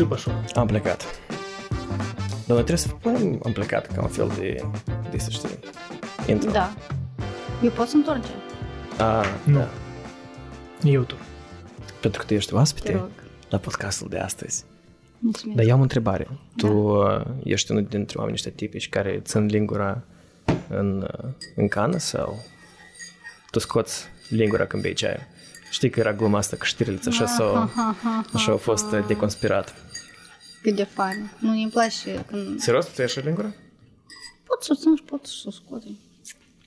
[0.00, 0.44] Și așa.
[0.54, 1.04] Am plecat.
[2.46, 4.64] Dar noi trebuie să punem am plecat ca un fel de,
[5.10, 5.58] de să știi,
[6.26, 6.50] intro.
[6.50, 6.72] Da.
[7.62, 8.28] Eu pot să întorce.
[8.98, 9.58] A, Nu.
[9.58, 9.68] da.
[10.84, 11.14] Eu tu.
[12.00, 13.08] Pentru că tu ești Te oaspete rog.
[13.48, 14.64] la podcastul de astăzi.
[15.18, 15.56] Mulțumesc.
[15.58, 16.28] Dar eu am o întrebare.
[16.56, 20.02] Tu uh, ești unul dintre oamenii ăștia tipici care țin lingura
[20.68, 22.44] în, uh, în cană sau
[23.50, 25.26] tu scoți lingura când bei ceaiul?
[25.70, 27.70] Știi că era gluma asta că știrileț așa, s-au,
[28.32, 29.74] așa au fost uh, deconspirat.
[30.62, 31.30] Cât de fain.
[31.38, 32.60] Nu, îmi place când...
[32.60, 33.52] Serios, tu ieși lingura?
[34.44, 35.82] Pot să o țin și pot să o scot.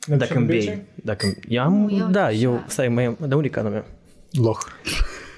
[0.07, 2.35] Dacă îmi bei, dacă eu am, Nu, eu da, așa.
[2.37, 3.85] eu, stai, mai, dar unde e canul meu?
[4.31, 4.57] Loh.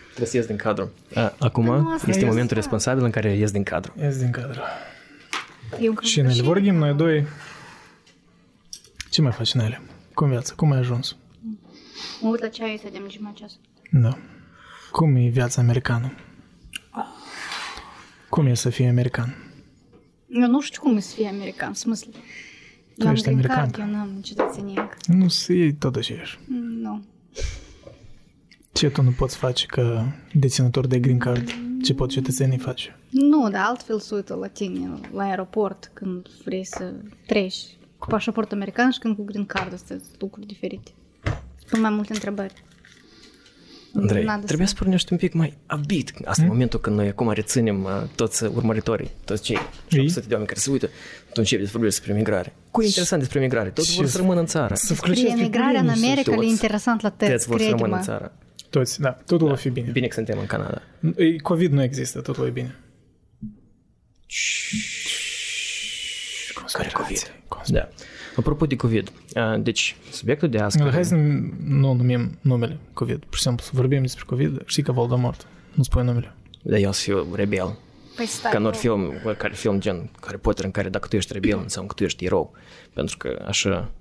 [0.05, 0.91] Trebuie să ies din cadru.
[1.15, 2.25] A, acum nu, asta este este.
[2.25, 3.93] momentul responsabil în care ies din cadru.
[4.01, 4.59] Ies din cadru.
[5.79, 7.27] Eu cred Și că Nele, vorbim noi doi.
[9.09, 9.81] Ce mai faci, Nele?
[10.13, 10.53] Cum viața?
[10.55, 11.15] Cum ai ajuns?
[12.21, 13.51] Mă uit la ceaiul ăsta de am jumătate ceas.
[13.91, 14.17] Da.
[14.91, 16.13] Cum e viața americană?
[18.29, 19.35] Cum e să fii american?
[20.29, 22.07] Eu nu știu cum e să fie american, în smysl.
[22.97, 23.71] Eu am ești green american.
[23.71, 24.97] card, eu n-am cetățenie încă.
[25.07, 26.39] Nu să iei tot aceeași.
[26.47, 27.03] Mm, Nu.
[28.73, 31.49] Ce tu nu poți face ca deținător de green card?
[31.83, 32.99] Ce pot cetățenii face?
[33.09, 36.93] Nu, dar altfel se uită la tine la aeroport când vrei să
[37.27, 37.57] treci
[37.97, 40.91] cu pașaport american și când cu green card astea sunt lucruri diferite.
[41.65, 42.63] Spun mai multe întrebări.
[43.99, 46.13] Andrei, N-a trebuie să pornești un pic mai abit.
[46.25, 49.57] Asta e momentul când noi acum reținem uh, toți urmăritorii, toți cei
[49.97, 50.85] 800 de oameni care se uită,
[51.25, 52.53] tu începi să vorbești despre migrare.
[52.71, 53.69] Cu e interesant despre migrare?
[53.69, 54.73] Toți vor să rămână în țară.
[54.75, 56.47] Să Despre emigrarea în America le e toți.
[56.47, 58.17] interesant la Toți tăți, vor să rămână în crede-mă.
[58.17, 58.33] țară.
[58.69, 59.09] Toți, da.
[59.09, 59.89] Totul va fi bine.
[59.91, 60.81] Bine că suntem în Canada.
[61.15, 62.75] E, COVID nu există, totul e bine.
[66.71, 67.33] Care COVID?
[67.67, 67.89] Da.
[68.37, 70.77] Apropo de COVID, uh, deci subiectul de azi...
[70.77, 73.23] Dar hai să nu numim numele COVID.
[73.25, 74.61] Pur și simplu să vorbim despre COVID.
[74.65, 75.47] Știi că Voldemort.
[75.73, 76.33] Nu spui numele.
[76.61, 77.77] Da, eu să fiu rebel.
[78.15, 78.79] Păi stai, Ca în ori nu.
[78.81, 82.03] film, care film gen Harry Potter în care dacă tu ești rebel înseamnă că tu
[82.03, 82.53] ești erou.
[82.93, 83.91] Pentru că așa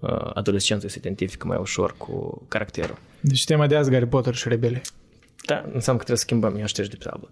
[0.00, 2.98] uh, adolescentul se identifică mai ușor cu caracterul.
[3.20, 4.82] Deci tema de azi Harry Potter și rebele.
[5.46, 7.30] Da, înseamnă că trebuie să schimbăm, eu ștergi de pe tablă.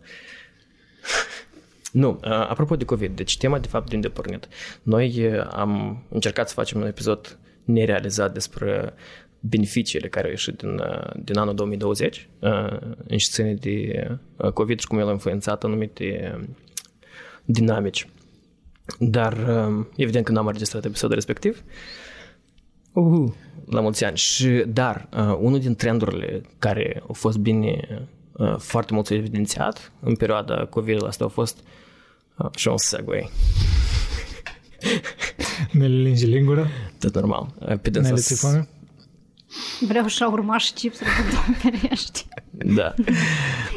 [1.93, 4.49] Nu, uh, apropo de COVID, deci tema de fapt de unde a pornit.
[4.83, 8.95] Noi uh, am încercat să facem un episod nerealizat despre
[9.41, 14.81] beneficiile care au ieșit din, uh, din anul 2020 uh, în scene de uh, COVID
[14.81, 16.45] și cum el a influențat anumite uh,
[17.45, 18.09] dinamici.
[18.99, 21.63] Dar uh, evident că n-am înregistrat episodul respectiv.
[22.93, 23.35] Uhu,
[23.67, 24.17] la mulți ani.
[24.17, 30.17] Și, dar, uh, unul din trendurile care au fost bine, uh, foarte mult evidențiat în
[30.17, 31.65] perioada COVID asta a fost uh,
[32.57, 33.29] și un segue,
[35.73, 36.67] Ne le lingi lingura.
[36.99, 37.55] tot normal.
[37.59, 38.69] Uh, Pe Ne dânsa le s- ții foame.
[39.89, 42.27] Vreau și urma și chipsuri cu două ferești.
[42.77, 42.95] Da.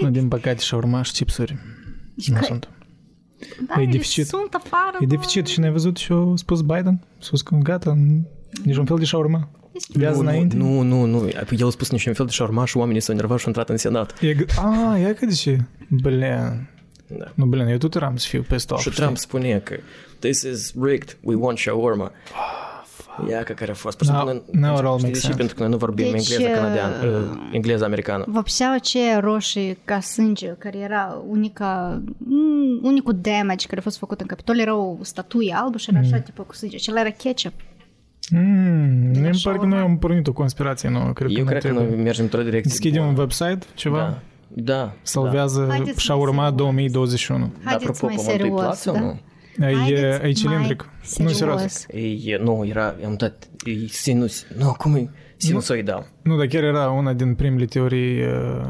[0.02, 1.58] Nu, din păcate și urma și chipsuri.
[2.16, 2.70] Nu că- sunt.
[3.68, 4.28] Da, E ele deficit.
[4.28, 4.98] sunt afară.
[5.00, 5.16] E bă.
[5.16, 7.00] deficit și ne-ai văzut și a spus Biden?
[7.04, 7.98] A spus că gata,
[8.64, 9.50] niciun fel de șaurma.
[9.90, 10.56] Viață Nu, nu, înainte.
[10.56, 11.20] nu, nu, nu.
[11.20, 13.70] Păi El a spus niciun fel de șaurmaș și oamenii s-au enervat și au intrat
[13.70, 14.22] în senat.
[14.22, 15.60] E, g- a, ia că de ce?
[15.90, 16.70] Blin.
[17.08, 17.26] Da.
[17.36, 18.82] Nu, blin, eu tot eram să fiu peste off.
[18.82, 19.76] Și Trump spune că
[20.20, 22.12] this is rigged, we want shawarma.
[23.30, 23.98] Ia că care a fost.
[23.98, 25.20] Pur și Now- simplu, now it all știi makes de ce?
[25.20, 25.38] sense.
[25.38, 28.24] Pentru că noi nu vorbim Deci, engleză uh, canadian, uh, engleză americană.
[28.28, 34.22] Vopseaua aceea roșie ca sânge, care era unica, mm, unicul damage care a fost făcut
[34.22, 36.76] în Capitol, era o statuie albă și era așa, tipă cu sânge.
[36.76, 37.54] Acela era ketchup.
[38.32, 39.66] Mm, la mi pare că shawarma.
[39.68, 41.12] noi am pornit o conspirație nouă.
[41.14, 41.96] Cred Eu că cred că trebuie.
[41.96, 43.14] noi mergem într-o direcție Deschidem bună.
[43.14, 43.98] un website, ceva?
[43.98, 44.20] Da.
[44.58, 44.94] Da.
[45.02, 46.58] Salvează Haideți și-a urma mai serios.
[46.58, 47.40] 2021.
[47.40, 49.00] Da, Haideți apropo, mai pământul e serios, plat sau da?
[49.00, 49.20] nu?
[49.66, 50.90] E, e, Haideți e cilindric.
[51.18, 51.60] mai Nu, serios.
[51.72, 51.86] serios.
[52.26, 55.10] E, nu, era, am dat, e sinus, nu, cum e?
[55.38, 56.08] Sinusoidal.
[56.22, 58.30] Nu, dar chiar era una din primele teorii uh,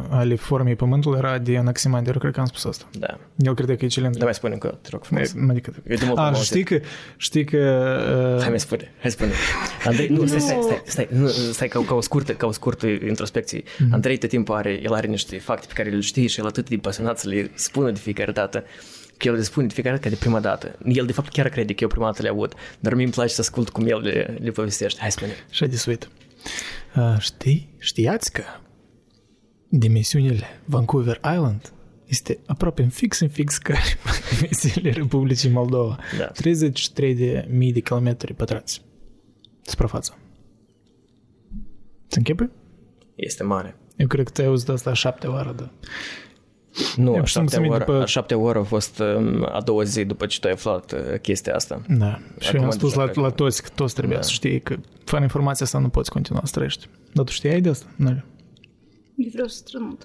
[0.10, 2.86] ale formei Pământului, era de Anaximander, cred că am spus asta.
[2.92, 3.18] Da.
[3.38, 4.18] El crede că e cilindric.
[4.18, 5.34] Dar mai spune încă, te rog frumos.
[5.34, 6.68] E, Adică, Eu de mult a, am știi auzit.
[6.68, 7.58] că, știi că
[8.38, 9.32] Hai uh, mai spune, hai spune.
[9.86, 12.88] Andrei, nu, stai, stai, stai, stai, nu, stai ca, ca, o scurtă, ca o scurtă
[12.88, 13.64] introspecție.
[13.80, 13.94] Mhm.
[13.94, 16.70] Andrei tot timpul are, el are niște fapte pe care le știe și el atât
[16.70, 18.64] de pasionat să le spună de fiecare dată
[19.18, 20.76] că el le spune de fiecare dată ca de prima dată.
[20.86, 23.34] El de fapt chiar crede că eu prima dată le aud, dar mie îmi place
[23.34, 25.00] să ascult cum el le, le povestește.
[25.02, 25.32] Hai spune.
[25.50, 26.10] așa de suit.
[26.96, 28.44] Uh, știi, știați că
[29.70, 31.74] dimensiunile Vancouver Island
[32.06, 33.76] este aproape în fix în fix ca
[34.36, 36.00] dimensiunile Republicii Moldova.
[36.18, 36.26] Da.
[36.26, 38.82] 33 de mii de kilometri pătrați.
[39.62, 40.18] Suprafața.
[42.10, 42.50] Ți închipui?
[43.16, 43.76] Este mare.
[43.96, 45.72] Eu cred că te-ai auzit asta a șapte oară, da.
[46.96, 49.62] Nu, Eu a știu șaptea, să-mi oră, după- a șaptea oră a fost um, a
[49.62, 51.82] doua zi după ce tu ai aflat uh, chestia asta.
[51.88, 52.20] Da.
[52.40, 54.24] Și Acum am spus deja la, cred la că- toți că toți trebuia Da.
[54.24, 56.88] să știi că fără informația asta nu poți continua să trăiești.
[57.14, 57.86] Dar tu știai de asta?
[57.96, 58.10] Nu.
[59.16, 60.02] Eu vreau să strănut.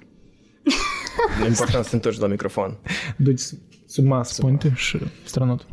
[1.47, 2.77] Important să te întorci la microfon.
[3.17, 3.41] Duci
[3.87, 5.67] sub masă, spune și strănut.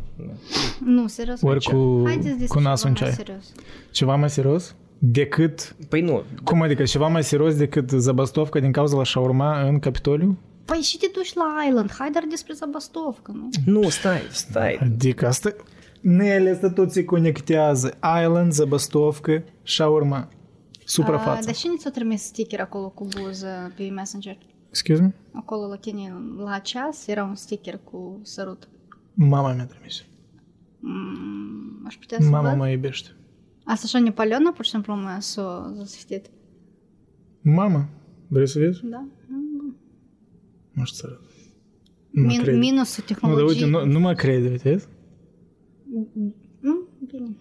[0.84, 1.42] Nu, serios.
[1.42, 3.26] Ori cu, Haideți despre cu nasul în ceva mai ceai.
[3.26, 3.52] serios.
[3.90, 5.76] Ceva mai serios decât...
[5.88, 10.38] Păi nu, Cum adică ceva mai serios decât zabastovca din cauza la shawarma în Capitoliu?
[10.70, 13.48] Păi și te duci la Island, hai dar despre Zabastovcă, nu?
[13.64, 14.78] Nu, stai, stai.
[14.80, 15.54] Adică asta...
[16.00, 17.98] Nele asta tot se conectează.
[18.22, 19.44] Island, Zabastovcă,
[19.90, 20.28] urma.
[20.84, 21.44] Suprafață.
[21.44, 24.38] Dar și nu ți-o trimis sticker acolo cu buză pe Messenger?
[24.68, 25.14] Excuse me?
[25.32, 28.68] Acolo la tine, la ceas, era un sticker cu sărut.
[29.14, 30.04] Mama mi-a trimis.
[30.78, 33.08] Mm, aș putea să Mama mă iubește.
[33.64, 36.30] Asta așa ne palionă, pur și simplu, mă s-o zasfetit?
[37.40, 37.88] Mama,
[38.26, 38.80] vrei să vezi?
[38.84, 39.04] Da.
[39.26, 39.47] Mm.
[40.78, 41.20] Nu știu să arăt.
[42.10, 42.56] Nu mă Min- crede.
[42.58, 43.64] minusul Nu, dar tehnologiei.
[43.64, 44.86] uite, nu, nu mă crede, vezi?
[46.60, 47.36] Mm, bine.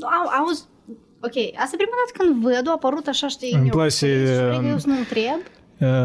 [0.00, 0.64] Au, auzi,
[1.20, 4.00] ok, asta e prima dată când văd, a apărut așa, știi, Îmi eu- place, și
[4.06, 5.40] cred că um, eu să nu întreb.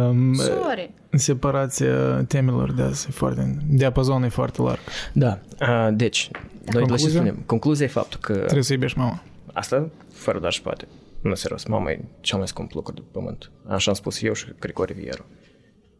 [0.09, 0.93] Um, Sorry.
[1.11, 3.57] separația temelor de azi e foarte...
[3.69, 4.79] Diapazonul e foarte larg.
[5.13, 7.09] Da, a, deci, noi la ce Concluzia?
[7.09, 7.43] spunem?
[7.45, 9.23] Concluzia e faptul că Trebuie să iubești mama.
[9.53, 10.87] asta, fără doar și poate.
[11.21, 13.51] Nu, serios, mama e cel mai scump lucru de pe pământ.
[13.67, 15.25] Așa am spus eu și Grigore Vieru.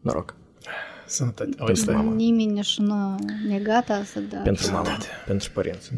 [0.00, 0.34] Noroc.
[1.06, 1.50] Sănătate.
[1.58, 1.94] O, Pentru stai.
[1.94, 2.14] mama.
[2.14, 3.14] Nimeni nici nu a
[3.48, 5.90] negat asta, dar Pentru mama, pentru părinți.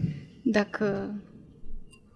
[0.42, 1.14] dacă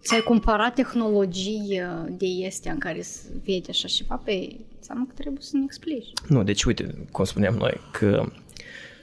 [0.02, 5.42] ți-ai cumpărat tehnologie de este în care să vede așa ceva, pe înseamnă că trebuie
[5.42, 6.12] să ne explici.
[6.28, 8.32] Nu, deci uite, cum spuneam noi, că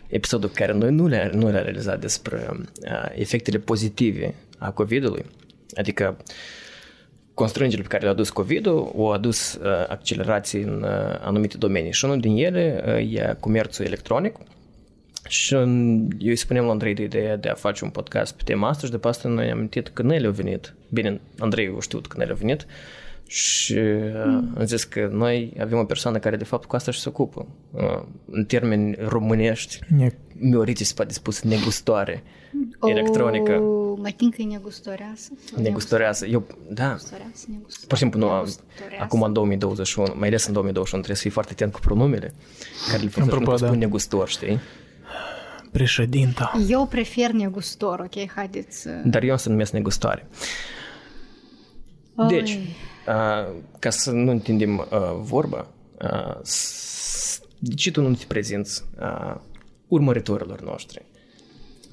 [0.08, 5.26] episodul pe care noi nu le-am nu le realizat despre uh, efectele pozitive a COVID-ului,
[5.76, 6.18] adică
[7.34, 11.92] constrângerile pe care le-a adus COVID-ul, au adus uh, accelerații în uh, anumite domenii.
[11.94, 14.36] Și unul din ele uh, e comerțul electronic.
[15.28, 18.42] Și în- eu îi spuneam lui Andrei de ideea de a face un podcast pe
[18.46, 20.74] tema asta și după asta noi am amintit că Nele a venit.
[20.90, 22.66] Bine, Andrei a știut că Nele a venit
[23.34, 24.24] și uh,
[24.58, 27.48] am zis că noi avem o persoană care de fapt cu asta și se ocupă.
[27.72, 32.24] Uh, în termeni românești, Ne- Miorici se poate spus negustoare
[32.84, 35.32] electronică, O, mai tin că e negustoreasă.
[35.44, 36.26] sau negustoreasă.
[36.26, 37.86] Eu, da, Negustoreasă, negustoreasă.
[37.88, 39.04] Pur și simplu, nu, Negustoreasă.
[39.04, 42.34] acum în 2021, mai ales în 2021, trebuie să fii foarte atent cu pronumele
[42.90, 43.20] care le folosești.
[43.20, 43.68] Nu Apropo, poți da.
[43.68, 44.60] spune negustor, știi?
[45.72, 46.52] Președinta.
[46.70, 48.32] Eu prefer negustor, ok?
[48.36, 48.90] Haideți să...
[49.06, 50.28] Dar eu o să numesc negustoare.
[52.28, 52.60] Deci, uh,
[53.80, 54.86] ca să nu întindem uh,
[55.20, 55.68] vorba,
[56.02, 59.36] uh, s- de ce tu nu te prezinți uh,
[59.88, 61.06] urmăritorilor noștri?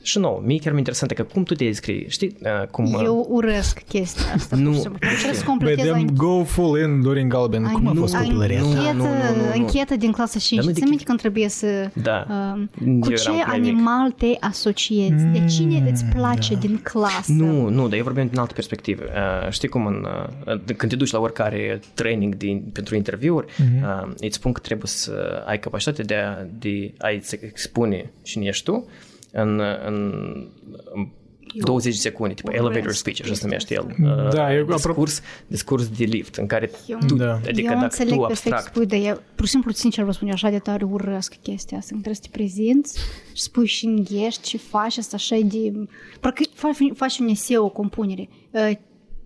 [0.08, 2.36] Și nou, mie chiar mi interesant că cum tu te descrii, știi?
[2.42, 4.56] Uh, cum, uh, Eu urăsc chestia asta.
[4.56, 4.98] Nu, pur și simplu.
[4.98, 7.62] Trebuie să Băi, completez dăm anch- go full in Dorin Galben.
[7.62, 8.78] Cum a an- fost nu, copilăria nu, ta?
[8.78, 9.50] anchetă, nu, nu, nu.
[9.60, 10.58] anchetă din clasa 5.
[10.60, 11.90] Dar nu Ți de- aminte când trebuie să...
[12.02, 12.26] Da.
[12.30, 13.68] um, Eu cu eram ce mai mic.
[13.72, 15.24] animal te asociezi?
[15.24, 17.32] De cine îți place din clasă?
[17.32, 19.02] Nu, nu, dar eu vorbim din altă perspectivă.
[19.04, 20.06] Uh, știi cum în,
[20.46, 23.46] uh, când te duci la oricare training din, pentru interviuri,
[23.82, 28.64] uh, îți spun că trebuie să ai capacitatea de a, de a-ți expune cine ești
[28.64, 28.86] tu
[29.32, 30.12] în, în,
[30.94, 31.08] în
[31.54, 33.94] 20 de secunde, tipo urăsc elevator speech, așa se numește el.
[34.32, 37.32] Da, Uh, eu apro- discurs, discurs de lift, în care Eu- tu, Da.
[37.34, 40.12] adică eu dacă înțeleg tu perfect abstract, spui, dar eu, pur și simplu, sincer vă
[40.12, 42.98] spun, eu așa de tare urăsc chestia asta, când trebuie să te prezinți
[43.32, 45.72] și spui și înghești și faci asta așa de...
[46.20, 48.28] Parcă faci, faci un eseu, o compunere.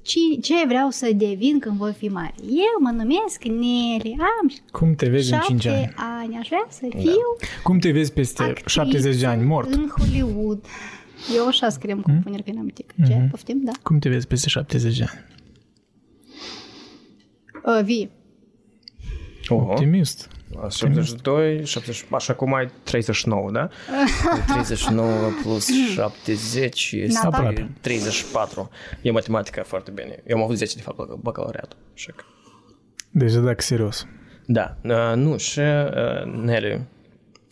[0.02, 2.34] Uh, Ce, ce vreau să devin când voi fi mare?
[2.48, 5.94] Eu mă numesc Neli, am Cum te vezi în 5 șapte ani?
[6.24, 9.72] ani, aș vrea să fiu Cum te vezi peste actriță 70 de ani mort?
[9.72, 10.64] în Hollywood.
[11.36, 12.94] Eu așa scriem compuneri când am mitic.
[13.06, 13.26] Ce?
[13.30, 13.60] Poftim?
[13.64, 13.72] Da.
[13.82, 15.24] Cum te vezi peste 70 de ani?
[17.78, 18.10] Uh, vii.
[19.48, 19.70] Oho.
[19.70, 20.28] Optimist.
[20.70, 23.68] 72, 70, așa cum ai 39, da?
[24.52, 27.36] 39 plus 70 este Nata?
[27.36, 27.70] Aproape.
[27.80, 28.70] 34.
[29.02, 30.22] E matematica foarte bine.
[30.26, 31.76] Eu am avut 10 de fapt la bacalaureat.
[31.94, 32.24] Așa că...
[33.10, 34.06] Deci dacă serios.
[34.46, 36.80] Da, uh, nu, și uh, Nelly,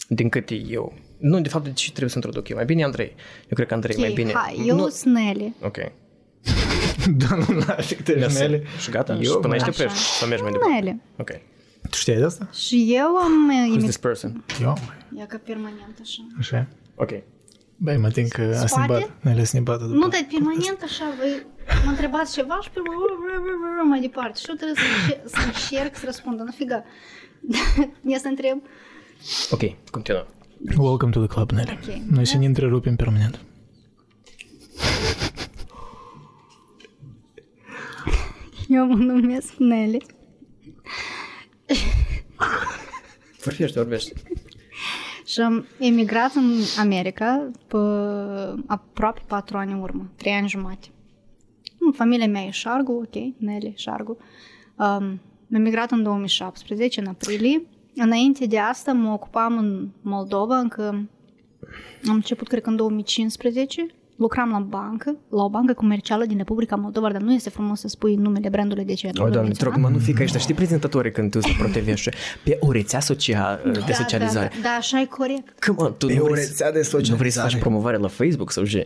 [0.08, 0.92] din câte eu...
[1.18, 2.56] Nu, de fapt, de ce trebuie să introduc eu?
[2.56, 3.14] Mai bine Andrei.
[3.42, 4.32] Eu cred că Andrei mai Ok, bine...
[4.34, 4.88] hai, eu nu...
[4.88, 5.54] sunt Nelly.
[5.62, 5.76] Ok.
[7.16, 8.36] Da, nu lași că te Mersi.
[8.36, 8.62] jmele.
[8.80, 9.12] Și gata?
[9.12, 9.82] Eu, și până aici te Așa.
[9.82, 10.74] oprești sau mergi mai departe?
[10.74, 11.00] Nelly.
[11.16, 11.30] Ok.
[11.90, 12.48] Tu știai de asta?
[12.52, 13.82] Și eu am uh, Who's imit...
[13.82, 14.44] this person?
[14.60, 14.96] Eu, mai.
[15.18, 16.26] Ia ca permanent așa.
[16.38, 16.66] Așa.
[16.94, 17.10] Ok.
[17.76, 18.66] Băi, mă tin că a Spate?
[18.66, 19.10] snimbat.
[19.22, 19.92] Ne-le snimbat după.
[19.94, 21.46] Nu, dar permanent așa, voi
[21.84, 24.38] mă întrebați ceva și pe urmă mai departe.
[24.40, 26.84] Și eu trebuie să, înce- să încerc să răspund, nu figa.
[28.06, 28.62] Ia să întreb.
[29.50, 29.60] Ok,
[29.90, 30.26] continuăm.
[30.76, 31.78] Welcome to the club, Nelly.
[31.82, 31.94] Ok.
[32.14, 33.40] Noi să ne întrerupem permanent.
[38.68, 40.02] Eu mă numesc Nelly.
[43.44, 44.12] Vorbește, vorbește.
[45.26, 47.76] Și am emigrat în America pe
[48.66, 50.88] aproape patru ani în urmă, trei ani jumate.
[51.78, 54.16] Mm, Familia mea e Șargu, ok, Nelly, Șargu.
[54.76, 57.62] Um, am emigrat în 2017, în aprilie.
[57.94, 60.82] înainte de asta mă ocupam în Moldova, încă
[62.08, 63.86] am început, cred că în 2015,
[64.20, 67.88] lucram la bancă, la o bancă comercială din Republica Moldova, dar nu este frumos să
[67.88, 70.54] spui numele brandului de ce O, doamne, te rog, mă, nu fi ca ăștia, știi
[70.54, 72.10] prezentatorii când tu să ProTV și
[72.44, 74.48] pe o rețea socia, de socializare.
[74.48, 75.64] Da, da, da, așa e corect.
[75.64, 77.48] Come on, tu Pe nu o vrei, rețea de nu vrei să socializare.
[77.48, 78.82] faci promovare la Facebook sau ce?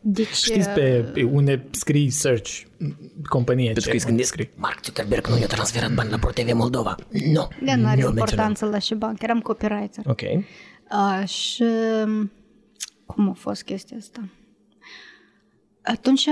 [0.00, 2.60] Deci, Știți pe, pe unde scrii search
[3.28, 6.94] companie Pentru că îi ce gândesc, Mark Zuckerberg nu i-a transferat bani la ProTV Moldova.
[7.10, 10.04] Nu, de nu are nu importanță la și bancă, eram copywriter.
[10.06, 10.20] Ok.
[10.20, 11.64] Uh, și
[13.06, 14.20] cum a fost chestia asta?
[15.88, 16.28] Atunci,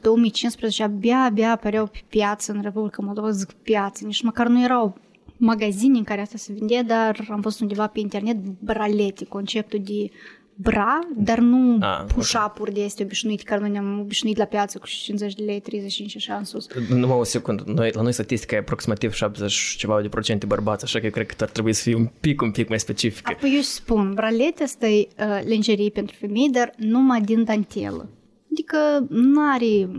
[0.00, 4.96] 2015, abia, abia apăreau pe piață în Republica Moldova, zic piață, nici măcar nu erau
[5.36, 10.10] magazine în care asta se vindea, dar am văzut undeva pe internet bralete, conceptul de
[10.54, 12.06] bra, dar nu Ah, ok.
[12.12, 16.10] push-up-uri de este obișnuit, care noi ne-am obișnuit la piață cu 50 de lei, 35
[16.10, 16.66] și așa în sus.
[16.88, 17.62] Numai o secundă.
[17.66, 21.10] Noi, la noi statistica e aproximativ 70 și ceva de procente bărbați, așa că eu
[21.10, 23.30] cred că ar trebui să fie un pic, un pic mai specifică.
[23.36, 28.08] Apoi eu spun, bralete asta e uh, lingerie pentru femei, dar numai din dantelă.
[28.52, 29.90] Adică nu are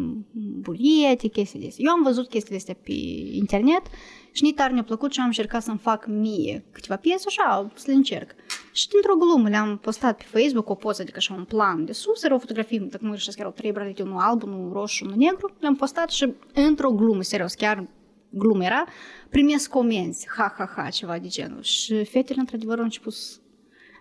[0.62, 1.83] buliete, chestii de astea.
[1.88, 2.93] Eu am văzut chestiile astea pe
[3.31, 3.81] internet
[4.31, 7.83] și nici tare mi-a plăcut și am încercat să-mi fac mie câteva piese, așa, să
[7.88, 8.36] le încerc.
[8.72, 12.24] Și dintr-o glumă le-am postat pe Facebook o poză, adică așa un plan de sus,
[12.24, 15.75] erau fotografii, dacă mă greșesc, erau trei bralete, unul alb, unul roșu, unul negru, le-am
[15.75, 17.88] postat și într-o glumă, serios, chiar
[18.29, 18.86] glumă era,
[19.29, 21.62] primesc comenzi, ha, ha, ha, ceva de genul.
[21.62, 23.38] Și fetele, într-adevăr, au început să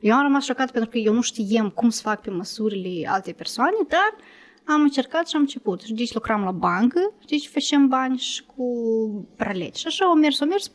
[0.02, 3.32] eu am rămas șocat pentru că eu nu știam cum să fac pe măsurile alte
[3.32, 4.14] persoane, dar
[4.64, 5.80] am încercat și am început.
[5.80, 8.64] Și deci lucram la bancă, deci făceam bani și cu
[9.36, 9.76] praleci.
[9.76, 10.72] Și așa au mers, au mers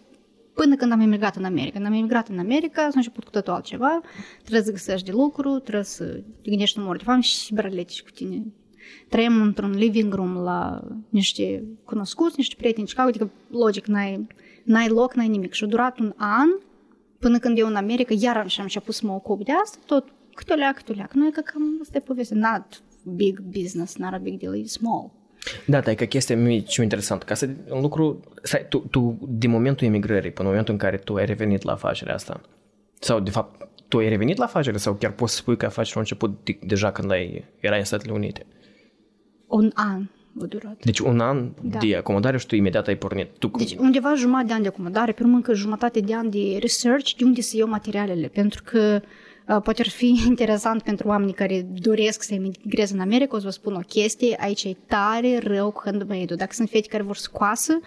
[0.54, 1.72] până când am emigrat în America.
[1.74, 4.02] Când am emigrat în America, s-a început cu totul altceva.
[4.40, 6.06] Trebuie să găsești de lucru, trebuie să
[6.42, 8.44] te gândești în mor de foame și braleci cu tine.
[9.10, 14.28] Trăim într-un living room la niște cunoscuți, niște prieteni în Chicago, adică logic, n-ai,
[14.64, 15.54] n-ai loc, n-ai nimic.
[15.54, 16.48] Și a durat un an
[17.20, 20.08] până când eu în America iar și am început să mă ocup de asta, tot
[20.34, 21.14] câte o leac, câte o leac.
[21.14, 22.38] Nu e că cam asta e povestea.
[22.38, 22.82] Not
[23.16, 25.12] big business, not a big deal, e small.
[25.66, 29.28] Da, dar e că chestia mie ce interesant, ca să un lucru, stai, tu, tu,
[29.30, 32.42] din momentul emigrării până în momentul în care tu ai revenit la afacerea asta,
[33.00, 35.98] sau de fapt, tu ai revenit la afacere sau chiar poți să spui că afacerea
[35.98, 38.46] a început de, deja când ai, erai în Statele Unite?
[39.48, 40.08] Un an
[40.42, 40.84] a durat.
[40.84, 41.78] Deci un an Da.
[41.78, 43.28] de acomodare și tu imediat ai pornit.
[43.38, 46.58] Tu, Deci undeva jumătate de ani de acomodare, pe urmă încă jumătate de ani de
[46.60, 49.10] research, de unde să iau materialele, pentru că uh,
[49.48, 53.52] poate ar fi interesant pentru oamenii care doresc să emigreze în America, o să vă
[53.52, 57.30] spun o chestie, aici e tare rău cu handmade Dacă sunt fete care vor să
[57.32, 57.80] coasă,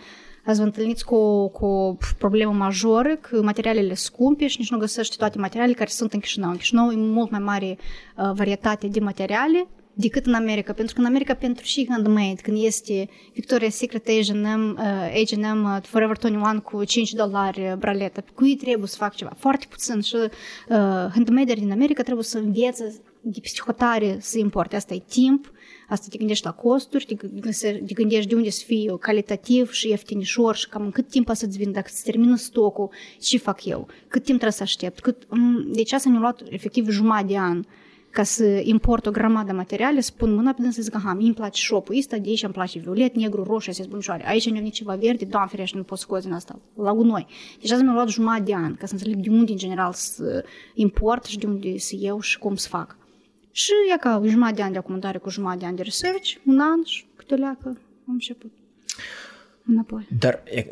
[0.44, 4.78] ați vă întâlniți cu o, cu o problemă majoră, că materialele scumpe și nici nu
[4.78, 6.50] găsești toate materialele care sunt în Chișinău.
[6.50, 7.78] În Chișinău e mult mai mare
[8.16, 9.68] uh, varietate de materiale
[10.00, 14.78] decât în America, pentru că în America pentru și handmade, când este Victoria's Secret H&M,
[14.78, 19.14] uh, H&M uh, Forever 21 cu 5 dolari uh, braletă, cu ei trebuie să fac
[19.14, 20.28] ceva, foarte puțin și uh,
[21.14, 24.76] handmade din America trebuie să învețe de psihotare să importe.
[24.76, 25.52] Asta e timp,
[25.88, 29.88] asta te gândești la costuri, te, gândești, te gândești de unde să fie calitativ și
[29.88, 32.90] ieftinișor și cam în cât timp să-ți vin, dacă îți termină stocul,
[33.20, 35.00] ce fac eu, cât timp trebuie să aștept.
[35.00, 37.62] Cât, m- deci asta mi-a luat efectiv jumătate de an
[38.10, 41.12] ca să import o grămadă de materiale, să pun mâna pe dânsă să zic, aha,
[41.12, 44.28] mie îmi place șopul ăsta, de aici îmi place violet, negru, roșu, astea bunișoare.
[44.28, 47.26] Aici nu venit ceva verde, doamne ferește, nu pot scoate din asta, la gunoi.
[47.60, 50.44] Deci asta mi-a luat jumătate de an, ca să înțeleg de unde, în general, să
[50.74, 52.96] import și de unde să iau și cum să fac.
[53.52, 56.60] Și e ca jumătate de ani de acomodare cu jumătate de ani de research, un
[56.60, 57.68] an și câte o leacă
[58.08, 58.50] am început.
[59.64, 60.08] Înapoi.
[60.18, 60.66] Dar e,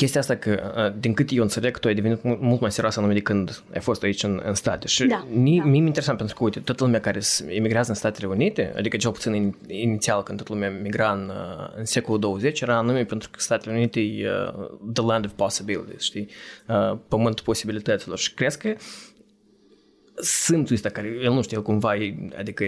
[0.00, 2.98] chestia asta că, uh, din cât eu înțeleg, tu ai devenit mu- mult mai serioasă
[2.98, 4.86] anume de când ai fost aici în, în state.
[4.86, 5.64] Și Da, mie, da.
[5.68, 8.96] mie mi interesant pentru că, uite, toată lumea care s- emigrează în Statele Unite, adică
[8.96, 13.04] cel puțin in, inițial când toată lumea migra în, uh, în secolul 20, era anume
[13.04, 16.28] pentru că Statele Unite e uh, the land of possibilities, știi?
[16.68, 18.18] Uh, pământul posibilităților.
[18.18, 18.74] Și crezi că
[20.22, 22.64] simțul ăsta care, el nu știu, el cumva e, adică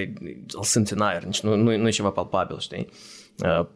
[0.53, 2.89] îl simți în aer, nici nu, nu, nu e ceva palpabil, știi?
[3.39, 3.67] Uh,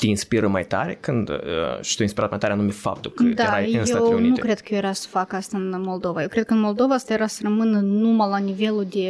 [0.00, 1.36] te inspiră mai tare când uh,
[1.80, 4.40] și tu inspirat mai tare anume faptul că Da, erai în eu Statele nu Unite.
[4.40, 6.22] cred că eu era să fac asta în Moldova.
[6.22, 9.06] Eu cred că în Moldova asta era să rămână numai la nivelul de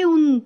[0.00, 0.42] e un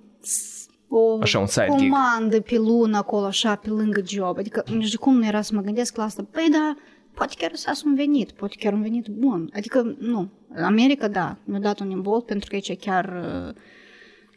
[0.89, 1.89] o Așa, un side gig.
[1.91, 4.37] comandă pe lună acolo, așa, pe lângă job.
[4.37, 6.27] Adică nici de cum nu era să mă gândesc la asta.
[6.31, 6.75] Păi da,
[7.13, 9.49] poate chiar să un venit, poate chiar un venit bun.
[9.55, 10.29] Adică, nu.
[10.53, 13.53] În America, da, mi-a dat un imbolt pentru că aici chiar uh,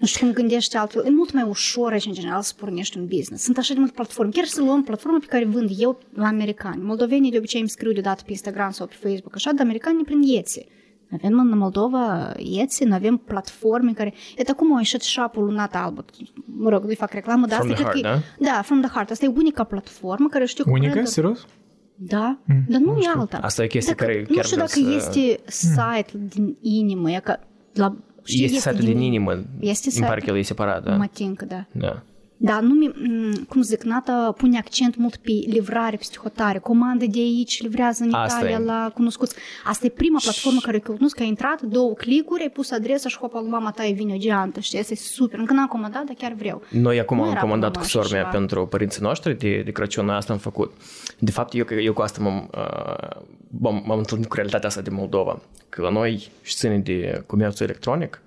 [0.03, 1.05] nu știu cum gândești altfel.
[1.07, 3.43] E mult mai ușor aici, în general, să pornești un business.
[3.45, 4.31] Sunt așa de multe platforme.
[4.31, 6.83] Chiar să luăm platforma pe care vând eu la americani.
[6.83, 10.21] Moldovenii de obicei îmi scriu deodată pe Instagram sau pe Facebook, așa, dar americanii prin
[10.39, 10.67] Etsy.
[11.13, 14.15] Avem în Moldova Etsy, noi avem platforme care...
[14.39, 16.05] Iată acum a ieșit șapul lunat albă.
[16.45, 18.81] Mă rog, nu-i fac reclamă, dar From asta the cred că Heart, e- Da, From
[18.81, 19.11] the Heart.
[19.11, 20.91] Asta e unica platformă care știu că Unica?
[20.91, 21.47] brandul- Serios?
[21.95, 23.37] Da, dar nu, e alta.
[23.43, 26.57] Asta e o chestie Dacă- care Nu chiar știu vreau dacă să- este site din
[26.61, 27.41] inimă, e ca
[27.73, 27.97] la...
[28.25, 29.33] știi, Este site-ul din inimă.
[29.61, 30.21] Este Îmi pare site-ul.
[30.25, 30.97] că el e separat, da.
[30.97, 31.65] Mă tincă, da.
[31.73, 32.03] Da.
[32.45, 36.59] Da, nu mi, m, cum zic, Nata pune accent mult pe livrare, pe hotare.
[36.59, 38.65] Comandă de aici, livrează în Asta Italia e.
[38.65, 39.37] la cunoscuți.
[39.65, 43.09] Asta e prima platformă care eu cunosc, că ai intrat, două clicuri, ai pus adresa
[43.09, 44.79] și hopa, mama ta e vine o geantă, știi?
[44.79, 45.39] Asta e super.
[45.39, 46.63] Încă n-am comandat, dar chiar vreau.
[46.71, 48.39] Noi acum Nu am era comandat până cu la sora mea așa ceva.
[48.45, 50.73] pentru părinții noștri de, de Crăciun, noi asta am făcut.
[51.19, 53.23] De fapt, eu, eu cu asta m-am, uh,
[53.61, 55.41] m-am, m-am întâlnit cu realitatea asta de Moldova.
[55.69, 58.23] Că la noi și ține de comerțul electronic,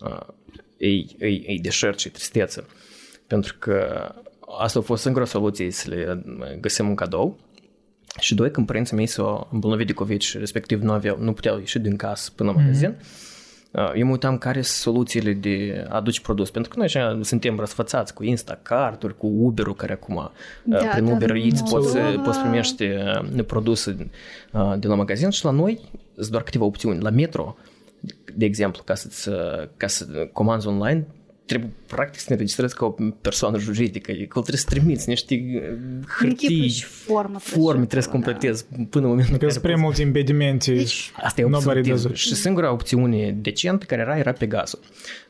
[0.00, 0.18] uh,
[0.76, 2.64] e, e, e deșert și tristețe.
[3.26, 4.08] Pentru că
[4.58, 6.22] asta a fost singura soluție să le
[6.60, 7.38] găsim un cadou.
[8.20, 11.58] Și doi, când părinții mei s-au îmbolnăvit de COVID și respectiv nu, aveau, nu puteau
[11.58, 12.94] ieși din casă până la magazin,
[13.72, 17.18] Uh, eu mă uitam care sunt soluțiile de a aduce produs, pentru că noi așa
[17.22, 20.28] suntem răsfățați cu Instacart-uri, cu Uber-ul care acum uh,
[20.64, 24.10] Da, prin dar Uber Eats în poți, să- Moldova- poți primești uh, produse
[24.52, 25.80] uh, de la magazin și la noi
[26.14, 27.00] sunt doar câteva opțiuni.
[27.02, 27.56] La Metro,
[28.34, 31.06] de exemplu, ca, să ca să comanzi online,
[31.46, 36.06] trebuie practic să ne înregistrezi ca o persoană juridică, că trebuie să trimiți niște uh,
[36.18, 38.30] hârtii, și formă trebuie forme și trebuie să acolo, da.
[38.32, 41.44] completezi până în momentul în Că care sunt prea multe impedimente Deci, și Asta e
[41.44, 42.16] nobody does absolut.
[42.16, 42.22] it.
[42.22, 44.80] Și singura opțiune decentă care era, era Pegasus.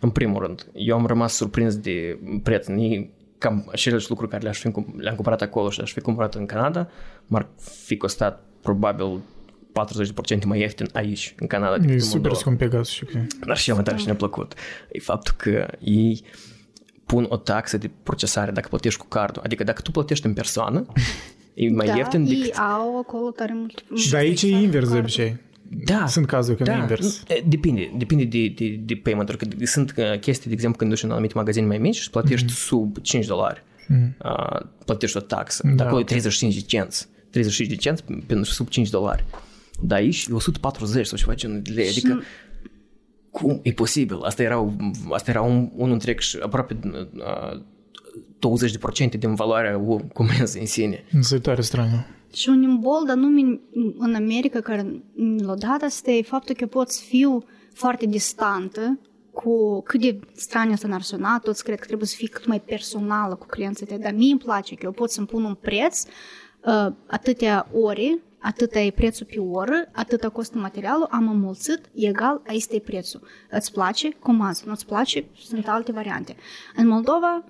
[0.00, 2.66] În primul rând, eu am rămas surprins de preț.
[2.66, 6.34] Ni- Cam aceleași lucruri care le-aș fi, cum- le-am cumpărat acolo și le-aș fi cumpărat
[6.34, 6.88] în Canada,
[7.26, 7.48] m-ar
[7.84, 9.20] fi costat probabil
[10.40, 12.38] 40% mai ieftin aici, în Canada, decât E în super Moldova.
[12.40, 13.18] scump Pegasus și că...
[13.46, 14.54] Dar și mai tare și ne-a plăcut
[14.92, 16.22] e faptul că ei
[17.06, 19.42] pun o taxă de procesare dacă plătești cu cardul.
[19.44, 20.86] Adică dacă tu plătești în persoană,
[21.54, 22.56] e mai da, ieftin ei decât...
[22.56, 23.84] au acolo tare mult.
[24.10, 25.36] Dar aici e invers de obicei.
[25.84, 26.06] Da.
[26.06, 27.22] Sunt cazuri când e invers.
[27.28, 31.02] E, Depinde, depinde de, de, de payment că sunt uh, chestii, de exemplu, când duci
[31.02, 33.62] în anumite magazine mai mici și plătești sub 5 dolari,
[34.24, 35.62] uh, plătești o taxă.
[35.66, 36.06] Da, Da, acolo ok.
[36.06, 37.08] e 35 de cenți.
[37.30, 39.24] 35 de cenți pentru sub 5 dolari.
[39.80, 41.88] Dar aici e 140 sau ceva genul de lei.
[41.88, 42.22] Adică,
[43.30, 44.20] cum e posibil?
[44.20, 44.72] Asta era,
[45.10, 47.60] asta era un, un întreg și aproape uh,
[49.06, 49.80] 20% din valoarea
[50.12, 51.04] comenzii în sine.
[51.12, 52.06] Însă e tare straniu.
[52.32, 53.60] Și un imbol, dar nu min-
[53.98, 58.98] în America, care mi l-a dat, asta e faptul că poți fiu foarte distantă
[59.32, 62.60] cu cât de straniu asta n-ar suna, toți cred că trebuie să fii cât mai
[62.60, 66.04] personală cu clienții tăi, dar mie îmi place că eu pot să-mi pun un preț,
[66.04, 72.64] uh, atâtea ore, atâta e prețul pe oră, atâta costă materialul, am înmulțit, egal, aici
[72.70, 73.22] e prețul.
[73.50, 74.10] Îți place?
[74.10, 74.66] Comanzi.
[74.66, 75.24] Nu-ți place?
[75.36, 76.36] Sunt alte variante.
[76.76, 77.44] În Moldova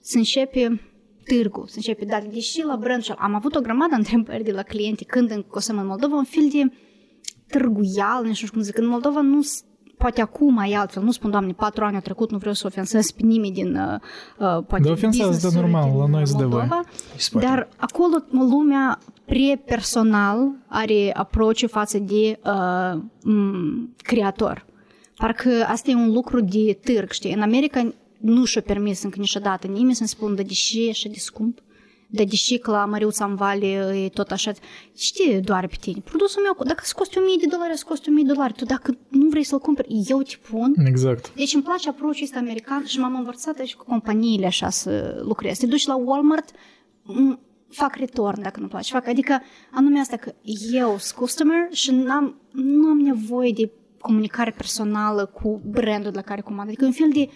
[0.00, 0.80] se începe
[1.24, 4.52] târgul, se începe, dar deși la brand shop am avut o grămadă de întrebări de
[4.52, 6.72] la clienți când încosăm în Moldova, un fel de
[7.46, 9.64] târguial, nu știu cum zic, în Moldova nu s-
[10.04, 13.10] poate acum e altfel, nu spun, doamne, patru ani au trecut, nu vreau să ofensez
[13.10, 13.92] pe nimeni din, uh,
[14.38, 16.58] uh, poate, Da, ofensează, business-uri dar normal, din la noi sunt de voi.
[16.58, 16.82] Moldova,
[17.16, 24.64] Și poate- dar acolo lumea pre-personal are approach față de uh, m, creator.
[25.16, 27.32] Parcă asta e un lucru de târg, știi?
[27.34, 31.18] În America nu și-a permis încă niciodată nimeni să-mi spună, dar deși e așa de
[31.18, 31.58] scump?
[32.16, 33.66] Dar deși că la Măriuța în Vale
[34.04, 34.52] e tot așa,
[34.96, 36.00] știi doar pe tine.
[36.04, 38.52] Produsul meu, dacă îți coste 1000 de dolari, îți coste 1000 de dolari.
[38.52, 41.34] Tu dacă nu vrei să-l cumperi, eu te pun Exact.
[41.34, 45.58] deci îmi place approach ăsta american și m-am învățat și cu companiile așa să lucrez.
[45.58, 46.50] Te duci la Walmart,
[47.02, 48.92] m, fac return dacă nu place.
[48.92, 50.32] Fac, adică anume asta că
[50.72, 56.22] eu sunt customer și n-am, nu am nevoie de comunicare personală cu brandul de la
[56.22, 56.68] care comand.
[56.68, 57.28] Adică un fel de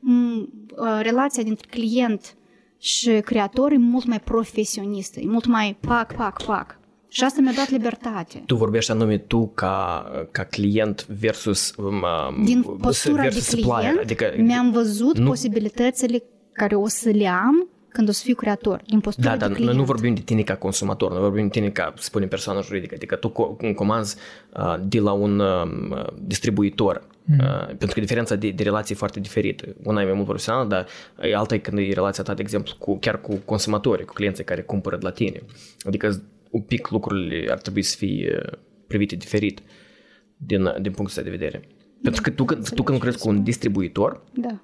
[0.00, 2.34] m, uh, relația dintre client
[2.78, 6.78] și creator e mult mai profesionistă, e mult mai pac, pac, pac.
[7.08, 8.42] Și asta mi-a dat libertate.
[8.46, 12.04] Tu vorbești anume tu ca, ca client versus um,
[12.44, 13.98] din um, postura de versus client, supplier.
[14.02, 18.82] Adică, mi-am văzut nu- posibilitățile care o să le am când o să fiu creator,
[18.86, 19.66] din postura da, de dar client.
[19.68, 22.62] noi nu vorbim de tine ca consumator, noi vorbim de tine ca, să spunem, persoană
[22.62, 22.94] juridică.
[22.96, 24.16] Adică tu co- comanzi
[24.56, 27.06] uh, de la un uh, distribuitor.
[27.40, 29.76] Uh, pentru că diferența de, de relație e foarte diferită.
[29.82, 30.86] Una e mai mult profesională, dar
[31.20, 34.44] e alta e când e relația ta, de exemplu, cu, chiar cu consumatorii, cu clienții
[34.44, 35.42] care cumpără de la tine.
[35.84, 39.60] Adică un pic lucrurile ar trebui să fie uh, privite diferit
[40.36, 41.62] din, din punctul ăsta de vedere.
[42.02, 44.60] Pentru că tu, când- tu când lucrezi cu un distribuitor, Da.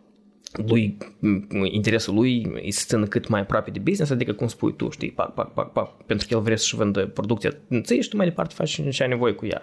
[0.67, 4.77] Lui, m- interesul lui e să țină cât mai aproape de business, adică cum spui
[4.77, 7.51] tu, știi, pac, pac, pac, pac, pentru că el vrea să-și vândă producția
[7.83, 9.63] ție și tu mai departe faci ce ai nevoie cu ea.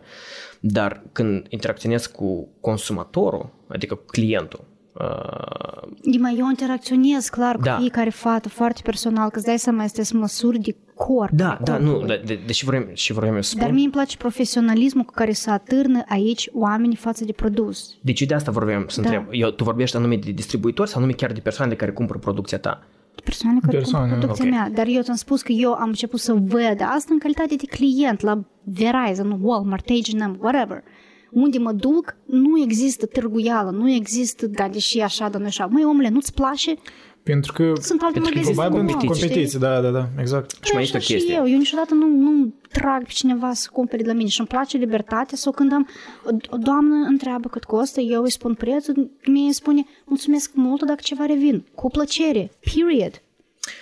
[0.59, 4.63] Dar când interacționezi cu consumatorul, adică cu clientul,
[4.99, 7.77] uh, Dima, eu interacționez clar cu Da.
[7.77, 11.31] fiecare fată foarte personal, că îți dai seama, este măsuri de corp.
[11.31, 12.17] da, de da, nu, corpului.
[12.17, 15.13] da, de, deși vrem, și vrem eu să Dar spun, mie îmi place profesionalismul cu
[15.13, 17.95] care se atârnă aici oamenii față de produs.
[18.01, 19.09] deci de asta vorbeam să Da.
[19.09, 22.57] întreb, eu, tu vorbești anume de distribuitori sau anume chiar de persoane care cumpără producția
[22.59, 22.83] ta?
[23.23, 24.69] persoanele care Persoane, cumpără producția ok.
[24.69, 24.75] mea.
[24.83, 28.21] Dar eu ți-am spus că eu am început să văd asta în calitate de client
[28.21, 30.83] la Verizon, Walmart, H&M, whatever.
[31.31, 35.65] Unde mă duc, nu există târguială, nu există, da, deși așa, dar nu așa.
[35.65, 36.75] Măi, omule, nu-ți place?
[37.23, 39.27] Pentru că Sunt alte Pentru că magazine probabil pentru competiții.
[39.27, 40.51] competiție, da, da, da, exact.
[40.51, 41.35] Și mai Așa este o chestie.
[41.35, 41.47] eu.
[41.49, 44.77] Eu niciodată nu, nu trag pe cineva să cumpere de la mine și îmi place
[44.77, 45.87] libertatea sau când am
[46.25, 50.83] o, o doamnă întreabă cât costă, eu îi spun prețul, mie îi spune mulțumesc mult
[50.83, 51.65] dacă ceva revin.
[51.75, 52.51] Cu plăcere.
[52.73, 53.21] Period.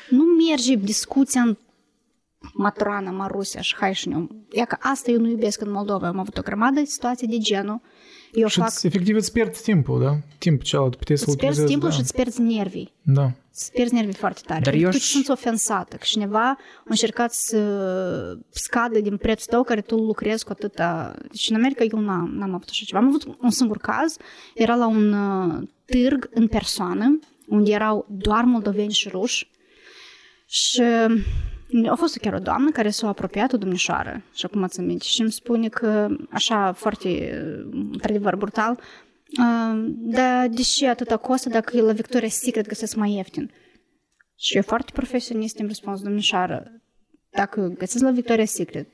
[0.09, 1.57] Nu merge discuția în
[2.53, 6.07] Matrana, Marusia și hai și ne E că asta eu nu iubesc în Moldova.
[6.07, 7.81] Am avut o grămadă de situații de genul.
[8.31, 8.67] Eu Și fac...
[8.67, 10.17] îți- efectiv îți pierzi timpul, da?
[10.37, 11.95] Timpul celălalt puteți să-l Îți pierzi utilizezi, timpul da.
[11.95, 12.93] și îți pierzi nervii.
[13.01, 13.31] Da.
[13.53, 14.59] Îți pierzi nervii foarte tare.
[14.59, 17.59] Dar Dar eu eu aș- tu sunt ofensată că cineva a încercat să
[18.49, 21.15] scadă din prețul tău care tu lucrezi cu atâta...
[21.31, 22.99] Deci în America eu n-am, n-am avut așa ceva.
[22.99, 24.17] Am avut un singur caz.
[24.55, 29.49] Era la un uh, târg în persoană unde erau doar moldoveni și ruși
[30.45, 30.81] și
[31.89, 35.21] a fost chiar o doamnă care s-a apropiat, o domnișoară, și acum ți minte, și
[35.21, 37.39] îmi spune că, așa, foarte,
[37.71, 38.79] într-adevăr, brutal,
[39.39, 43.51] uh, dar de ce atâta costă dacă la Victoria's Secret găsesc mai ieftin?
[44.35, 46.71] Și eu foarte profesionist îmi răspuns, domnișoară,
[47.29, 48.87] dacă găsiți la Victoria's Secret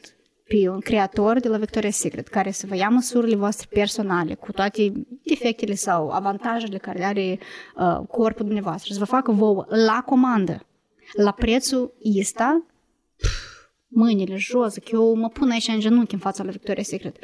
[0.47, 4.51] pe un creator de la Victoria's Secret care să vă ia măsurile voastre personale cu
[4.51, 4.91] toate
[5.23, 7.39] defectele sau avantajele care le are
[7.75, 10.65] uh, corpul dumneavoastră, să vă facă vouă la comandă,
[11.13, 12.65] la prețul ăsta,
[13.87, 17.17] mâinile jos, că eu mă pun aici în genunchi în fața la Victoria's Secret.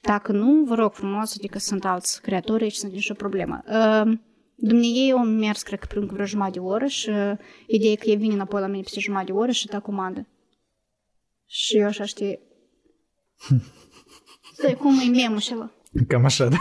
[0.00, 3.62] Dacă nu, vă rog frumos, adică sunt alți creatori și sunt nicio problemă.
[3.66, 4.18] Uh,
[4.54, 7.32] Dumnezeu eu am mers, cred că, prin vreo jumătate de oră și uh,
[7.66, 10.26] ideea e că e vine înapoi la mine peste jumătate de oră și da comandă.
[11.46, 12.38] Și eu așa știi...
[14.56, 15.70] Stai, cum e memul și ăla?
[16.08, 16.56] Cam așa, da.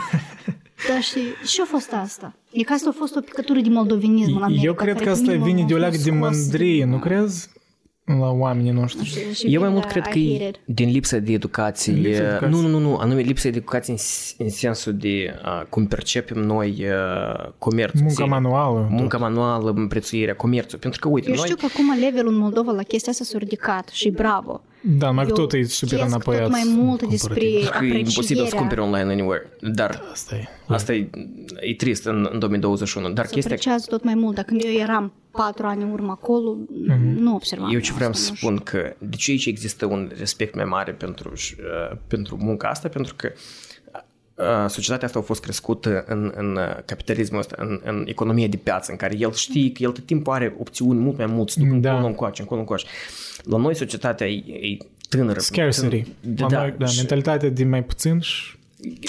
[0.88, 1.20] Da, și
[1.54, 2.36] ce a fost asta?
[2.58, 4.64] E că asta a fost o picătură de moldovenism în America.
[4.66, 6.38] Eu cred care că asta pe mine vine m-a de o leagă fost de scos.
[6.38, 7.50] mândrie, nu crezi?
[8.20, 9.06] La oamenii noștri.
[9.06, 10.76] Și- și Eu mai bine, mult cred I că e hate it.
[10.76, 11.94] din lipsa de educație.
[11.94, 12.48] Lipsa de educație.
[12.48, 15.86] Nu, nu, nu, nu, anume lipsa de educație în, s- în sensul de uh, cum
[15.88, 18.00] percepem noi uh, comerțul.
[18.00, 18.36] în Munca sine.
[18.40, 18.88] manuală.
[18.92, 20.80] Munca manuală, prețuirea, comerțul.
[20.80, 21.44] Pentru că, uite, Eu noi...
[21.46, 24.62] știu că acum levelul în Moldova la chestia asta s-a ridicat și bravo.
[24.88, 26.42] Da, mai Eu tot e super citesc înapoiat.
[26.42, 27.10] tot mai mult comparativ.
[27.10, 28.60] despre că e imposibil să aprecierea.
[28.60, 29.50] cumperi online anywhere.
[29.62, 30.48] Dar Asta e.
[30.68, 31.10] asta e,
[31.60, 33.10] e trist în, în 2021.
[33.10, 34.36] Dar Se chestia apreciază tot mai mult.
[34.36, 36.58] Dar când eu eram patru ani în urmă acolo,
[37.18, 37.74] nu observam.
[37.74, 40.66] Eu ce vreau să asta, nu spun că de ce aici există un respect mai
[40.66, 42.88] mare pentru, uh, pentru munca asta?
[42.88, 43.40] Pentru că uh,
[44.68, 48.92] societatea asta a fost crescută în, în uh, capitalismul ăsta, în, în economia de piață,
[48.92, 51.76] în care el știe că el tot timpul are opțiuni mult mai mult, să ducă
[51.76, 51.90] Da.
[51.90, 52.86] încolo încoace, încolo încoace.
[53.44, 54.78] La noi societatea e, e
[55.10, 55.40] tânără.
[55.40, 56.02] Scarcity.
[56.02, 58.54] Tân- La noi, da, și- mentalitatea de mai puțin și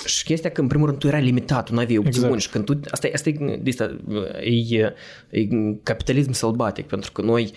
[0.05, 2.41] și chestia că, în primul rând, tu erai limitat, tu nu aveai opțiuni Exact.
[2.43, 2.81] și când tu...
[2.91, 3.97] Asta, e- asta e, de asta,
[4.41, 4.95] e,
[5.31, 5.49] e
[5.83, 7.53] capitalism sălbatic, pentru că noi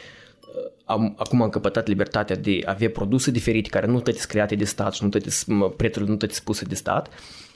[0.85, 4.55] am, acum am căpătat libertatea de a avea produse diferite care nu toate sunt create
[4.55, 7.48] de stat și nu toate sunt- prețurile nu toate sunt spuse de stat și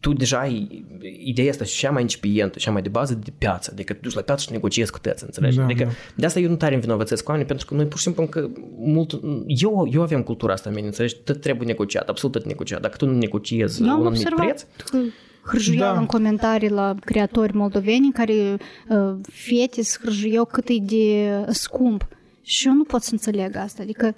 [0.00, 0.84] tu deja ai
[1.18, 4.14] ideea asta și cea mai incipientă, cea mai de bază de piață, adică tu duci
[4.14, 5.56] la piață și negociezi cu tăți, înțelegi?
[5.56, 5.90] Da, adică da.
[6.14, 8.50] de asta eu nu tare învinovățesc cu oamenii, pentru că noi pur și simplu încă
[8.76, 11.16] mult, eu, eu aveam cultura asta în mine, înțelegi?
[11.16, 12.80] Tot trebuie negociat, absolut tot negociat.
[12.80, 14.98] Dacă tu nu negociezi Eu am un anumit observat preț, că
[15.42, 16.00] hârjuiau Da.
[16.00, 18.56] în comentarii la creatori moldoveni care
[18.88, 22.08] uh, fete să hârjuiau cât e de scump.
[22.42, 23.82] Și eu nu pot să înțeleg asta.
[23.82, 24.14] Adică,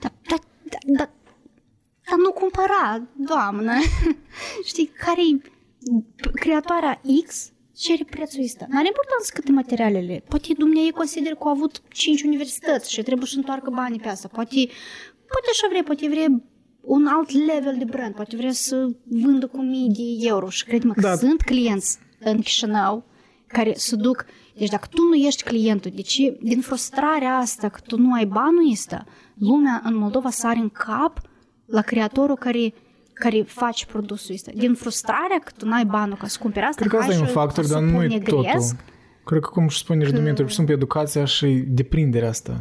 [0.00, 0.36] da, da,
[0.70, 1.10] da, da,
[2.08, 3.72] dar nu cumpăra, doamnă.
[4.70, 5.22] Știi, care
[6.34, 8.66] creatoarea X cere prețul ăsta.
[8.68, 10.24] N-are importanță câte materialele.
[10.28, 14.28] Poate dumneavoastră consideră că au avut 5 universități și trebuie să întoarcă banii pe asta.
[14.28, 14.54] Poate,
[15.32, 16.42] poate așa vrea, poate vrea
[16.80, 20.92] un alt level de brand, poate vrea să vândă cu mii de euro și cred-mă
[20.92, 21.16] că Da.
[21.16, 23.04] sunt clienți în Chișinău
[23.46, 24.24] care se duc,
[24.56, 28.70] deci dacă tu nu ești clientul, deci din frustrarea asta că tu nu ai banul
[28.72, 29.04] ăsta,
[29.38, 31.20] lumea în Moldova sare în cap
[31.66, 32.74] la creatorul care
[33.12, 34.50] care face produsul ăsta.
[34.54, 37.20] Din frustrarea că tu n-ai banul ca să cumperi asta, Cred că asta hai e
[37.22, 38.24] un și factor, o dar nu e totul.
[38.26, 38.76] supunegresc.
[39.24, 42.60] Cred că, cum și spune Rădămintru, și sunt pe educația și deprinderea asta.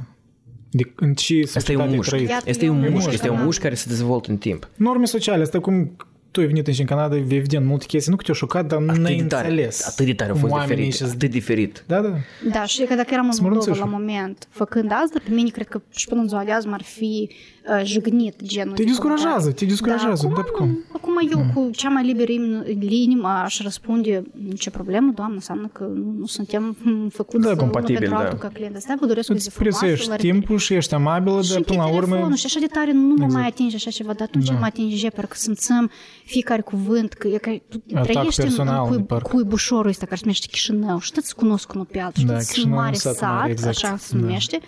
[0.72, 2.10] De, în ce Asta e societate un ai mușchi.
[2.12, 2.30] trăit.
[2.30, 3.46] Iată, Este un eu mușchi, nu este un știu.
[3.46, 4.70] mușchi care se dezvoltă în timp.
[4.76, 5.96] Norme sociale, asta cum
[6.32, 9.02] tu ai venit aici în Canada, evident, multe chestii, nu că te-au șocat, dar Atât
[9.02, 9.88] n-ai de tare, înțeles.
[9.88, 11.84] atât de tare au cum fost oamenii diferit, și- atât diferit.
[11.88, 12.14] Da, da.
[12.52, 13.90] Da, și că dacă eram în Moldova Smărânțușul.
[13.90, 16.84] la moment făcând asta, pe mine cred că și până în ziua de azi m-ar
[16.84, 19.54] fi uh, jignit genul Te de descurajează, comentarii.
[19.60, 20.68] te descurajează, da, da, acum, cum?
[20.68, 20.80] nu.
[20.94, 24.24] acum eu cu cea mai liberă in- inimă aș răspunde
[24.58, 28.24] ce problemă, doamnă, înseamnă că nu, nu suntem mm, făcuți Da, unul compatibili, pentru da.
[28.24, 28.76] altul ca client.
[28.76, 30.38] Asta vă doresc o zi Îți frumoasă, prețuiești la revedere.
[30.40, 32.06] timpul și ești amabilă, Și dar pe până la urmă...
[32.06, 33.34] telefonul și așa de tare nu mă Exact.
[33.34, 34.54] mai atinge așa ceva, dar atunci Da.
[34.54, 35.90] mă atinge pentru că simțăm
[36.26, 39.30] fiecare cuvânt, că e că tu Atac trăiești în, personal, în cui, parcă.
[39.32, 42.76] cuibușorul ăsta care se numește Chișinău și toți cunosc unul pe altul, Da, știți, Chișinău,
[42.78, 43.76] mare sat sat, mare, exact.
[43.84, 44.20] așa se Da.
[44.20, 44.60] numește,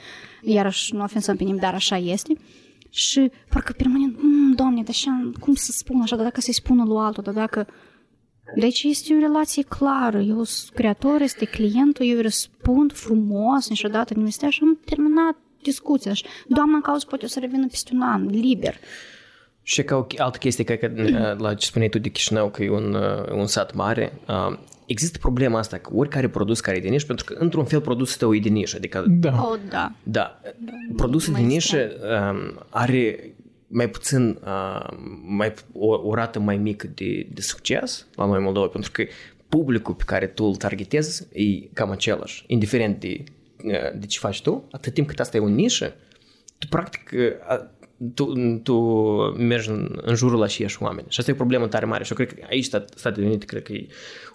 [0.42, 2.34] iarăși nu ofensăm pe nimeni, dar așa este.
[2.96, 6.84] Și parcă permanent, mm, doamne, dar așa, cum să spun așa, dar dacă să-i spună
[6.84, 7.68] lui altul, dar dacă...
[8.56, 14.14] Deci este o relație clară, eu sunt creator, este clientul, eu îi răspund frumos, niciodată
[14.14, 16.14] nu este și am terminat discuția.
[16.14, 18.76] Și doamna în cauză poate o să revină peste un an, liber.
[19.62, 22.64] Și ca o altă chestie, cred că uh, la ce spuneai tu de Chișinău, că
[22.64, 26.82] e un, uh, un sat mare, uh, există problema asta că oricare produs care e
[26.82, 29.48] de nișă, pentru că într-un fel produsul tău e de nișă, adică Da.
[29.52, 29.92] Oh, da.
[30.04, 30.42] Da,
[30.96, 31.92] produsul de mai nișă
[32.32, 33.34] um, are
[33.68, 34.88] mai puțin, uh,
[35.26, 39.04] mai, o, o rată mai mică de, de succes la noi în Moldova, pentru că
[39.50, 43.24] publicul pe care tu îl targetezi e cam același, indiferent de,
[43.64, 45.94] uh, de ce faci tu, atât timp cât asta e o nișă,
[46.58, 47.70] tu practic uh, a-
[48.14, 48.76] tu, tu
[49.38, 51.08] mergi în, în jurul la aceiași oameni.
[51.10, 52.04] Și asta e o problemă tare mare.
[52.04, 53.88] Și eu cred că aici Stat- Statele Unite cred că e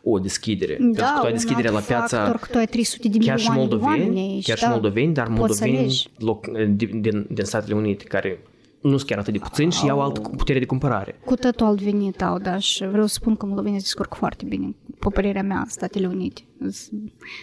[0.02, 0.74] o deschidere.
[0.74, 3.18] pentru că tu ai un deschiderea la alt piața factor, că tu ai 300 de
[3.18, 4.70] chiar și milioane de moldoveni, oameni aici, chiar și da.
[4.70, 6.08] moldoveni, dar Poți să moldoveni alegi.
[6.18, 8.42] loc, din, din, din Statele Unite care
[8.80, 11.20] nu sunt chiar atât de puțini și iau altă putere de cumpărare.
[11.24, 14.44] Cu totul alt venit au, da, și vreau să spun că moldovenii se descurcă foarte
[14.44, 16.40] bine, pe părerea mea, Statele Unite.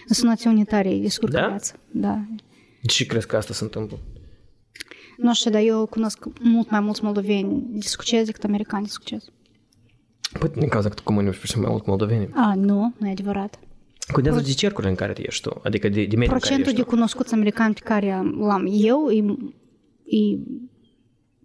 [0.06, 1.46] Sunt națiuni tare, îi descurcă Da?
[1.46, 1.74] viața.
[1.90, 2.20] Da.
[2.80, 3.98] De ce crezi că asta se întâmplă?
[5.16, 9.24] Nu știu, dar eu cunosc mult mai mulți moldoveni de succes decât americani de succes.
[10.38, 12.28] Păi, din cauza că tu comunici mai mult cu moldovenii.
[12.34, 13.58] A, nu, nu e adevărat.
[14.12, 16.66] Contează de cercurile în care tu ești tu, adică de, de mediul în care Procentul
[16.66, 16.88] ești de tu.
[16.88, 19.24] cunoscuți americani pe care l-am eu e,
[20.04, 20.38] e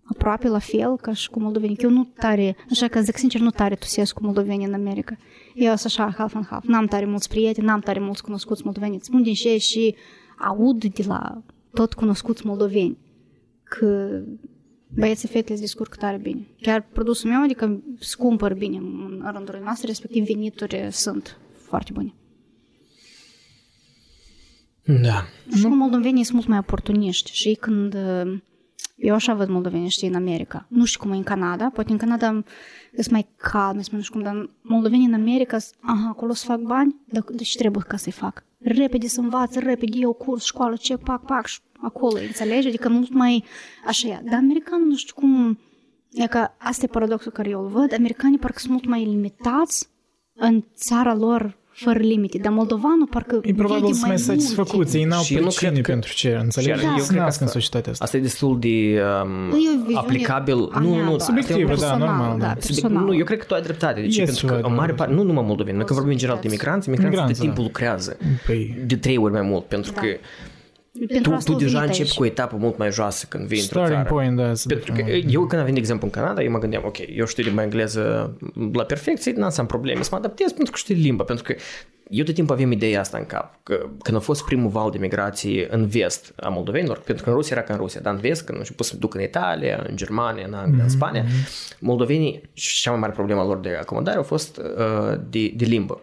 [0.03, 1.77] aproape la fel ca și cu moldovenii.
[1.79, 5.17] Eu nu tare, așa că zic sincer, nu tare tusesc cu moldovenii în America.
[5.53, 6.65] Eu sunt așa half and half.
[6.65, 8.95] N-am tare mulți prieteni, n-am tare mulți cunoscuți moldoveni.
[8.95, 9.95] Îți spun din ce și
[10.47, 11.43] aud de la
[11.73, 12.97] tot cunoscuți moldoveni
[13.63, 14.21] că
[14.95, 16.47] băieții fetele se descurcă tare bine.
[16.61, 22.13] Chiar produsul meu, adică se cumpăr bine în rândurile noastre, respectiv venituri sunt foarte bune.
[24.85, 25.23] Da.
[25.55, 27.93] Și că moldovenii sunt mult mai oportuniști și ei când...
[27.93, 28.37] uh,
[28.95, 30.65] Eu așa văd moldovenii, știi, în America.
[30.69, 32.43] Nu știu cum e în Canada, poate în Canada
[32.93, 36.45] sunt mai calm, sunt nu știu cum, dar moldovenii în America, sunt, aha, acolo să
[36.45, 38.43] fac bani, dar de ce trebuie ca să-i fac?
[38.59, 42.67] Repede să învață, repede eu curs, școală, ce, pac, pac, și acolo, înțelegi?
[42.67, 43.43] Adică mult mai
[43.87, 44.21] așa e.
[44.29, 45.59] Dar americanul nu știu cum...
[46.13, 47.93] E că asta e paradoxul care eu îl văd.
[47.93, 49.89] Americanii parcă sunt mult mai limitați
[50.35, 54.23] în țara lor fără limite, dar moldovanul parcă E probabil vede sunt mai multe.
[54.41, 56.79] satisfăcuți, ei n-au Și eu nu pricine cred că- pentru ce, înțelegi?
[56.79, 58.03] Și eu Ei cred că nasc asta- în societatea asta.
[58.03, 58.67] Asta e destul de
[59.23, 60.69] um, E o viziune aplicabil.
[60.71, 61.15] a Nu, mea, nu, da.
[61.15, 62.45] asta e Subiectivă, un- da, Personal, normal, da.
[62.45, 62.53] da.
[62.59, 63.03] Subiect- personal.
[63.05, 64.01] Nu, eu cred că tu ai dreptate.
[64.01, 64.21] De ce?
[64.21, 66.19] Este Pentru că ceva în mare de- parte, nu numai moldoveni, noi când vorbim în
[66.23, 67.69] general de imigranți, imigranții Migranți, de timpul da.
[67.69, 70.01] lucrează Păi, de trei ori mai mult, pentru Da.
[70.01, 70.07] că
[70.99, 72.17] Pentru tu, asta tu au deja venit începi aici.
[72.17, 74.13] cu o etapă mult mai joasă când vii într-o starting țară.
[74.13, 75.29] point, da, să Pentru că definim.
[75.29, 77.63] eu când am venit, de exemplu, în Canada, eu mă gândeam, ok, eu știu limba
[77.63, 78.33] engleză
[78.73, 81.55] la perfecție, n-am să am probleme să mă adaptez pentru că știu limba, pentru că
[82.09, 84.97] eu tot timpul aveam ideea asta în cap, că când a fost primul val de
[84.97, 88.19] migrație în vest a moldovenilor, pentru că în Rusia era ca în Rusia, dar în
[88.19, 91.25] vest, când au început să duc în Italia, în Germania, în Anglia, în Spania,
[91.79, 96.01] moldovenii, și cea mai mare problemă lor de acomodare a fost uh, de, de limbă.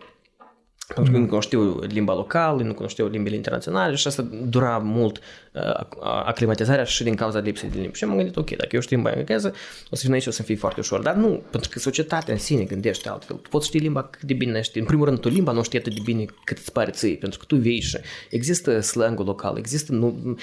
[0.94, 5.18] Pentru că nu cunoșteau limba locală, nu cunoșteau limbile internaționale și asta dura mult
[5.52, 7.96] uh, ac- aclimatizarea și din cauza lipsei de limbi.
[7.96, 9.54] Și am gândit, ok, dacă eu știu limba engleză,
[9.90, 11.02] o să vin aici o să-mi fie foarte ușor.
[11.02, 13.36] Dar nu, pentru că societatea în sine gândește altfel.
[13.36, 14.80] Tu poți ști limba cât de bine știi.
[14.80, 17.38] În primul rând, tu limba nu știi atât de bine cât îți pare ție, pentru
[17.38, 17.98] că tu vei și
[18.30, 20.36] există slangul local, există nu,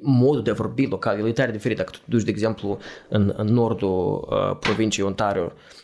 [0.00, 1.76] modul de a vorbi local, el e tare diferit.
[1.76, 2.78] Dacă tu te duci, de exemplu,
[3.08, 5.81] în, în nordul uh, provinciei Ontario uh,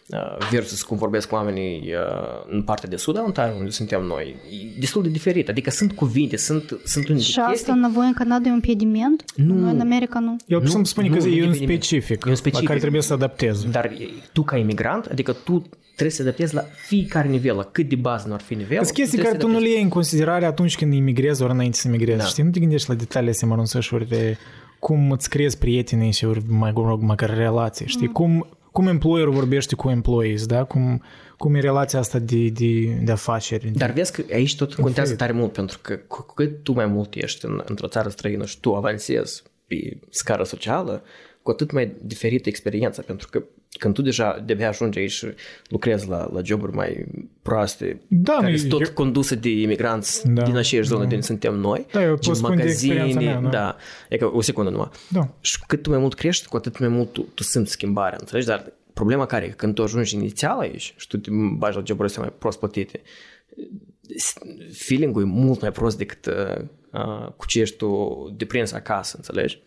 [0.51, 4.79] versus cum vorbesc oamenii uh, în partea de sud a Ontario, unde suntem noi, e
[4.81, 5.49] destul de diferit.
[5.49, 7.73] Adică sunt cuvinte, sunt, sunt unele Și asta chestii.
[7.73, 9.25] în voi în Canada e un impediment?
[9.37, 9.55] Nu.
[9.55, 10.37] Noi în America nu.
[10.47, 12.62] El Nu, să-mi spune nu, că nu e un depinde de- specific, E un specific.
[12.62, 13.68] la care trebuie să adaptezi.
[13.71, 15.62] Dar e- tu ca imigrant, adică tu
[15.94, 18.85] trebuie să te adaptezi la fiecare nivel, la cât de bază nu ar fi nivelul.
[18.85, 21.42] Sunt chestii trebuie care să tu nu te le iei în considerare atunci când imigrezi
[21.42, 22.18] ori înainte să imigrezi.
[22.18, 22.25] Da.
[22.25, 24.37] Știi, nu te gândești la detaliile astea mărunțășuri de
[24.79, 27.87] cum îți creezi prietenii și ori mai rog, măcar relații.
[27.87, 28.12] Știi, Mm.
[28.12, 30.64] cum, cum employer vorbește cu employees, da?
[30.64, 31.02] Cum,
[31.37, 33.70] cum e relația asta de, de, de afaceri.
[33.70, 37.14] Dar vezi că aici tot contează tare mult, pentru că cu cât tu mai mult
[37.14, 41.02] ești în, într-o țară străină și tu avansezi pe scară socială,
[41.42, 43.44] cu atât mai diferită experiența, pentru că
[43.78, 45.26] când tu deja de ajungi aici și
[45.68, 47.07] lucrezi la, la joburi mai
[47.42, 51.09] proaste, Da, care nu, sunt tot eu- conduse de imigranți Da, din aceeași zonă da.
[51.09, 53.48] de unde suntem noi, Da, eu gen pot spune de experiența mea, da.
[53.48, 53.76] da.
[54.09, 54.88] E că o secundă numai.
[55.09, 55.35] Da.
[55.40, 58.46] Și cât tu mai mult crești, cu atât mai mult tu, tu simți schimbarea, înțelegi?
[58.46, 61.83] Dar problema care e că când tu ajungi inițial aici și tu te bagi la
[61.87, 63.00] joburi astea mai prost plătite,
[64.72, 69.62] feeling-ul e mult mai prost decât uh, uh, cu ce ești tu deprins acasă, înțelegi?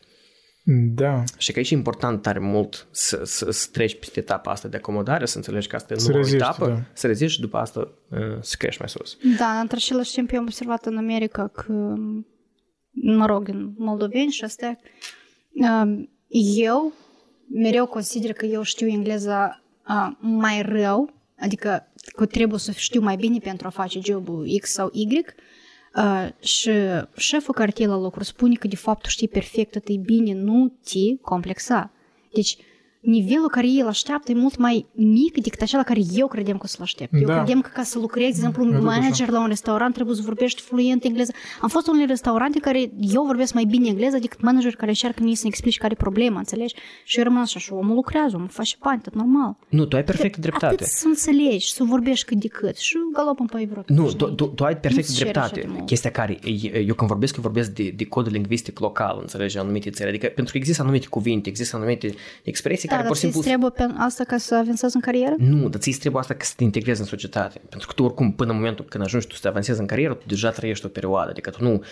[0.96, 1.24] Da.
[1.38, 4.78] Și că aici e important tare mult să, să, să treci peste etapa asta de
[4.78, 6.82] acomodare, să înțelegi că asta e Să noua reziști, etapă, da.
[6.94, 9.18] să reziști și după asta uh, să crești mai sus.
[9.38, 11.94] Da, într același timp eu am observat în America că,
[12.92, 14.80] mă rog, în moldoveni și astea,
[15.52, 16.10] um,
[16.56, 16.94] eu
[17.54, 23.16] mereu consider că eu știu engleza uh, mai rău, adică că trebuie să știu mai
[23.16, 25.26] bine pentru a face jobul X sau Y,
[25.96, 26.72] Uh, și
[27.18, 30.34] șeful care te la lucru spune că de fapt tu știi perfect, tot e bine,
[30.34, 31.92] nu te complexa.
[32.34, 32.58] Deci
[33.02, 36.62] nivelul care ei îl așteaptă e mult mai mic decât acela care eu credem că
[36.64, 37.14] o să-l aștept.
[37.14, 37.36] Eu Da.
[37.36, 40.22] credem că ca să lucrezi, de exemplu, un tot manager la un restaurant trebuie să
[40.26, 41.32] vorbești fluent engleză.
[41.62, 45.24] Am fost în unele restaurante care eu vorbesc mai bine engleză decât manager care încearcă
[45.24, 46.76] mie să-mi explici care e problema, înțelegi?
[47.04, 49.58] Și eu rămân așa și omul lucrează, omul face bani, tot normal.
[49.70, 50.84] Nu, tu ai perfectă Atât dreptate.
[50.86, 53.84] să înțelegi, să vorbești cât de cât și galopăm pe Europa.
[53.88, 55.68] Nu, tu, tu, tu ai perfect Nu-ți cere așa dreptate.
[55.68, 55.86] de mult.
[55.86, 56.40] Chestia care,
[56.86, 60.10] eu când vorbesc, eu vorbesc de, de cod lingvistic local, înțelegi, în anumite țări.
[60.10, 63.32] Adică pentru că există anumite cuvinte, există anumite expresii Da, care dar pur și ți
[63.32, 63.70] simplu...
[63.70, 65.36] trebuie pe asta ca să avansezi în carieră?
[65.38, 67.62] Nu, dar ți trebuie asta ca să te integrezi în societate.
[67.70, 70.14] Pentru că tu oricum, până în momentul când ajungi tu să te avansezi în carieră,
[70.14, 71.30] tu deja trăiești o perioadă.
[71.30, 71.84] Adică tu nu...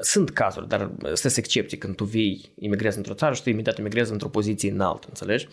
[0.00, 4.12] Sunt cazuri, dar sunt excepții când tu vii, imigrezi într-o țară și tu imediat imigrezi
[4.12, 5.48] într-o poziție înaltă, înțelegi?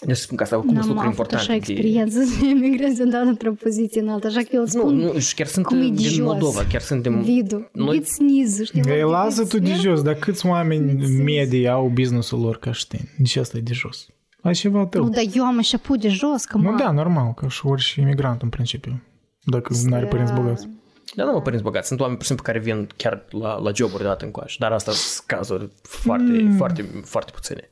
[0.00, 1.44] Deci spun că asta acum sunt N-am lucruri avut importante.
[1.44, 5.18] așa experiență să emigrez îndată într-o poziție înaltă, așa că eu îl Nu, spun nu,
[5.18, 6.18] și chiar sunt cum e de din jos.
[6.26, 7.22] Moldova, chiar sunt din...
[7.22, 8.80] Vidu, Noi- Vidu snizu, știi?
[8.80, 9.80] Ei, loc de lasă Vidu tu de snizu.
[9.88, 13.08] jos, dar câți oameni medii au businessul lor ca și tine?
[13.18, 14.06] De ce asta e de jos?
[14.40, 15.02] Ai ceva tău.
[15.04, 16.76] Nu, dar eu am început de jos, că Nu, mă...
[16.78, 19.02] da, normal, ca și orice imigrant în principiu.
[19.44, 20.68] Dacă nu are părinți bogați.
[21.14, 21.86] Da, nu mă părinți bogați.
[21.88, 24.56] Sunt oameni, pur și simplu, care vin chiar la, la joburi de dată încoace.
[24.58, 26.56] Dar asta sunt cazuri foarte, mm.
[26.56, 27.68] foarte, foarte puține.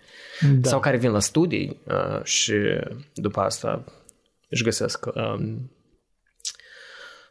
[0.51, 0.69] Da.
[0.69, 2.55] Sau care vin la studii uh, și
[3.15, 3.85] după asta
[4.49, 5.71] își găsesc, um,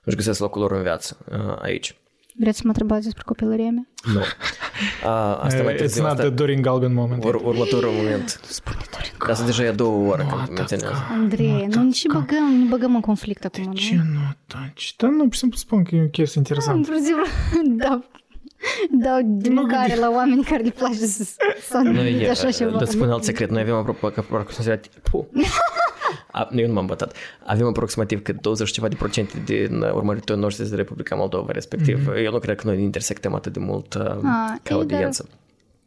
[0.04, 1.95] își găsesc locul lor în viață uh, aici.
[2.36, 3.88] Vreți să mă întrebați despre copilăria mea?
[4.13, 4.19] Nu.
[4.19, 7.24] Uh, asta mai It's târziu, not asta, the Dorin Galben moment.
[7.24, 8.39] ur, următorul moment.
[8.43, 9.12] Spune Dorin.
[9.32, 11.06] Asta deja e a doua oră când menționează.
[11.12, 13.74] Andrei, nu nici băgăm, nu băgăm în conflict acum, nu?
[13.74, 14.93] Ce nu taci?
[14.97, 16.89] Dar nu, pur și simplu spun că e o chestie Am interesantă.
[16.91, 18.06] vrut dau,
[18.91, 21.24] dau de mâncare la oameni care le place să,
[21.69, 22.78] să Noi, anumite așa ceva.
[22.80, 23.50] Îți spun alt secret.
[23.50, 24.91] Noi avem apropo- aproximativ...
[25.12, 25.26] Puh.
[26.32, 27.15] A, eu nu m-am bătat.
[27.45, 32.10] Avem aproximativ cât 20 și ceva de procente din urmăritorii noștri de Republica Moldova, respectiv.
[32.10, 32.24] Mm-hmm.
[32.24, 35.30] Eu nu cred că noi intersectăm atât de mult uh, Ah, ca ei, audiență.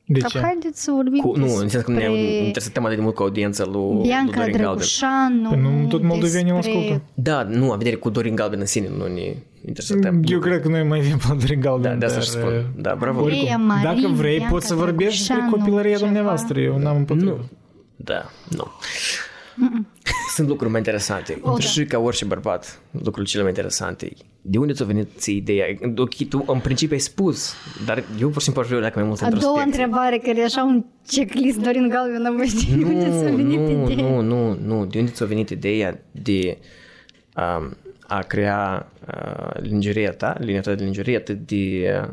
[0.06, 0.38] De Dar ce?
[0.38, 3.22] haideți să vorbim Cu, nu, în sensul că ne despre intersectăm atât de mult cu
[3.22, 4.62] audiența lui, lui Bianca Dorin Galben.
[4.62, 5.48] Drăgușanu.
[5.48, 7.02] Păi nu tot moldovenii o despre- ascultă.
[7.14, 9.34] Da, nu, am vedere cu Dorin Galben în sine nu ne
[9.66, 10.22] intersectăm.
[10.24, 11.90] Eu cred că noi mai avem pe Dorin Galben.
[11.92, 12.42] Da, de asta dar, și spun.
[12.56, 13.22] uh, Da, bravo.
[13.22, 13.42] Oricum.
[13.46, 16.04] Oricum, Marie, dacă vrei, Bianca poți să vorbești despre Drăgușanu, copilăria ceva.
[16.04, 16.60] dumneavoastră.
[16.60, 17.30] Eu n-am împotrivă.
[17.30, 17.44] Nu.
[17.96, 18.64] Da, nu.
[20.34, 21.38] Sunt lucruri mai interesante.
[21.42, 21.58] O, da.
[21.58, 24.12] Și ca orice bărbat, lucrurile cele mai interesante.
[24.42, 25.66] De unde ți-a venit ție ideea?
[25.96, 27.54] Ok, tu în principiu ai spus,
[27.86, 29.82] dar eu pur și simplu aș vrea dacă mai mult A doua introspecție.
[29.82, 33.58] întrebare, care e așa un checklist Dorin Galben, am văzut de unde s-a Nu, venit
[33.58, 34.08] nu, ideea.
[34.10, 34.84] nu, nu, nu.
[34.86, 36.58] De unde ți-a venit ideea de
[37.36, 42.08] um, a crea uh, lingeria ta, linia ta de lingerie atât de uh,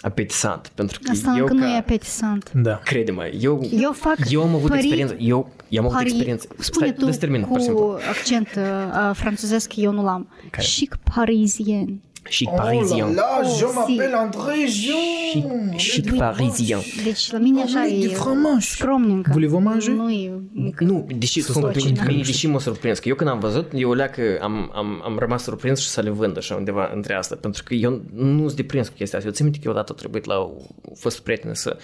[0.00, 0.70] apetisant?
[0.74, 1.64] Pentru că Asta eu încă ca...
[1.66, 2.52] nu e apetisant.
[2.52, 2.80] Da.
[2.84, 6.48] Crede-mă, eu, Eu fac eu am avut pări- experiență, eu, eu am avut Pari- experiență.
[6.58, 7.82] Spune Stai, tu dă-ți termin, pur și simplu.
[7.84, 10.28] cu accent uh, francezesc, eu nu l-am.
[10.50, 10.66] Care?
[10.66, 12.00] Chic parisien.
[12.30, 13.14] Chic parisien.
[13.14, 15.44] la, je Oh, m'appelle André Chic,
[15.76, 16.78] chic parisien.
[17.04, 18.66] Deci la mine așa de e fromage.
[18.66, 19.30] scromnică.
[19.32, 19.92] Voulez-vous manger?
[19.94, 20.84] Nu e mică.
[20.84, 22.04] Nu, deși spun că pe Socina.
[22.04, 25.16] mine, deși m-a surprins, că eu când am văzut, eu lea că am, am, am
[25.18, 28.56] rămas surprins și să le vând așa undeva între asta, pentru că eu nu sunt
[28.56, 29.30] deprins cu chestia asta.
[29.30, 30.50] Eu țin minte că odată a trebuit la o
[30.94, 31.76] fost prieten să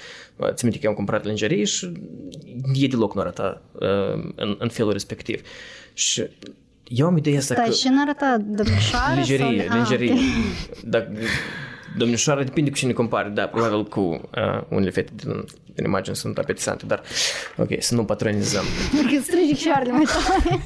[0.42, 1.92] țin minte că eu am cumpărat lingerie și
[2.74, 5.40] e deloc nu arăta uh, în, în felul respectiv.
[5.92, 6.22] Și
[6.88, 7.72] eu am ideea asta Stai, că...
[7.72, 9.14] și n-arăta domnișoară?
[9.14, 9.76] Lingerie, sau...
[9.76, 10.12] lingerie.
[10.12, 10.18] Ah,
[10.84, 11.10] Dacă
[11.96, 15.44] domnișoara depinde cu cine compari, da, probabil cu uh, unele fete din,
[15.74, 17.02] din imagine sunt apetisante, dar
[17.56, 18.64] ok, să nu patronizăm.
[19.00, 19.10] ok.
[19.14, 20.62] Că strângi șoarele mai tare.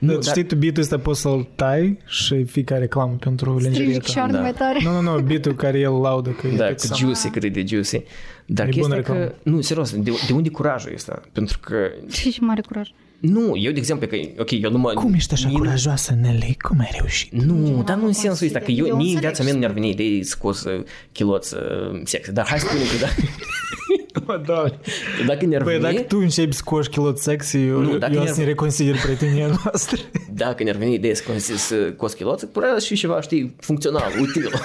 [0.00, 3.86] Da, dar- știi tu beat-ul ăsta poți să-l tai și fii ca reclamă pentru lingerie
[3.86, 4.12] Strângi ta.
[4.12, 4.42] șoarele Da.
[4.42, 4.78] mai tare.
[4.82, 6.98] Nu, nu, nu, beat-ul care el laudă că e Da, cu apetisant.
[6.98, 8.02] juicy, cât e de juicy.
[8.46, 9.20] Dar E bună chestia reclamă.
[9.24, 9.34] că...
[9.42, 11.20] Nu, serios, de, de unde curajul ăsta?
[11.32, 11.76] Pentru că...
[12.10, 12.88] Și și mare curaj.
[13.22, 14.16] Nu, eu, de exemplu, că...
[14.38, 14.92] Ok, eu nu mă...
[14.92, 16.56] Cum ești așa mie- curajoasă, Nelly?
[16.68, 17.32] Cum ai reușit?
[17.32, 18.86] Nu, dar nu în mă sensul ăsta, că consider.
[18.90, 21.54] eu, Eu nici în înțeleg viața mea ce nu mi-ar veni idei scos uh, chiloți
[21.54, 22.30] uh, sexe.
[22.32, 23.08] Dar hai să spunem că da.
[24.26, 24.78] Mă, doamne.
[25.26, 28.22] Dacă ne-ar Băi, veni, dacă tu începi să coși kilot sexy, eu, Nu, dacă eu
[28.22, 30.00] ne-ar- să ne reconsider prietenia noastră.
[30.34, 34.50] dacă ne-ar veni ideea să, consi- să coți chiloți, părea și ceva, știi, funcțional, util.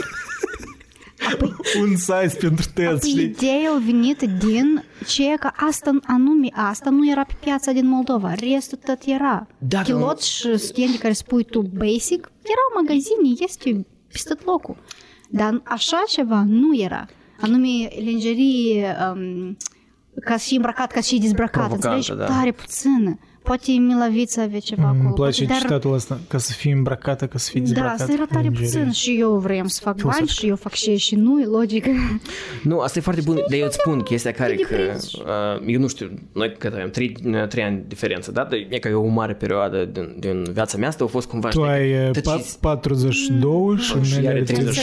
[1.81, 3.23] Un size pentru test, Păi știi?
[3.23, 8.33] ideea a venit din ceea că asta, anume asta nu era pe piața din Moldova,
[8.33, 9.47] restul tot era.
[9.57, 14.75] Da, Chilot și studii care spui tu basic, erau magazine, este peste tot locul.
[15.29, 17.05] Dar așa ceva nu era.
[17.41, 17.67] Anume,
[17.99, 19.57] lingerie, um,
[20.21, 22.19] ca și îmbrăcat, ca și dezbrăcat, Provocantă, înțelegi?
[22.19, 22.35] da.
[22.35, 23.19] Tare puțină.
[23.47, 25.03] Poate Milavița avea ceva acolo.
[25.03, 28.01] Îmi place poate, dar- citatul ăsta, ca să fii îmbrăcată, ca să fii Da, dezbrăcată.
[28.03, 28.67] asta era tare Lingerie.
[28.67, 31.85] puțin și eu vreau să fac bani și eu fac și și nu, e logic.
[32.63, 35.11] Nu, asta e foarte bun, dar eu îți spun chestia care de că, prins.
[35.13, 35.21] uh,
[35.65, 37.15] eu nu știu, noi cât avem, trei,
[37.49, 38.41] trei ani diferență, da?
[38.43, 41.49] Dar e că e o mare perioadă din, din viața mea, asta a fost cumva,
[41.49, 42.57] Tu ai uh, tăciți.
[42.57, 44.77] pa- 42 și și mele are 30.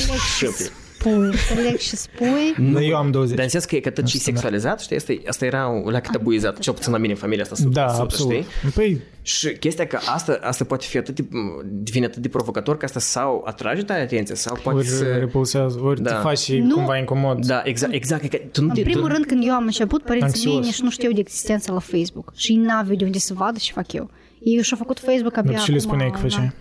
[1.04, 1.34] 37.
[1.48, 2.72] Spui, înțeleg și spui.
[2.72, 3.34] Dar eu am 20.
[3.34, 5.90] Dar în sens că e că tot și sexualizat, știi, asta, e- asta era un
[5.90, 8.32] leac tabuizat, cel puțin la mine în familia asta 100%, Da, absolut.
[8.32, 8.46] știi?
[8.74, 11.24] Păi, Și chestia că asta, asta poate fi atât de,
[11.64, 15.04] devine atât de provocator că asta sau atrage tare atenție sau poate ori să...
[15.04, 16.10] repulsează, ori Da.
[16.14, 16.74] te faci și Nu.
[16.74, 17.46] cumva incomod.
[17.46, 18.22] Da, exact, exact.
[18.24, 20.54] e Că tu nu În te, primul tu, rând, când eu am început, părinții mei
[20.54, 20.74] Anxios.
[20.74, 23.72] nici nu știau de existența la Facebook și ei n-aveau de unde să vadă ce
[23.72, 24.10] fac eu.
[24.42, 26.22] Ei și-au făcut Facebook abia Dar ce le acum, spuneai că da.
[26.28, 26.52] făceai?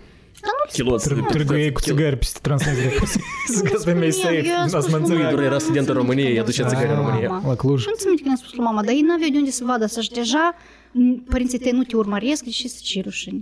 [0.44, 1.04] Dar nu le Chiloți.
[1.04, 1.26] spuneam.
[1.26, 2.92] Târgu ei cu țigări peste transnăzire.
[3.46, 5.22] Să să mei spuneam, safe, eu am n-ați spus mă lui înțeleg.
[5.22, 5.30] mama.
[5.34, 6.94] Doar era student în România, i-a dus țigări în Da.
[6.94, 7.28] România.
[7.28, 7.48] Mama.
[7.48, 7.80] La Cluj.
[7.80, 9.64] Și nu ți minte când am spus lui mama, dar ei n-aveau de unde să
[9.64, 10.54] vadă, să-și deja
[10.92, 13.40] m, părinții tăi nu te urmăresc, și să ce rușine.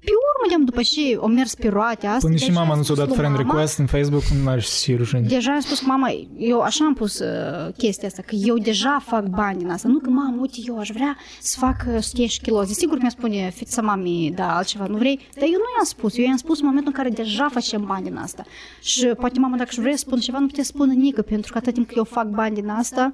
[0.00, 2.78] Pe urmă, de după ce o mers pe roate astea, Până și deja mama am
[2.78, 5.20] nu ți-a spus dat lui friend mama, request în Facebook, nu aș și rușine.
[5.20, 9.26] Deja am spus, mama, eu așa am pus uh, chestia asta, că eu deja fac
[9.26, 9.88] bani din asta.
[9.88, 12.74] Nu că, mamă, uite, eu aș vrea să fac uh, 100 și kilozi.
[12.74, 16.16] Sigur mi-a spune fița mamei, da, altceva nu vrei, dar eu nu i-am spus.
[16.18, 18.44] Eu i-am spus în momentul în care deja facem bani din asta.
[18.80, 21.52] Și poate mama, dacă își vrea să spun ceva, nu putea să spună nică, pentru
[21.52, 23.12] că atât timp că eu fac bani din asta,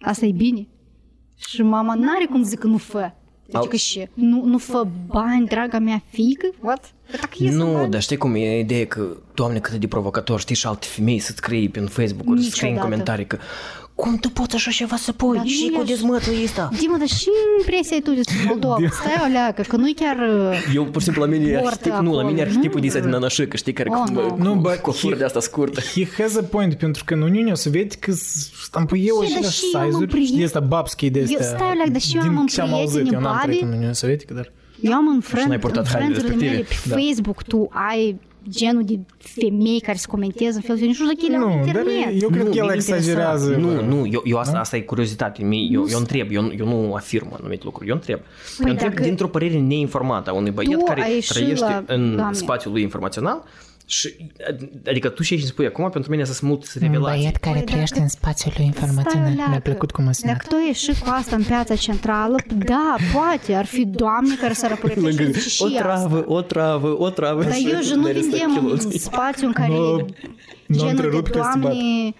[0.00, 0.68] asta e bine.
[1.36, 3.12] Și mama n-are cum să zic că nu fă.
[3.46, 6.46] Deci Au- că și, nu, nu fă bani, draga mea fiică?
[6.60, 6.92] What?
[7.10, 9.86] Că dacă ies în Nu, bani, dar știi cum e ideea că, doamne, cât de
[9.86, 12.80] provocator, știi, și alte femei să scrie pe Facebook, să scrie în Niciodată.
[12.82, 13.38] comentarii că
[14.02, 15.36] cum tu poți așa ceva să pui?
[15.36, 16.68] Dar Și nu cu e dezmătul ăsta?
[16.80, 17.28] Dima, dar și
[17.60, 18.76] impresia ai tu despre Moldova?
[18.90, 20.16] Stai o leacă, că nu-i chiar...
[20.50, 22.56] uh, Eu, pur și simplu, la mine e Portă arhitect, nu, la mine e acolo,
[22.56, 22.88] arhetipul nu?
[22.92, 24.20] de din anașică, știi, care Oh, cu, nu.
[24.20, 25.80] cu, Nu, bă, cu fur he- de asta scurtă.
[25.80, 28.12] He has a point, pentru că în Uniunea Sovietică
[28.62, 31.24] stampui eu Și, dar aceleași și eu am size-uri, prieten- știi, asta babski de Eu-
[31.24, 31.46] astea.
[31.46, 33.38] stai, Oleag, dar și eu din am un ce am auzit, prieten eu n-am în
[33.40, 33.66] trăit Bali.
[33.66, 34.52] în Uniunea Sovietică, dar...
[34.80, 36.94] Eu am în n-ai friend, purtat în hainele friendurile mele respective.
[36.94, 37.06] pe Da.
[37.06, 41.18] Facebook, tu ai genul de femei care se comentează în fel, eu nu știu dacă
[41.26, 42.22] ele au Nu, dar internet.
[42.22, 43.50] eu cred Nu, că el mine exagerează.
[43.56, 45.42] Nu, nu, eu, eu asta, asta e curiozitate.
[45.44, 48.18] Mie- Eu, eu întreb, eu, eu nu afirm anumite lucruri, eu întreb.
[48.64, 51.82] eu întreb dacă- dintr-o părere neinformată a unui băiat Tu care ai ieșit trăiește la-
[51.86, 52.34] în Doamne.
[52.34, 53.42] spațiul lui informațional
[53.88, 54.14] și,
[54.86, 57.18] adică tu ce ești spui acum, pentru mine sunt multe Un revelații.
[57.20, 59.34] băiat care Păi, trăiește dacă- în spațiul lui Stai o informațional.
[59.34, 59.50] leacă.
[59.50, 60.36] Mi-a plăcut cum a sunat.
[60.36, 64.72] Dacă tu ieși cu asta în piața centrală, da, poate, ar fi doamne care s-ar
[64.72, 65.78] apărea și zice și o asta.
[65.78, 67.42] travă, o travă, o travă.
[67.42, 68.98] Dar și eu și nu ne restă vindem un chiloții.
[68.98, 69.96] spațiu în care Nu-
[70.66, 71.60] nu genul întrerup de că se bat.
[71.60, 72.14] doamne...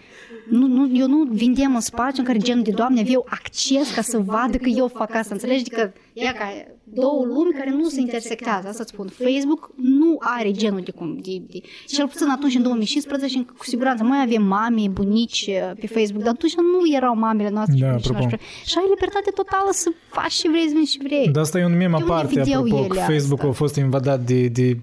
[0.51, 4.01] Nu, nu, eu nu vindem un spațiu în care genul de doamne aveau acces ca
[4.01, 5.35] să vadă că eu fac asta.
[5.35, 5.61] Înțelegi?
[5.61, 6.47] Adică ea ca
[6.93, 8.69] două lumi care nu se intersectează.
[8.69, 9.09] Asta îți spun.
[9.09, 11.19] Facebook nu are genul de cum.
[11.23, 15.87] De, de, cel puțin atunci, în 2015, cu siguranță, mai avem mame, bunici eh, pe
[15.87, 17.77] Facebook, dar atunci nu erau mamele noastre.
[17.79, 18.29] Da, și bunicii apropo.
[18.29, 18.41] noastre.
[18.65, 21.29] Și ai libertate totală să faci ce vrei, să vinzi și vrei.
[21.29, 23.13] Dar asta e un mem De unde aparte, vedeau apropo, ele că asta?
[23.13, 24.79] Facebook a fost invadat de, de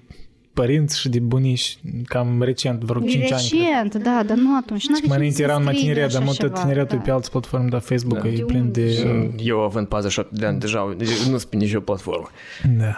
[0.53, 3.47] părinți și de bunici cam recent, vreo 5 ani.
[3.49, 3.61] cred.
[3.61, 4.87] Recent, da, dar nu atunci.
[4.87, 7.03] N-avea Mai cine înainte să era în scrie matineret, așa dar mult ceva, tineretul da.
[7.03, 8.27] pe alte platforme, dar Facebook Da.
[8.27, 9.07] e plin de...
[9.37, 12.29] Eu având 47 de ani deja, deci nu sunt pe nicio platformă.
[12.77, 12.93] Da.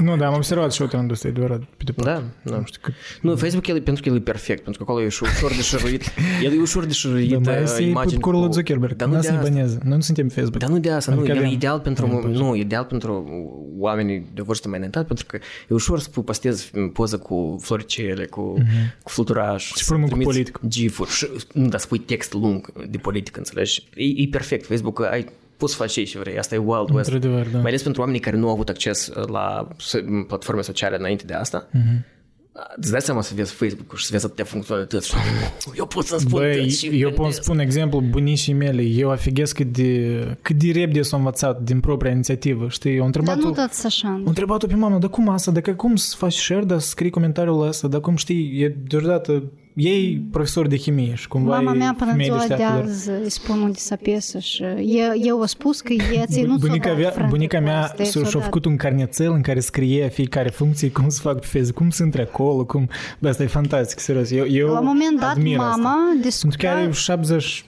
[0.00, 1.58] Nu, da, am observat și eu trendul ăsta, e adevărat.
[1.76, 2.22] Pe departe.
[2.42, 2.62] Da, nu.
[2.64, 2.94] știu cât.
[3.22, 5.50] Nu, Facebook el, e- pentru că el e perfect, pentru că acolo e ușor, ușor
[5.50, 6.02] de șăruit.
[6.44, 8.96] El e ușor de șăruit Da, uh, mai să iei imagini cu curul cu- Zuckerberg,
[8.96, 9.50] Dar nu nu să de ne asta.
[9.52, 9.78] baneze.
[9.84, 10.58] Noi nu suntem pe Facebook.
[10.60, 12.38] Dar nu de asta, Adică nu, el e avem- ideal pentru, avem pagini.
[12.38, 13.24] nu, e ideal pentru
[13.78, 15.36] oamenii de vârstă mai înaintată, pentru că
[15.68, 16.22] e ușor să pui
[16.70, 18.52] postezi poză cu floricele, cu,
[19.02, 20.60] cu fluturaș, Și pui cu trimiți politic.
[20.68, 23.82] gif-uri, și, nu, dar spui text lung de politică, înțelegi?
[23.94, 27.10] E, e perfect, Facebook, ai poți să faci ce vrei, asta e Wild West.
[27.10, 27.58] Într-adevăr, da.
[27.58, 31.34] Mai ales pentru oamenii care nu au avut acces la so- platforme sociale înainte de
[31.34, 31.68] asta.
[31.70, 32.04] Mhm.
[32.76, 35.14] Îți dai seama să vezi Facebook-ul și să vezi atâtea funcționalități și
[35.78, 37.42] eu pot să-mi spun Băi, tot și eu pot gândesc.
[37.42, 38.82] spun exemplu bunicii mele.
[38.82, 42.68] Eu afighez cât de, cât de repede s-au învățat din propria inițiativă.
[42.68, 44.08] Știi, eu Dar întrebat nu toți așa.
[44.08, 45.50] Am întrebat-o pe mama, dar cum asta?
[45.50, 49.42] Dacă cum să faci share, dar să scrii comentariul ăsta, dar cum știi, e deodată,
[49.74, 52.78] ei profesor de chimie și cumva Mama e mea până în femeie ziua de deșteaptă,
[52.78, 56.60] dar- azi îi spun unde să apesă și eu, eu a spus că e ținut
[56.60, 58.42] Bunica, să o dau avea, friend bunica mea request, deci s-a o și-a dat.
[58.42, 62.02] făcut un carnețel în care scrie fiecare funcție, cum să fac pe Facebook, cum să
[62.02, 62.88] intre acolo, cum...
[63.18, 64.30] Bă, asta e fantastic, serios.
[64.30, 65.98] Eu, eu La un moment dat, admir mama asta.
[66.10, 66.70] Pentru că discuta...
[66.70, 67.64] are 70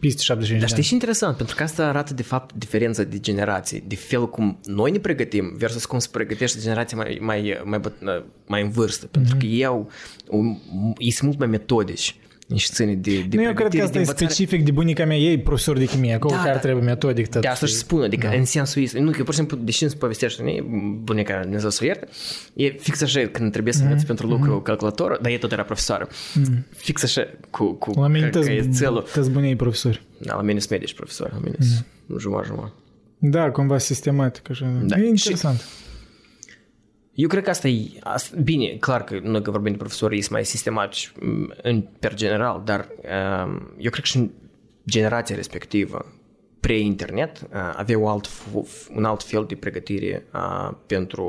[0.00, 3.18] peste 75 Dar de știi și interesant, pentru că asta arată de fapt diferența de
[3.18, 7.80] generații, de felul cum noi ne pregătim versus cum se pregătește generația mai, mai, mai,
[7.80, 9.90] băt- mai în vârstă, pentru că ei au,
[10.30, 10.56] un-
[10.98, 12.16] ei sunt mult mai metodici
[12.54, 14.30] și ține de, de Nu, eu cred că pregătire, asta de e învățare.
[14.32, 16.58] specific de bunica mea, ei profesor de chimie, acolo Da, care da.
[16.58, 17.28] trebuie metodic.
[17.28, 17.40] tot.
[17.40, 19.92] De asta și spun, adică în sensul ăsta, nu, că pur și simplu, deși îmi
[19.98, 20.64] povestește mie,
[21.02, 22.08] bunica Dumnezeu să o ierte,
[22.54, 26.08] e fix așa când trebuie să înveți pentru lucru calculator, dar e tot era profesoară,
[26.76, 29.06] fix așa cu, cu La mine că, că e țelul.
[29.12, 30.02] tăți bunii profesori.
[30.18, 31.86] Da, la mine sunt medici profesori, la mine sunt
[32.18, 32.72] jumătate jumătate.
[33.18, 34.50] Da, cumva sistematic.
[34.50, 34.66] Așa.
[34.82, 34.96] Da.
[34.98, 35.64] E interesant.
[37.16, 40.32] Eu cred că asta e, asta, bine, clar că noi că vorbim de profesori sunt
[40.32, 42.88] mai sistematici m, în, per general, dar
[43.44, 44.30] um, eu cred că și în
[44.86, 46.04] generația respectivă,
[46.60, 51.24] pre-internet, uh, aveau alt, f- un alt fel de pregătire uh, pentru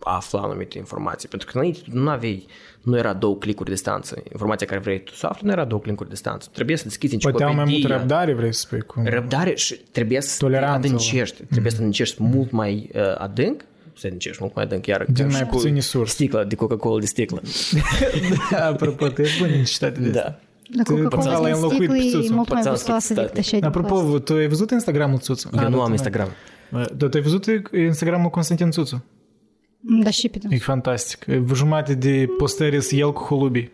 [0.00, 1.28] a afla anumite informații.
[1.28, 2.46] Pentru că înainte tu nu aveai,
[2.82, 4.22] nu era două clicuri distanță.
[4.32, 6.48] Informația care vrei tu să afli nu era două clicuri distanță.
[6.52, 7.98] Trebuie să deschizi Poate au mai multă enciclopedia.
[7.98, 8.80] răbdare, vrei să spui.
[8.80, 9.02] Cu...
[9.04, 11.42] Răbdare și trebuie să te Toleranță, adâncești.
[11.44, 13.64] Trebuie să te adâncești mult mai uh, adânc
[13.94, 16.12] să te adâncești mult mai adânc, iar Din ca mai și cu puține surse.
[16.12, 17.42] Sticla de Coca-Cola de sticlă.
[18.50, 20.20] da, apropo, tu ești bun în citate de asta.
[20.20, 20.38] da.
[20.76, 22.34] La Pățanul Coca-Cola ai din înlocuit sticlă pe e Țuțu.
[22.34, 23.22] mult mai Pățanul gustoasă sticlă.
[23.22, 25.50] decât așa de Apropo, tu ai văzut Instagramul Țuțu?
[25.54, 26.28] Eu Ah, nu da, am tu Instagram.
[26.70, 29.04] Dar tu ai văzut Instagramul Constantin Țuțu?
[29.80, 31.24] Da, și pe E fantastic.
[31.26, 33.70] E Jumate de postări sunt el cu holubii.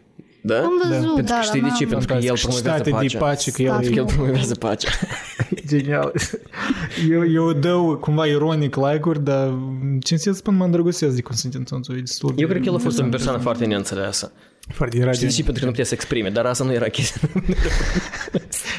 [0.48, 0.58] Da?
[0.58, 1.84] Am văzut, Pentru da, că știi de dar ce?
[1.84, 2.48] n-am- Pentru că el Fantastic.
[2.48, 3.18] promovează State de pacea.
[3.18, 3.84] pace, că el Stat.
[3.84, 4.90] e El promovează pacea.
[5.70, 6.12] genial.
[7.10, 9.52] Eu, eu dau cumva ironic like-uri, dar
[10.00, 11.92] cinstit spun mă îndrăgostesc de Constantin Țuțu.
[11.92, 12.42] E destul de...
[12.42, 14.32] Eu cred că el a fost o persoană foarte neînțeleasă.
[14.68, 15.36] Foarte era Știți de ce?
[15.36, 15.44] genial.
[15.44, 17.28] Pentru că nu putea să exprime, dar asta nu era chestia.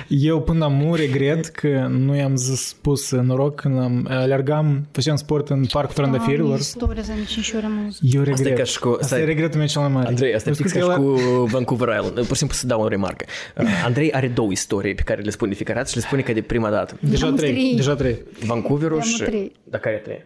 [0.08, 5.50] Eu până am regret că nu i-am zis spus noroc când am, alergam, făceam sport
[5.50, 6.60] în parcul Trandafirilor.
[6.60, 8.58] Istoria za nici nici ori am Eu Asta e regret.
[8.58, 8.88] ca și cu...
[8.90, 9.22] Asta stai.
[9.22, 10.08] e regretul meu cel mai mare.
[10.08, 12.14] Andrei, asta e Eu fix spun ca că și el- cu Vancouver Island.
[12.16, 13.26] Pur și simplu să dau o remarcă.
[13.58, 16.22] Uh, Andrei are două istorii pe care le spune de fiecare dată și le spune
[16.22, 16.98] ca de prima dată.
[17.02, 17.74] Deja Am trei, trei.
[17.76, 18.18] deja trei.
[18.46, 19.24] Vancouverul Eu am și...
[19.24, 19.52] trei.
[19.64, 20.26] Da, care e trei?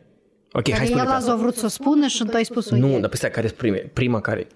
[0.51, 1.41] Ok, hai Care spune el pe azi a asta.
[1.41, 3.01] vrut să o spună și tu ai spus-o Nu, ieri.
[3.01, 3.78] dar pe stai, care e prima?
[3.93, 4.47] Prima care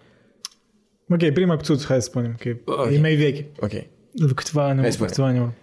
[1.09, 2.91] Ok, prima cu Țuțu, hai să spunem, că e- Ok.
[2.91, 3.45] e mai veche.
[3.59, 3.69] Ok.
[4.11, 5.09] De câteva ani, Hai cu spune.
[5.09, 5.37] câteva ani.
[5.37, 5.53] urmă.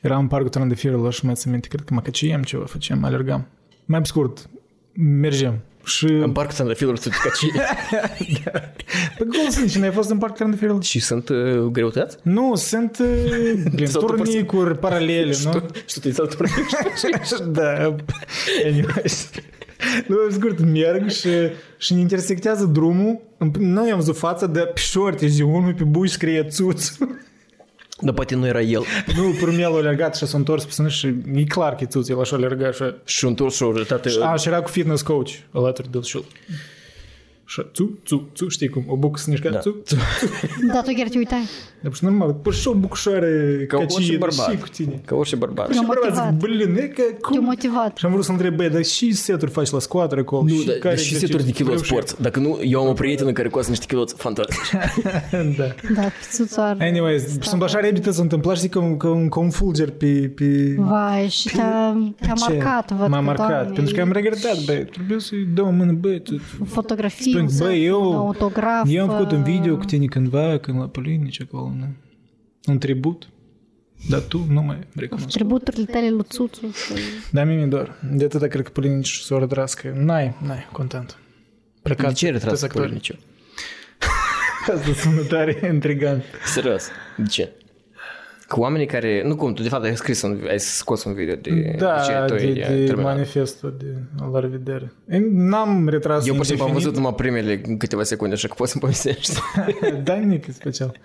[0.00, 3.46] Eram în parcul Trandafirilor și mai țin minte, cred că mă căciem ceva, făceam, alergam.
[3.84, 4.48] Mai pe scurt,
[4.94, 5.58] mergem.
[5.84, 7.50] Și În parcul Sandrafilor tu caci.
[9.18, 10.82] pe acolo sunt, și n-ai fost în parcul Trandafirilor?
[10.82, 12.16] Și sunt uh, greutăți?
[12.22, 15.52] Nu, sunt uh, prin Sau tu turnicuri paralele, nu?
[15.86, 17.96] Și tu te-ai saltat da,
[18.64, 19.30] anyways.
[20.08, 21.28] Nu, pe scurt, merg și,
[21.78, 23.20] și ne intersectează drumul.
[23.58, 26.92] Noi am văzut fața, dar pe șorte și unul pe buși scrie țuț.
[28.00, 28.84] Dar poate nu era el.
[29.16, 31.86] Nu, primul el a alergat și s-a întors pe sână și e clar că e
[31.86, 32.82] țuț, el așa alerga și...
[33.04, 34.10] Și un întors și o arătate...
[34.22, 36.24] A, și era cu fitness coach alături de el și el.
[37.48, 39.58] Și țu, țu, țu, știi cum, o bucă snișca, Da.
[39.58, 39.96] țu, țu.
[40.72, 41.42] Da, tu chiar te uitai.
[41.80, 44.50] Dar și normal, păi și o bucușoare Ca orice căcie, bărbat.
[44.50, 45.00] și cu tine.
[45.04, 45.66] Ca orice bărbat.
[45.66, 46.30] Eu Și bărbat, motivat.
[46.30, 47.44] zic, blin, e că Te-a cum?
[47.44, 47.96] motivat.
[47.96, 50.42] Și am vrut să întreb, băi, dar și seturi faci la squatter acolo?
[50.42, 51.26] Nu, și dar care dar și exerciții?
[51.26, 52.22] seturi de kiloți Vreau și- sport.
[52.22, 54.70] Dacă nu, eu am o prietenă care coasă niște kiloți fantastici.
[55.58, 55.64] da.
[55.94, 56.76] Da, țuțoar.
[56.80, 60.32] Anyways, sunt așa repede se întâmpla, știi, că, un- că, un, că un fulger pe...
[60.34, 60.74] pe...
[60.78, 62.52] Vai, și te-a, te-a Ce?
[62.52, 65.70] marcat, văd M-a că, marcat, Doamne, pentru că am regretat, băi, trebuie să-i dau o
[65.70, 68.86] mână, băi, tu, Fotografii, Spun, un băi, selfie, eu- un autograf.
[68.88, 71.86] eu am făcut un uh, video cu tine cândva, când la Polinici acolo, nu?
[72.66, 73.28] Un tribut,
[74.08, 75.28] dar tu nu mai recunosc.
[75.28, 76.66] Tributurile tale lui Țuțu.
[76.66, 76.92] și-
[77.32, 78.00] Da, mie mi dor.
[78.12, 79.92] De atâta cred că Polinici s-o retrască.
[79.96, 81.18] N-ai, n-ai, content.
[81.82, 82.06] Plecat.
[82.06, 82.86] De ce retras toți actorii.
[82.86, 83.10] Polinici?
[84.68, 86.22] Asta sună tare intrigant.
[86.44, 86.88] Serios.
[87.16, 87.52] De ce?
[88.48, 89.22] Cu oamenii care...
[89.24, 92.02] Nu cum, tu de fapt ai scris un, ai scos un video de, Da, de
[92.12, 93.12] ce tu de, ai de terminat.
[93.14, 93.86] manifestul de
[94.32, 94.92] la revedere.
[95.30, 96.74] N-am retras Eu pur și simplu am indefinit.
[96.74, 99.38] văzut numai primele câteva secunde, așa că poți să-mi povestești.
[100.04, 100.96] da, nimic special.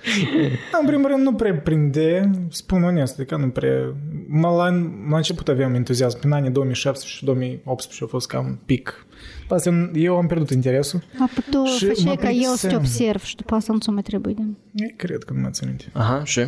[0.72, 3.94] Da, în primul rând, nu prea prinde, spun onest, adică nu prea...
[4.28, 4.70] Mă, la,
[5.10, 9.06] la început aveam entuziasm, prin anii 2017 și 2018 a fost cam pic.
[9.42, 11.04] După asta eu am pierdut interesul.
[11.20, 12.80] A, păi tu Și mă făceai ca eu să te plictiseam.
[12.82, 14.34] observ și după asta nu ți mai trebuie.
[14.38, 14.44] Da.
[14.76, 15.86] E, cred că nu mă țin minte.
[15.94, 16.40] Aha, și?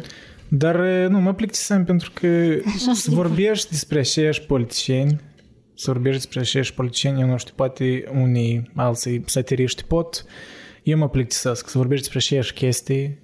[0.47, 0.75] Dar
[1.07, 5.21] nu, mă plictiseam pentru că Așa să vorbești despre acești politicieni,
[5.75, 10.25] să vorbești despre acești politicieni, eu nu știu, poate unii alții satiriști pot,
[10.83, 13.19] eu mă plictisesc să vorbești despre acești chestii.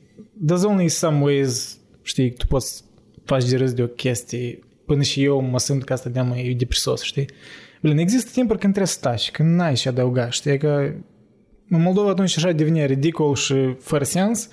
[0.45, 2.83] There's only some ways, știi, tu poți
[3.25, 6.55] faci de râs de o chestie, până și eu mă simt că asta de mai
[6.57, 7.29] depresos, știi?
[7.81, 10.93] Blin, există timpuri când trebuie să taci, când n-ai și adăuga, știi, că
[11.69, 14.49] în Moldova atunci așa devine ridicol și fără sens,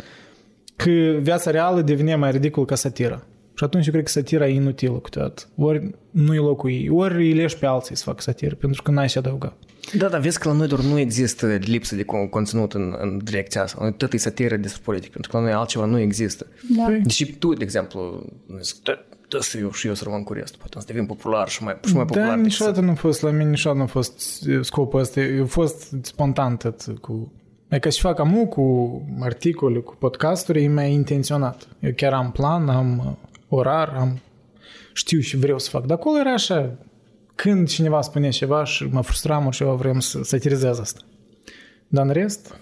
[0.77, 3.27] că viața reală devine mai ridicol ca satira.
[3.55, 5.43] Și atunci eu cred că satira e inutilă câteodată.
[5.57, 8.91] Ori nu e locul ei, ori îi leși pe alții să facă satiră, pentru că
[8.91, 9.57] n-ai ce adăuga.
[9.95, 13.21] Da, dar vezi că la noi doar nu există lipsă de con- conținut în, în
[13.25, 13.79] direcția asta.
[13.81, 16.47] Noi tot e satiră despre politică, pentru că la noi altceva nu există.
[16.77, 16.85] Da.
[16.85, 18.25] Păi, Deși tu, de exemplu,
[18.61, 21.49] zici, da, da să eu și eu să rămân cu restul, poate să devin popular
[21.49, 22.27] și mai, și mai popular.
[22.27, 25.21] Da, decât niciodată nu a fost, la mine niciodată nu a fost scopul ăsta.
[25.21, 27.33] Eu a fost spontan tot cu...
[27.69, 31.69] E ca și fac amu cu articole, cu podcasturi, e mai intenționat.
[31.81, 33.13] Eu chiar am plan, am uh,
[33.49, 34.21] orar, am
[34.93, 35.87] știu și vreau să fac.
[35.87, 36.79] Dar acolo era așa,
[37.35, 41.01] când cineva spune ceva și mă frustram și eu vrem să satirizez asta.
[41.89, 42.59] Dar în rest,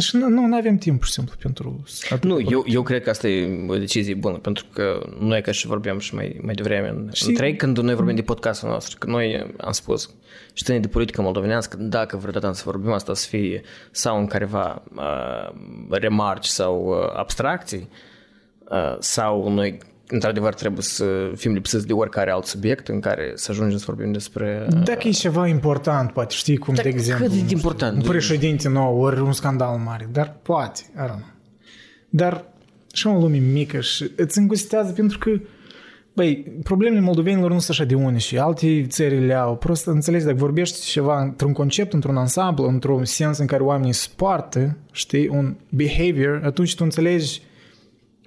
[0.00, 1.82] și nu, nu avem timp, pur și simplu, pentru...
[2.22, 5.66] Nu, eu, eu cred că asta e o decizie bună, pentru că noi, ca și
[5.66, 8.98] vorbeam și mai, mai devreme în, Și- în trei, când noi vorbim de podcastul nostru,
[8.98, 10.10] că noi am spus
[10.52, 14.82] și ține de politică moldovenească, dacă vreodată să vorbim asta să fie sau în careva
[14.96, 15.54] uh,
[15.90, 17.88] remarci sau uh, abstracții,
[18.68, 19.78] uh, sau noi
[20.12, 21.04] într-adevăr trebuie să
[21.36, 24.66] fim lipsiți de oricare alt subiect în care să ajungem să vorbim despre...
[24.74, 27.56] uh, Dacă e ceva important, poate știi cum, Dar de exemplu, cât de nu știu,
[27.56, 28.02] important?
[28.02, 31.30] un președinte nou, ori un scandal mare, dar poate, I don't know.
[32.08, 32.44] Dar
[32.92, 35.30] și o lume mică și îți îngustează pentru că
[36.14, 39.56] Băi, problemele moldovenilor nu sunt așa de une și alte țări le au.
[39.56, 44.08] Prost înțelegi, dacă vorbești ceva într-un concept, într-un ansamblu, într-un sens în care oamenii se
[44.16, 47.42] poartă, știi, un behavior, atunci tu înțelegi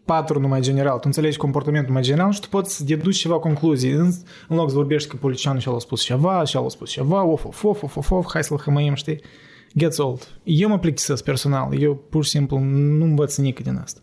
[0.06, 3.92] patronul mai general, tu înțelegi comportamentul mai general și tu poți să deduci ceva concluzii.
[3.92, 4.12] În,
[4.48, 7.84] în loc să vorbești că politicianul și-a spus ceva, și-a spus ceva, of, of, of,
[7.84, 9.20] of, of, of, hai să-l hămăim, știi?
[9.78, 10.40] Gets old.
[10.44, 11.82] Eu mă plictisesc personal.
[11.82, 14.00] Eu pur și simplu nu învăț nică din asta.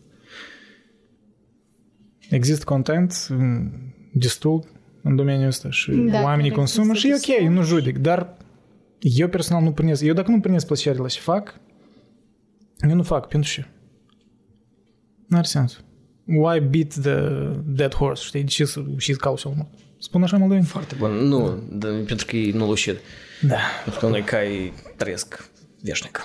[2.31, 3.73] Există content mm,
[4.13, 4.65] destul
[5.03, 7.57] în domeniul ăsta și Da, oamenii chiar consumă și e există ok, destul.
[7.57, 8.37] nu judec, dar
[8.99, 10.03] eu personal nu prindez.
[10.03, 11.61] Eu dacă nu prindez plăcere la ce fac,
[12.89, 13.67] eu nu fac, pentru ce?
[15.27, 15.85] N-are sens
[16.32, 17.20] Why beat the
[17.66, 18.42] dead horse, știi?
[18.44, 19.68] De ce să și caut și mult?
[20.00, 20.66] Spun așa moldoveni?
[20.66, 21.12] Foarte bun.
[21.12, 22.98] Nu, da, pentru că e nu lușit.
[23.42, 23.58] Da.
[23.84, 25.50] Pentru că noi cai trăiesc
[25.84, 26.22] veșnic.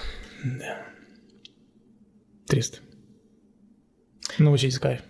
[2.44, 2.82] Trist.
[4.38, 5.00] Nu uciți cai.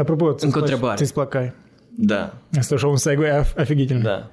[0.00, 0.96] Apropo, ți-ți Încă o plac- întrebare.
[0.96, 1.52] Ți-ți plac cai?
[1.96, 4.04] Da, Asta așa un segue af- офигительный.
[4.04, 4.30] da.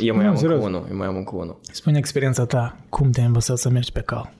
[0.00, 0.64] Eu mai Nu, am încă serios.
[0.64, 1.60] unul, eu mai am încă unul.
[1.72, 2.76] Spune experiența ta.
[2.88, 4.32] Cum te-ai învățat să mergi pe cal?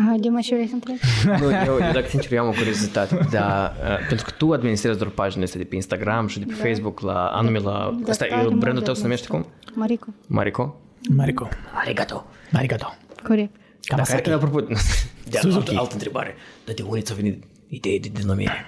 [0.00, 0.98] Aha, Dima, ce vrei să întrebi?
[1.42, 4.98] Nu, eu, eu, dacă sincer, eu am o curiozitate, dar uh, pentru că tu administrezi
[4.98, 7.96] doar paginile astea de pe Instagram și de pe Facebook, la, anume la...
[8.02, 9.46] Da, Asta, tare eu, mult brandul de tău se numește cum?
[9.74, 10.06] Marico.
[10.26, 10.80] Mariko?
[11.16, 11.48] Marico.
[11.74, 12.26] Arigato.
[12.52, 12.94] Arigato.
[13.22, 13.50] Corect.
[13.88, 14.30] Dacă, Kawasaki.
[14.30, 14.60] apropo,
[15.30, 15.68] de Suzuki.
[15.68, 16.34] altă, altă întrebare.
[16.64, 18.64] Dar de unde ți-a venit ideea de denumire?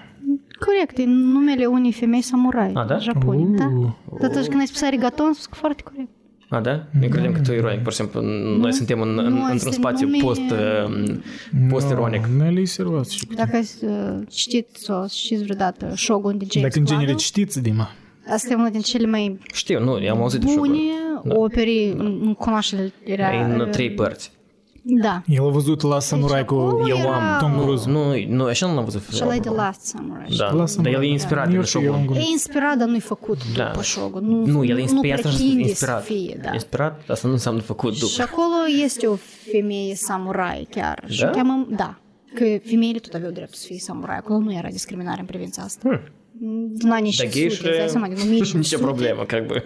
[0.66, 2.94] Corect, e numele unei femei samurai A, da?
[2.94, 3.66] în Japonia, da?
[3.78, 3.90] Uh.
[4.22, 6.08] Atunci când ai spus arigato, am spus că foarte corect.
[6.52, 6.86] A, da?
[6.98, 7.82] Noi credem că tu e ironic.
[7.82, 8.20] Pur și simplu,
[8.58, 11.16] noi suntem în, în, Nu, într-un este spațiu nume- post, uh,
[11.68, 12.26] post-ironic.
[12.26, 13.90] Nu, nu le servați și Dacă ați uh,
[14.28, 17.88] citit sau știți vreodată Shogun de James Dacă în genere Clavell, știți, Dima.
[18.32, 20.78] asta e una din cele mai Știu, nu, am auzit de bune
[21.14, 21.32] șocul.
[21.42, 22.92] opere în cunoaștere.
[23.04, 24.30] Era, E în trei părți.
[24.82, 25.22] Da.
[25.26, 27.90] El a văzut la Samurai cu acolo Eu era- am Tom nu, Cruise.
[27.90, 29.02] Nu, nu, așa nu l-am văzut.
[29.14, 30.26] Și ăla e The Last Samurai.
[30.38, 30.82] Da, Lasă-mă.
[30.82, 32.06] dar el e inspirat Eu din și eu am Shogun.
[32.06, 32.26] gândit.
[32.28, 33.64] E inspirat, dar nu-i făcut Da.
[33.64, 34.24] după Shogun.
[34.28, 36.04] Nu, Nu, el e nu inspirat, asta pretinde inspirat.
[36.04, 36.52] să fie, da.
[36.52, 38.22] Inspirat, asta nu înseamnă făcut Și după.
[38.22, 38.54] acolo
[38.84, 39.14] este o
[39.52, 41.04] femeie samurai chiar.
[41.08, 41.28] Și Da?
[41.28, 41.98] o cheamă, da.
[42.34, 44.16] Că femeile tot aveau dreptul să fie samurai.
[44.16, 45.88] Acolo nu era discriminare în privința asta.
[45.88, 46.00] Hmm.
[46.77, 48.57] Din anii Dar 600, îți dai seama, din gheșele, 1500.
[48.57, 49.63] nicio problemă, как бы,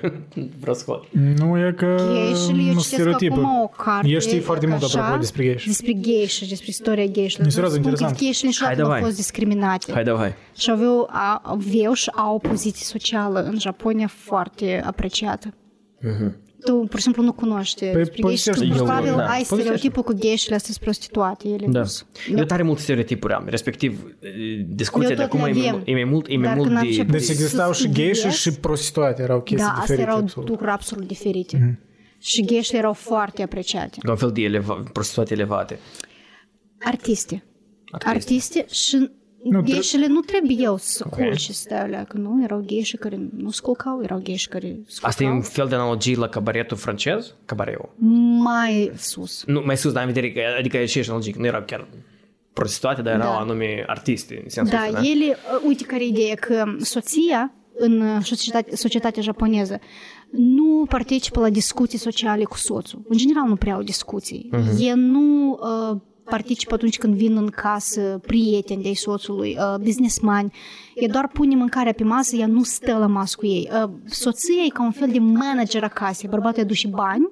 [0.59, 1.03] vreau să fac.
[1.11, 3.33] Nu e că Gheșele, eu nu citesc stereotipă.
[3.33, 4.07] acum o carte.
[4.07, 5.63] Eu știi foarte mult așa, apropo despre gheșe.
[5.67, 7.45] Despre gheșe, despre istoria gheșelor.
[7.45, 8.19] Mi se pare Spun că interesant.
[8.21, 9.01] Gheșele niciodată Hai, nu au давай.
[9.01, 9.91] fost discriminate.
[9.91, 10.33] Hai, давай.
[10.57, 15.53] Și aveau, a- aveau și au o poziție socială în Japonia foarte apreciată.
[16.64, 18.20] Tu, pur și simplu, nu cunoști despre gheșe.
[18.20, 18.60] povestește.
[18.60, 19.54] Că, Eu- probabil, da, ai povestește.
[19.60, 21.48] stereotipul cu gheșele astea sunt prostituate.
[21.48, 21.84] Ele Da.
[21.84, 24.14] sunt- Eu tare multe stereotipuri am, respectiv
[24.66, 25.82] discuția Eu de tot acum le e mai, avem.
[25.84, 26.88] e mai mult, e mai Dar mult când am de...
[26.88, 28.34] început- Deci existau și gheșe Studiez.
[28.34, 30.02] și prostituate, erau chestii Da, astea diferite.
[30.10, 30.48] erau absolut.
[30.48, 31.80] lucruri absolut diferite.
[32.18, 33.96] Și gheșele erau foarte apreciate.
[34.00, 35.78] Ca un fel de eleva, prostituate elevate.
[36.80, 37.44] Artiste.
[37.90, 38.08] Artiste.
[38.16, 39.10] Artiste și
[39.50, 43.50] Nu, tre- gheșele nu trebuiau să culce să alea, că nu, erau gheșe care nu
[43.50, 45.08] sculcau, erau gheșe care sculcau.
[45.08, 47.34] Asta e un fel de analogie la cabaretul francez?
[47.44, 47.94] Cabareul.
[48.42, 49.44] mai sus.
[49.46, 51.88] Nu, mai sus, dar în vedere că, adică e și analogie, că nu erau chiar
[52.52, 53.38] prostituate, dar erau Da.
[53.38, 55.08] anume artiste, în sensul Da, ăsta, da?
[55.08, 59.78] ele, uh, uite care e ideea, că soția în uh, societate, societatea japoneză
[60.30, 63.02] nu participă la discuții sociale cu soțul.
[63.08, 64.50] În general nu prea au discuții.
[64.52, 64.78] Uh-huh.
[64.80, 65.50] E nu
[65.92, 70.52] uh, participă atunci când vin în casă prieteni de soțului, uh, businessmani.
[70.94, 73.70] E doar pune mâncarea pe masă, ea nu stă la masă cu ei.
[73.84, 76.26] Uh, soția e ca un fel de manager acasă.
[76.30, 77.30] Bărbatul îi aduce bani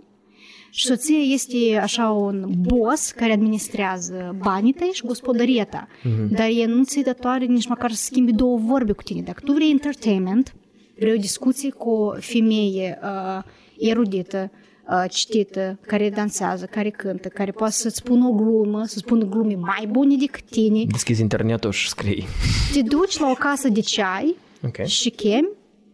[0.71, 5.89] Și soția este așa un boss care administrează banii tăi și gospodăria ta.
[6.31, 9.21] Dar e nu ți datoare nici măcar să schimbi două vorbe cu tine.
[9.21, 10.55] Dacă tu vrei entertainment,
[10.99, 13.43] vrei o discuție cu o femeie uh,
[13.79, 14.51] erudită,
[14.93, 19.55] uh, citită, care dansează, care cântă, care poate să-ți spună o glumă, să spună glume
[19.55, 22.27] mai bune decât tine, Deschizi internetul și scrii.
[22.73, 24.85] te duci la o casă de ceai Ok.
[24.87, 25.49] și chemi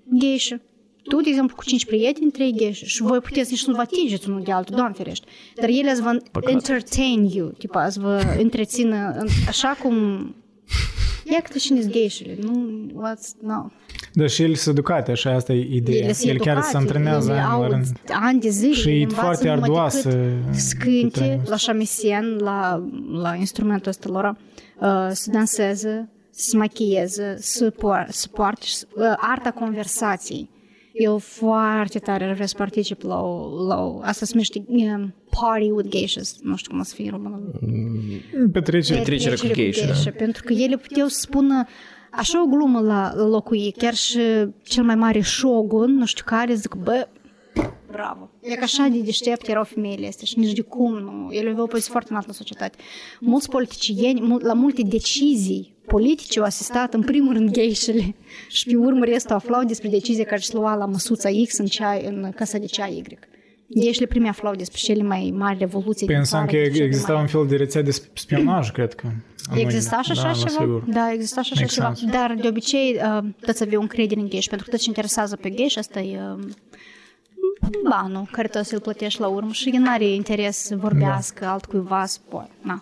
[0.05, 0.61] gheșă.
[1.03, 4.29] Tu, de exemplu, cu cinci prieteni, trei gheșe și voi puteți nici nu vă atingeți
[4.29, 5.27] unul de altul, doamne ferește.
[5.55, 9.95] Dar ele îți vă entertain you, tipa, îți vă întrețină în- așa cum...
[11.33, 13.67] Ia câte cine gheșele, nu, what's, no.
[14.13, 16.03] Dar și el sunt educate, așa asta e ideea.
[16.05, 17.85] Ele sunt el chiar se educate, antrenează ele ani au la rând.
[18.09, 21.57] ani de zile, Și ele e învață foarte numai arduoasă decât Să cânte puterea la
[21.57, 24.25] șamisen, la, la instrumentul ăsta lor,
[24.81, 30.51] uh, să danseze, să se machieze, să, poar, să poarte, și să- uh, arta conversației.
[30.93, 35.71] Eu foarte tare vreau să particip la o, la o asta se numește um, Party
[35.71, 37.41] with Geishas, nu știu cum o să fie în română.
[38.53, 38.99] Petrecere.
[38.99, 40.11] Petrecere cu geisha, da.
[40.11, 41.67] Pentru că ele puteau să spună
[42.11, 44.19] așa o glumă la la locul ei, chiar și
[44.63, 47.09] cel mai mare shogun, nu știu care, zic, bă,
[47.91, 48.31] bravo.
[48.41, 51.29] E că așa de deștept erau femeile astea și nici de cum nu.
[51.31, 52.77] Ele aveau o poziție foarte înaltă în societate.
[53.21, 58.15] Mulți politicieni, mul- la multe decizii politice au asistat în primul rând geișele
[58.49, 62.05] și pe urmă restul aflau despre decizia care se lua la măsuța X în, ceai,
[62.07, 63.19] în casa de ceai Y.
[63.81, 67.13] Geișele primii aflau despre cele mai mari revoluții din Pensam țară, că despre cele exista
[67.13, 69.09] mai- un fel de rețea de spionaj, cred că.
[69.55, 70.49] Exista și așa da, ceva?
[70.49, 70.83] Sigur.
[70.87, 71.95] Da, exista și așa Make ceva.
[71.95, 72.17] sense.
[72.17, 75.51] Dar de obicei uh, toți aveau încredere în gheș, pentru că tot ce interesează pe
[75.51, 76.45] gheș, asta e uh,
[77.89, 81.53] banul care tu să-l plătești la urmă și el n-are interes să vorbească Da.
[81.53, 82.81] altcuiva, să po- na.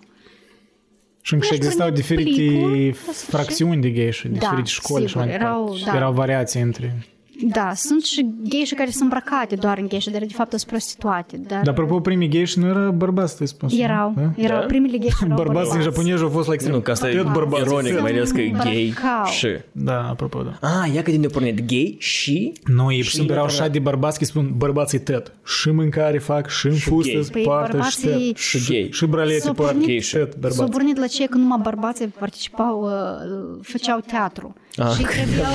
[1.20, 3.22] Și încă și Ești existau prin diferite plicul, la sfârșit.
[3.28, 5.90] fracțiuni de gheșe, diferite școli și sigur, mai erau, departe.
[5.90, 5.96] da.
[5.96, 7.06] Erau variații între...
[7.42, 11.36] Da, sunt și gheșe care sunt îmbrăcate doar în gheșe, dar de fapt sunt prostituate.
[11.36, 13.78] Dar, Dar apropo, primii gheși nu era bărbați, tu spus.
[13.78, 14.30] erau, Da?
[14.36, 16.74] erau primele gheșe erau Bărbați în japonezi au fost la extrem.
[16.74, 17.62] Nu, că asta e Tot bărbați.
[17.62, 19.24] ironic, mai ales că e gay Îmbrăcau.
[19.26, 19.46] și...
[19.72, 20.68] Da, apropo, da.
[20.68, 22.52] Ah, ia că din de pornit gay și...
[22.64, 25.32] Nu, ei Și și erau era- așa de bărbați că spun bărbații tăt.
[25.44, 27.28] Și mâncare fac, și în fustă gay.
[27.32, 28.36] Păi poartă, și bărbații- tăt.
[28.36, 28.88] Și gay.
[28.92, 30.70] Și bralete S-au poartă, pornit- tăt, S-au bărbați.
[30.70, 34.54] pornit la ce că numai bărbații participau, uh, făceau teatru.
[34.76, 34.92] Ah.
[34.96, 35.54] Și trebuiau...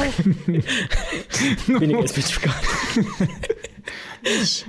[1.80, 2.54] Bine că ai specificat.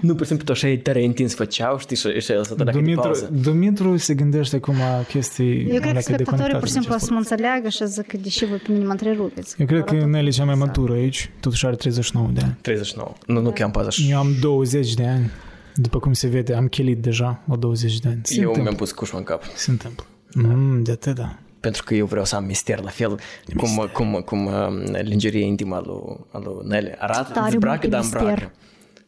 [0.01, 2.55] nu, pur și simplu, tu așa e tare intens făceau, știi, și, și el să
[2.55, 3.29] dă dacă de Dumitru, pauză.
[3.33, 6.95] Dumitru se gândește acum la chestii Eu cred că alea spectatorii pur deconectate și simplu
[6.95, 9.55] o de să mă înțeleagă și zic că deși voi pe mine mă întrerupeți.
[9.59, 12.57] Eu cred că Arată- Nelly e cea mai matură aici, totuși are 39 de ani.
[12.61, 13.13] 39.
[13.27, 14.11] Nu, nu că am 40.
[14.11, 15.31] Eu am 20 de ani,
[15.75, 18.21] după cum se vede, am chelit deja la 20 de ani.
[18.23, 18.77] Se Eu mi-am întâmplă.
[18.85, 19.43] pus cușma în cap.
[19.55, 20.05] Se întâmplă.
[20.35, 21.39] Mm, de atât, da.
[21.63, 23.19] Pentru că eu vreau să am mister la fel
[23.57, 26.93] cum, cum, cum uh, lingerie intimă al lui, al lui Nelly.
[26.99, 28.21] Arată, Tare dezbracă, mult dar mister.
[28.21, 28.51] îmbracă.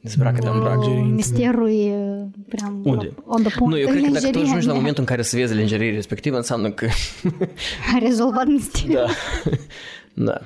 [0.01, 0.85] Dezbracă, dar îmbracă.
[0.85, 1.95] Oh, Misterul e
[2.49, 3.13] prea Unde?
[3.27, 3.73] on the point.
[3.73, 4.79] Nu, eu cred că dacă tu Lingerie, ajungi la da.
[4.79, 6.87] momentul în care să vezi lingerie respectivă, înseamnă că...
[7.95, 8.95] A rezolvat misterul.
[8.95, 9.07] da.
[10.27, 10.41] da.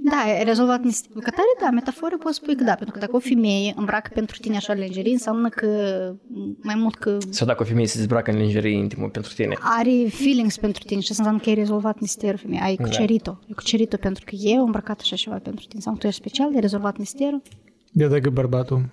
[0.00, 1.22] Da, ai rezolvat misterul.
[1.22, 4.38] Că tare, da, metaforă poți spui că da, pentru că dacă o femeie îmbracă pentru
[4.40, 5.66] tine așa lingerie, înseamnă că
[6.62, 9.56] mai mult că Sau dacă o femeie se dezbracă în lingerie intimă pentru tine.
[9.60, 12.60] are feelings pentru tine și asta înseamnă că ai rezolvat misterul femeii.
[12.62, 13.30] Ai cucerit-o.
[13.30, 15.74] Ai cucerit-o pentru că eu am îmbrăcat așa ceva pentru tine.
[15.74, 17.42] Înseamnă că tu ești special, ai rezolvat misterul.
[17.92, 18.88] De dacă bărbatul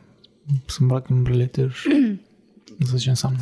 [0.66, 1.88] se îmbracă în brălete și
[2.78, 3.40] nu știu ce înseamnă.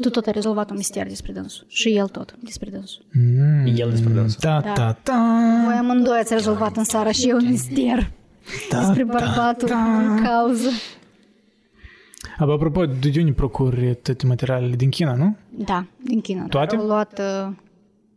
[0.00, 1.64] Tu tot ai rezolvat un mister despre dânsul.
[1.68, 3.02] Și el tot despre dânsul.
[3.12, 3.66] Mm.
[3.76, 4.38] El despre dânsul.
[4.42, 4.72] Da, Da.
[4.72, 5.14] da, da.
[5.64, 8.10] Voi amândoi ați rezolvat în seara și eu un mister
[8.70, 9.68] despre bărbatul
[10.08, 10.68] în cauză.
[12.38, 14.74] Aba, apropo, de unde procuri toate materialele?
[14.76, 15.36] Din China, nu?
[15.50, 16.46] Da, din China.
[16.46, 16.76] Toate?
[16.76, 17.18] Au luat...
[17.18, 17.52] uh,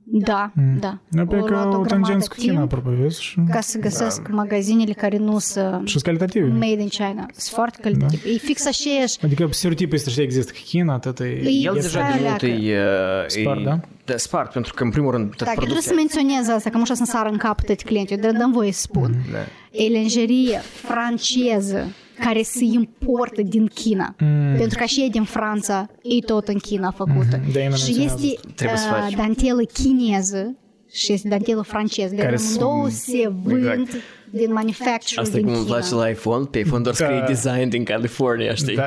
[0.07, 0.97] Da, da.
[1.07, 3.21] Nu, pe Au că luat o o grămadă tangență cu China, timp apropo, vezi?
[3.23, 6.47] Și, ca să găsesc magazinele care nu sunt și sunt calitative.
[6.47, 7.25] made in China.
[7.35, 8.29] Sunt foarte calitative.
[8.29, 9.17] E fix aceeași.
[9.23, 11.23] Adică stereotipul este, știi, există că China, atât e...
[11.23, 12.45] E- El E deja de mult leacă.
[12.45, 12.79] e...
[12.79, 13.79] uh, Spart, e- da?
[14.05, 16.21] Da, spart, pentru că în primul rând tot Da, că trebuie să producția...
[16.23, 18.81] menționez asta, că nu așa să-mi sară în cap toți clienții, dar dăm voie să
[18.81, 19.15] spun.
[19.31, 19.37] Da.
[19.71, 21.87] E lingerie franceză
[22.19, 24.15] care se importă din China.
[24.19, 24.55] Mm.
[24.57, 27.39] Pentru că și e din Franța, e tot în China făcută.
[27.43, 29.13] Mhm, de aia mă și menționează este Trebuie să uh, faci.
[29.13, 30.55] dantelă chineză
[30.91, 32.15] și este dantelă franceză.
[32.15, 33.89] Care Care două sunt- se vând Exact.
[34.29, 35.75] din manufacturing Asta din cum îmi China.
[35.77, 37.25] place la iPhone, pe iPhone doar scrie Da.
[37.25, 38.75] design din California, știi?
[38.75, 38.83] Da,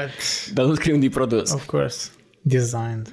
[0.55, 1.53] Dar nu scrie unde e produs.
[1.53, 2.09] of course.
[2.43, 3.13] Designed.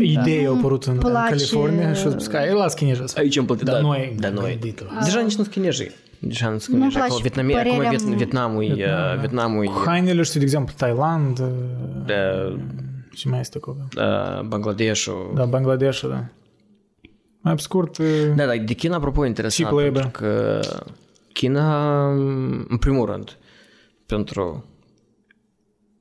[0.00, 3.14] Ideea a apărut în, în Place- California și a spus că e las chineză să
[3.18, 4.50] Aici am plătit, Dar da, noi da, noi.
[4.50, 4.84] gândit-o.
[5.04, 5.90] Deja nici nu sunt chinezii.
[6.28, 6.98] Deja nu sunt Nu-mi chinezii.
[7.00, 8.72] Acum, place Vietnamie, acum părerea Viet, m- Vietnamul, e,
[9.12, 11.46] uh, Vietnamul, e, Cu hainele, știu, de exemplu, Thailand, uh,
[12.08, 12.58] uh,
[13.14, 13.76] ce mai este acolo?
[13.96, 15.32] uh, Bangladeshul.
[15.34, 16.24] Da, Bangladesh, da.
[17.40, 20.00] Mai pe scurt, uh, Da, dar de China, apropo, e interesant, Cheap labor.
[20.00, 20.60] pentru că
[21.32, 22.06] China,
[22.68, 23.36] în primul rând,
[24.06, 24.64] pentru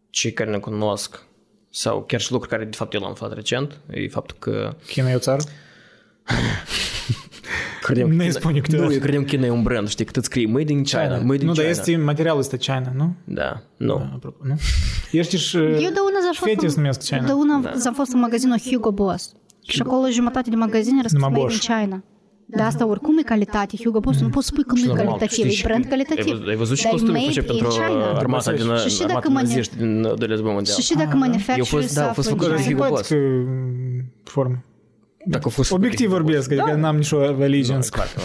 [0.10, 1.24] cei care ne cunosc
[1.70, 5.10] sau chiar și lucruri care de fapt eu l-am aflat recent, e faptul că China
[5.10, 5.42] e o țară?
[7.86, 8.90] Credem Nu-i China- spune câteodată.
[8.90, 11.02] Nu, eu credem că China e un brand, știi, cât îți scrie Made in China,
[11.02, 11.54] Made in Nu, China.
[11.54, 13.14] dar este materialul este China, nu?
[13.24, 13.94] Da, nu.
[14.14, 14.56] Apropo, nu?
[15.12, 15.58] Ești și...
[15.58, 17.36] Eu de una am fost, Fete se numesc de China.
[17.36, 19.32] una am fost în magazinul Hugo Boss.
[19.68, 21.66] Și acolo jumătate de magazin era scris Numai Made in Bosch.
[21.82, 22.04] China.
[22.48, 23.76] De asta oricum e calitate.
[23.84, 26.32] Hugo Boss nu poți spui că nu e normal, calitativ, știi, e brand Ai calitativ.
[26.34, 28.18] văzut, ai văzut și Dar e costumul made făcut in pentru China.
[28.18, 30.76] armata din Și și armata dacă mă ne- naziști din uh, de război mondial.
[30.76, 32.76] Și și dacă manufacturer fost- da, se a fost află făcut în de China.
[32.78, 33.08] Hugo Boss.
[33.08, 34.64] Simpatică mm, formă.
[35.26, 36.86] Dacă a fost Obiectiv făcut de vorbesc, Hugo adică Boss.
[36.86, 37.90] n-am nicio allegiance.
[37.90, 38.24] Da, clar, nu.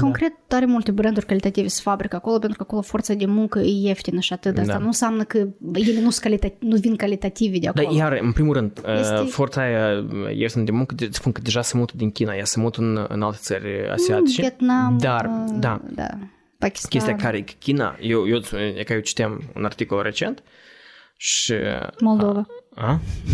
[0.00, 3.86] Concret, are multe branduri calitative se fabrică acolo pentru că acolo forța de muncă e
[3.86, 4.58] ieftină și atât.
[4.58, 4.78] Asta Da.
[4.78, 5.38] nu înseamnă că
[5.74, 7.96] ele nu, sunt calita- nu vin calitative de Dar acolo.
[7.98, 9.14] iar, în primul rând, Este- este...
[9.30, 10.04] forța aia
[10.34, 13.06] ieftină de muncă, îți spun că deja se mută din China, ea se mută în,
[13.08, 14.40] în alte țări asiatice.
[14.40, 16.06] Vietnam, Dar, uh, da, da.
[16.58, 16.90] Pakistan.
[16.90, 18.36] chestia care e că China, eu, eu,
[18.76, 20.42] e că eu citeam un articol recent
[21.16, 21.54] și...
[22.00, 22.38] Moldova.
[22.38, 22.46] A?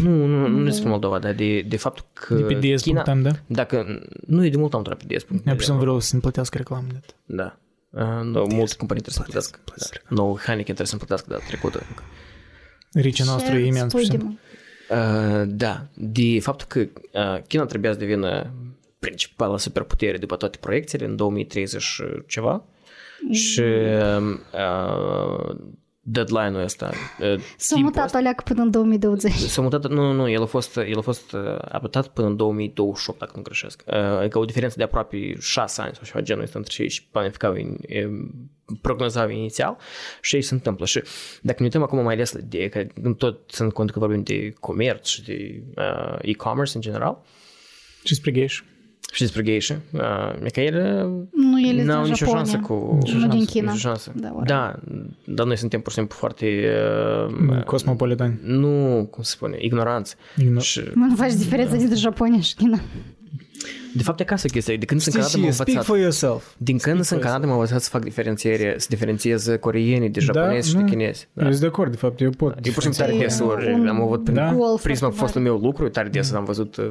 [0.03, 3.03] Nu, nu, nu despre Moldova, dar de, de faptul că De pe DS China...
[3.03, 3.39] punctam, da?
[3.47, 5.27] Dacă, nu e de mult am intrat pe DS.
[5.45, 6.87] Mi-a pus să vreau să-mi plătească reclamă.
[6.91, 7.15] de atât.
[7.25, 7.59] Da.
[7.91, 9.59] Uh, no, multe companii trebuie să plătească.
[9.77, 10.15] Da.
[10.15, 11.83] No, Heineken trebuie să plătească data trecută.
[12.93, 13.93] Ricea noastră e imens.
[13.93, 14.29] pur și simplu.
[14.91, 16.79] Uh, da, de faptul că
[17.13, 18.51] uh, China trebuia să devină
[18.99, 22.65] principala superputere după toate proiecțiile în 2030 și ceva
[23.31, 24.41] și uh,
[26.09, 26.91] deadline-ul ăsta
[27.21, 29.33] uh, S-a timpul mutat ăsta- aleacă până în 2020.
[29.33, 33.19] S-a mutat, nu, nu, el a fost, el a fost uh, adaptat până în 2028,
[33.19, 33.83] dacă nu greșesc.
[33.87, 37.05] Uh, Adică o diferență de aproape 6 ani sau ceva genul ăsta între cei și
[37.11, 38.07] planificau, in- e,
[38.83, 39.77] prognozau inițial
[40.21, 40.87] și ei se întâmplă.
[40.87, 41.03] Și
[41.43, 42.87] dacă ne uităm acum mai ales de, că
[43.19, 47.23] tot sunt cont că vorbim de comerț și de uh, e-commerce în general,
[48.05, 48.63] Și spre gheș.
[49.13, 50.01] Și despre geisha, uh,
[50.45, 52.45] e că ele Nu, ele n-au din nicio Japonia.
[52.45, 52.99] șansă cu...
[53.19, 53.71] Nu din China.
[53.73, 54.13] Nicio șansă.
[54.17, 54.47] Da, oare.
[54.47, 54.75] Da,
[55.25, 56.69] dar noi suntem pur și simplu foarte...
[57.51, 58.39] Uh, Cosmopolitani.
[58.43, 60.15] nu, cum se spune, ignoranți.
[60.43, 62.81] Igno- Și Nu faci diferența dintre Japonia și China.
[63.95, 64.77] De fapt, e ca să chestia.
[64.77, 65.85] De când sunt în Știi Canada, și m-am speak învățat.
[65.95, 66.55] for yourself.
[66.57, 70.69] Din când sunt în Canada, m-am învățat să fac diferențiere, să diferențiez coreenii de japonezi
[70.69, 71.29] și de nu, chinezi.
[71.33, 71.43] Da.
[71.45, 72.53] Eu sunt de acord, de fapt, eu pot.
[72.67, 74.53] Eu pur și simplu tare E des ori un am avut prin Da.
[74.55, 75.59] gol prisma foarte fostului mare.
[75.61, 76.87] meu lucru, tare des am văzut uh,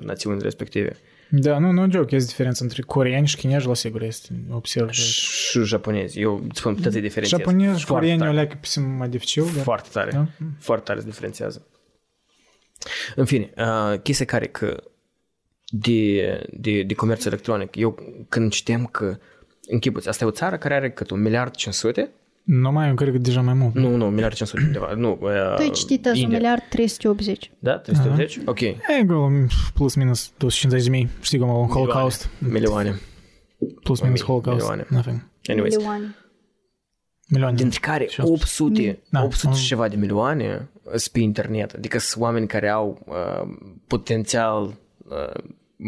[0.00, 0.96] națiunile respective.
[1.36, 4.90] Da, nu, nu joke, este diferența între coreeni și chinezi, la sigur, este observ.
[4.90, 6.20] Și japonezi.
[6.20, 7.40] Eu îți spun toate diferențiez.
[7.40, 8.36] Japonezi și Foarte coreeni o tare.
[8.36, 9.62] leacă pe mai dificil, da?
[9.62, 10.10] Foarte tare.
[10.10, 10.26] Da?
[10.58, 11.66] Foarte tare se diferențiază.
[13.14, 14.82] În fine, uh, chestia care că
[15.68, 16.20] de,
[16.50, 19.18] de, de comerț electronic, eu când știam că
[19.66, 22.10] închipuți, asta e o țară care are cât un miliard 500?
[22.44, 23.74] Nu mai, eu cred că deja mai mult.
[23.74, 24.92] Nu, nu, un miliard 500 undeva.
[24.96, 26.38] Nu, uh, Tu ai citit azi un India.
[26.38, 27.50] miliard 380.
[27.58, 28.38] Da, 380?
[28.46, 28.60] Ok.
[28.60, 29.30] E acolo,
[29.74, 31.08] plus minus 250 de mii.
[31.20, 32.28] Știi cum au un holocaust.
[32.38, 33.00] Milioane.
[33.82, 34.58] Plus minus Mii- holocaust.
[34.58, 34.86] milioane.
[34.88, 35.28] Nothing.
[35.46, 35.76] Anyways.
[35.76, 36.14] Milioane.
[37.28, 37.56] Milioane.
[37.56, 38.32] Dintre care Și asta.
[38.32, 39.22] 800, Da.
[39.24, 41.72] 800 și ceva de milioane sunt pe internet.
[41.72, 43.48] Adică sunt oameni care au uh,
[43.86, 44.62] potențial
[45.08, 45.42] uh,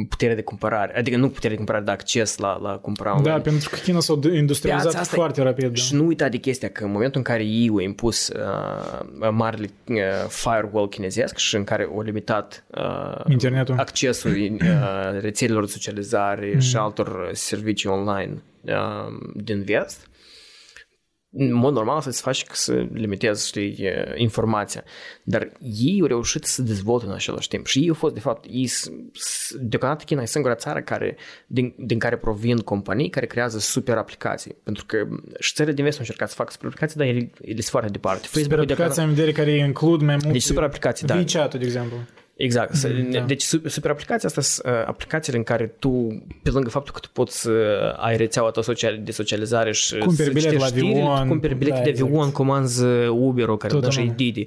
[0.09, 0.99] putere de cumpărare.
[0.99, 3.39] Adică nu putere de cumpărare, dar acces la, la cumpăra Da, online.
[3.39, 5.77] pentru că China s-a industrializat Piața asta e- foarte rapid.
[5.77, 5.97] Și Da.
[5.97, 9.97] nu uita de chestia că în momentul în care ei au impus uh, marele uh,
[10.29, 13.75] firewall chinezesc și în au au limitat uh, Internetul.
[13.79, 16.61] accesul uh, rețelelor de socializare Mm.
[16.61, 18.73] și altor servicii online uh,
[19.35, 20.09] din vest,
[21.31, 24.85] în mod normal să-ți faci că să limitezi, știi, uh, informația.
[25.23, 27.67] Dar ei au reușit să se dezvolte în același timp.
[27.67, 31.17] Și ei au fost, de fapt, ei, s- s- deocamdată China e singura țară care,
[31.47, 34.57] din, din care provin companii care creează super aplicații.
[34.63, 35.07] Pentru că
[35.39, 37.91] și țările din vest au încercat să facă super aplicații, dar ele, ele sunt foarte
[37.91, 38.27] departe.
[38.27, 40.33] Super Facebook-ul aplicația în vedere care includ mai multe...
[40.33, 41.15] Deci super aplicații, da.
[41.15, 41.97] WeChat-ul, de exemplu.
[42.37, 42.85] Exact.
[42.85, 43.21] Mm, da.
[43.21, 47.01] Deci super, super aplicația asta sunt uh, aplicațiile în care tu, pe lângă faptul că
[47.01, 47.51] tu poți să
[47.97, 51.29] ai rețeaua ta social, de socializare și Cumperi să bilet citești la știri, avion, tu
[51.29, 52.11] cumperi bilete da, de exact.
[52.11, 54.15] avion, comanzi Uber-ul care Tot dă și anume.
[54.17, 54.47] Didi.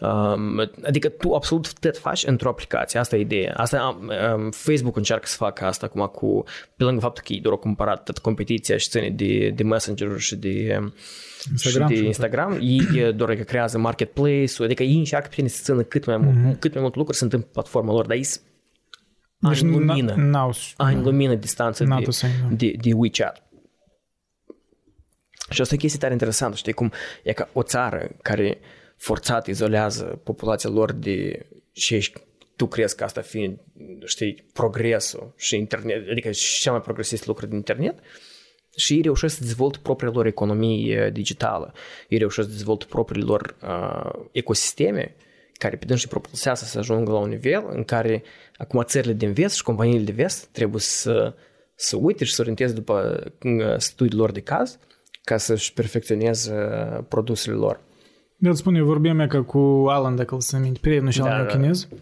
[0.00, 3.54] Um, adică tu absolut tot faci într-o aplicație, asta e ideea.
[3.56, 3.98] Asta,
[4.36, 6.44] um, Facebook încearcă să facă asta acum cu,
[6.76, 10.18] pe lângă faptul că ei doar au cumpărat tot competiția și ține de, de Messenger
[10.18, 10.94] și de, um,
[11.50, 12.06] Instagram și și de tot.
[12.06, 16.16] Instagram, ei doar că creează marketplace-ul, adică ei încearcă pe tine să țină cât mai
[16.16, 16.58] mult, Mhm.
[16.58, 18.44] cât mai mult lucruri sunt în platforma lor, dar ei sunt
[19.38, 20.54] Deci ani n- lumină, n-au...
[20.76, 22.54] ani lumină distanță N-au de, to say, da.
[22.54, 23.42] de, de WeChat.
[25.50, 28.58] Și asta e chestie tare interesantă, știi cum e ca o țară care
[28.96, 32.20] forțat izolează populația lor de și ești,
[32.56, 33.58] tu crezi că asta fiind,
[34.04, 37.98] știi, progresul și internet, adică și cel mai progresist lucru din internet,
[38.80, 41.72] și ei reușesc să dezvolte propria lor economie uh, digitală.
[42.08, 45.14] Ei reușesc să dezvolte propriile lor uh, ecosisteme
[45.52, 48.22] care pe dânsi propulsează să ajungă la un nivel în care
[48.56, 51.34] acum țările din vest și companiile de vest trebuie să,
[51.74, 54.78] să uite și să orienteze după uh, studiul lor de caz
[55.24, 57.80] ca să-și perfecționeze uh, produsele lor.
[58.38, 61.36] Eu îți spun, eu vorbeam ca cu Alan, dacă îl să minte, prietenul și Da,
[61.36, 61.96] al meu da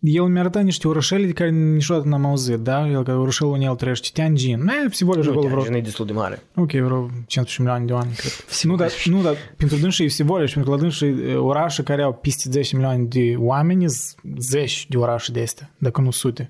[0.00, 0.16] chinez.
[0.16, 2.88] El mi-a arătat niște orășele de care niciodată n-am auzit, da?
[2.88, 4.66] El că orășelul unde el trăiește, Tianjin.
[4.66, 6.42] E, всего lишь acolo vreo Nu, e destul de mare.
[6.54, 8.32] Ok, vreo 15 milioane de oameni, cred.
[8.62, 11.82] Nu, dar, nu, dar pentru dânsii e всего lишь, pentru că la dânsii e, orașe
[11.82, 16.10] care au peste 10 milioane de oameni, sunt zeci de orașe de astea, dacă nu
[16.10, 16.46] sute.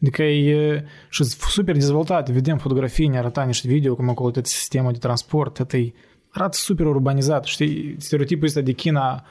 [0.00, 2.32] Adică e și sunt super dezvoltate.
[2.32, 5.92] Vedem fotografii, ne arăta niște video, cum acolo tot sistemul de transport, это e,
[6.30, 7.44] arată super urbanizat.
[7.44, 9.24] Știi, stereotipul ăsta de China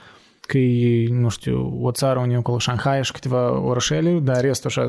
[0.51, 4.87] că e, nu știu, o țară unde acolo Shanghai și câteva orășele, dar restul așa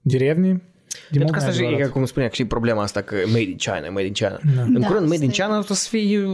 [0.00, 0.62] derevni.
[1.10, 4.06] Pentru că asta și, e, cum spunea, și problema asta că made in China, made
[4.06, 4.38] in China.
[4.56, 4.62] Da.
[4.62, 6.24] În da, curând, made in China o să fie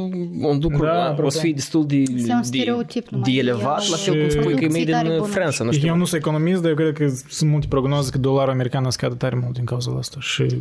[0.40, 2.58] un lucru, da, o să fie destul de, de,
[3.22, 5.64] de elevat, la fel cum spui că e made in France.
[5.64, 5.88] Nu știu.
[5.88, 8.90] Eu nu sunt economist, dar eu cred că sunt multe prognoze că dolarul american a
[8.90, 10.58] scade tare mult din cauza asta și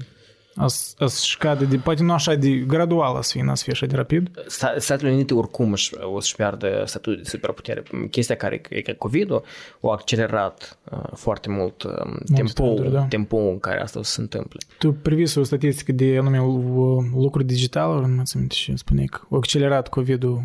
[0.55, 3.63] a, s- a scade de, poate nu așa de gradual a să fie, n-a să
[3.63, 4.31] fie așa de rapid.
[4.47, 7.83] Sta- Statele Unite oricum își, o să-și piardă statutul de superputere.
[8.11, 9.43] Chestia care e că COVID-ul
[9.81, 13.01] a accelerat uh, foarte mult uh, trenduri, tempoul, da.
[13.03, 14.59] tempoul în care asta o să se întâmple.
[14.77, 19.19] Tu privis o statistică de anume uh, lucruri digitale, nu ți aminte și spune că
[19.31, 20.43] a accelerat COVID-ul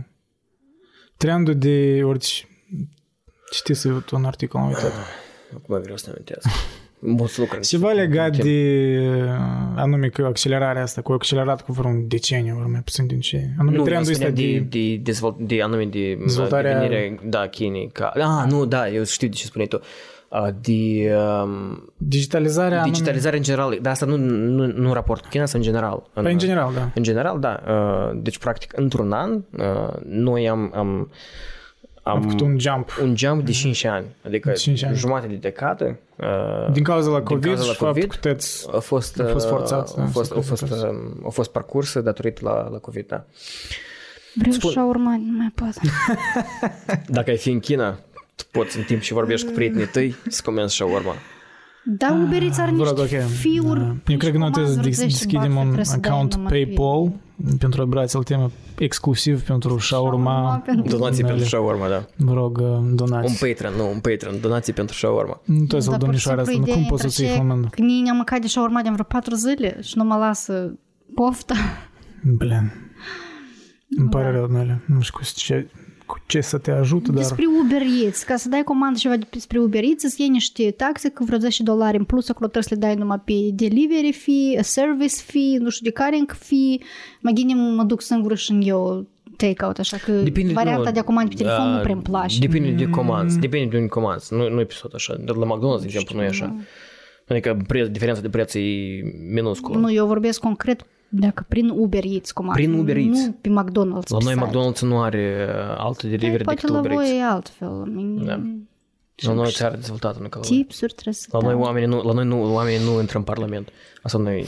[1.16, 2.48] trendul de orice
[3.50, 4.92] citiți un articol, am uitat.
[5.54, 6.46] Acum e greu să ne amintesc.
[7.08, 7.66] Mulți lucruri.
[7.66, 9.30] Ceva legat de uh,
[9.76, 13.48] anume că accelerarea asta, cu accelerat cu vreun deceniu, vreun mai puțin din ce.
[13.58, 17.46] Anume Nu, trendul ăsta ăsta de, de, de, dezvolt, de anume de Dezvoltarea- devenire, da,
[17.46, 17.90] Chinei.
[17.92, 19.80] Ca, ah, nu, da, eu știu de ce spuneai tu.
[20.30, 25.22] Uh, De um, digitalizarea anume- digitalizare în general, dar asta nu, nu, nu în raport
[25.22, 26.02] cu China, sau în general.
[26.12, 26.90] Păi, în general, da.
[26.94, 27.62] În general, da.
[27.68, 31.10] Uh, Deci, practic, într-un an, uh, noi am, am,
[32.10, 32.98] Am făcut un jump.
[33.02, 34.96] un jump de 5 ani, adică 5 ani.
[34.96, 35.98] jumătate de decadă.
[36.16, 38.66] uh, Din cauza la din COVID cauza la și faptul COVID, că puteți...
[38.74, 40.94] a fost, a fost uh, forțat, da, a fost, să a fost, sacrificați.
[40.94, 43.24] uh, a fost parcurs datorită la, la COVID, da.
[44.34, 45.74] Vreau Spun- și urma, nu mai pot.
[47.16, 47.90] Dacă ai fi în China,
[48.36, 51.14] tu poți în timp și vorbești cu prietenii tăi să comenzi și urma.
[51.84, 53.28] Da, Uber Eats are Vă rog, niște ok.
[53.28, 53.78] fiuri.
[53.80, 53.94] Da.
[54.12, 56.10] Eu cred că noi trebuie să comandă, desch- 10 deschidem bani, un trebuie să dai
[56.10, 57.12] account numai pe- PayPal
[57.58, 60.58] pentru a brați temă exclusiv pentru Shawarma shawarma.
[60.58, 61.28] pentru- Donații Unele.
[61.28, 62.06] pentru shawarma, da.
[62.16, 63.46] Vă rog, uh, Un donați.
[63.46, 65.40] Patreon, nu, un Patreon, donații pentru shawarma.
[65.44, 67.24] Nu trebuie să-l Dar pur și domnișoara asta, simplu nu cum ideea poți să între
[67.24, 67.70] ții ce- flămând?
[67.70, 70.78] Că Nii ne-am mâncat de shawarma de vreo 4 zile și nu mă lasă
[71.14, 71.54] pofta.
[72.36, 72.72] Blin.
[73.98, 74.82] Îmi pare rău, Nele.
[74.86, 75.70] Nu știu cu ce,
[76.06, 77.14] cu ce să te ajut, dar...
[77.14, 81.08] Despre Uber Eats, ca să dai comandă ceva despre Uber Eats, îți iei niște taxe
[81.08, 84.62] cu vreo 10 dolari în plus, acolo trebuie să le dai numai pe delivery fee,
[84.62, 86.78] service fee, nu știu de caring fee,
[87.20, 90.12] mai gine mă duc singură și în eu take-out, așa că
[90.52, 92.38] varianta nu, de comandă pe telefon nu da, prea îmi place.
[92.38, 94.34] Depinde de comanzi, depinde de unde comanzi.
[94.34, 95.14] Nu, nu e tot așa.
[95.14, 96.54] De la McDonald's, de exemplu, nu e așa.
[97.28, 98.60] Adică preț, diferența de preț e
[99.32, 99.78] minusculă.
[99.78, 102.58] Nu, eu vorbesc concret dacă prin Uber Eats comandă.
[102.60, 103.24] Prin Uber Eats.
[103.26, 104.08] Nu pe McDonald's.
[104.08, 104.46] La pe noi site.
[104.46, 107.02] McDonald's nu are uh, alte delivery Poate decât la Uber Eats.
[107.08, 107.82] voi e altfel.
[108.24, 108.40] Da.
[109.16, 110.56] La noi e țară dezvoltată, nu ca la voi.
[110.56, 111.60] Tipsuri trebuie să La noi dau.
[111.60, 113.68] oamenii nu, la noi nu, oamenii nu intră în Parlament.
[114.02, 114.44] Asta noi...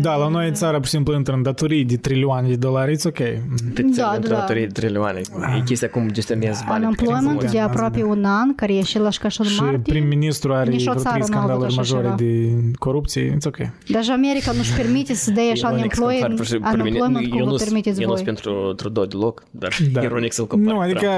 [0.00, 2.96] Da, la noi în țară, pur și simplu, intră în datorii de trilioane de dolari,
[2.96, 3.18] it's ok.
[3.18, 4.46] Da, intră da.
[4.54, 5.20] în trilioane.
[5.58, 6.88] E chestia cum gestionezi banii.
[6.88, 7.76] pe care Unemployment îți de mulți.
[7.76, 9.78] aproape un an, care e același ca și în Și martie.
[9.78, 12.14] prim-ministru are Nici o vreo țară trei nu a avut scandaluri așa majore ceva.
[12.14, 13.56] de corupție, it's ok.
[13.88, 16.98] Deja America nu-și permite să dea așa Ironic să compar unemployment, pe- pe mine.
[16.98, 18.22] unemployment Eu cum vă nu sunt- permiteți Eu nu voi.
[18.24, 20.00] sunt pentru Trudeau deloc, dar Da.
[20.08, 20.72] ironic să-l compar.
[20.74, 21.08] Nu, adică,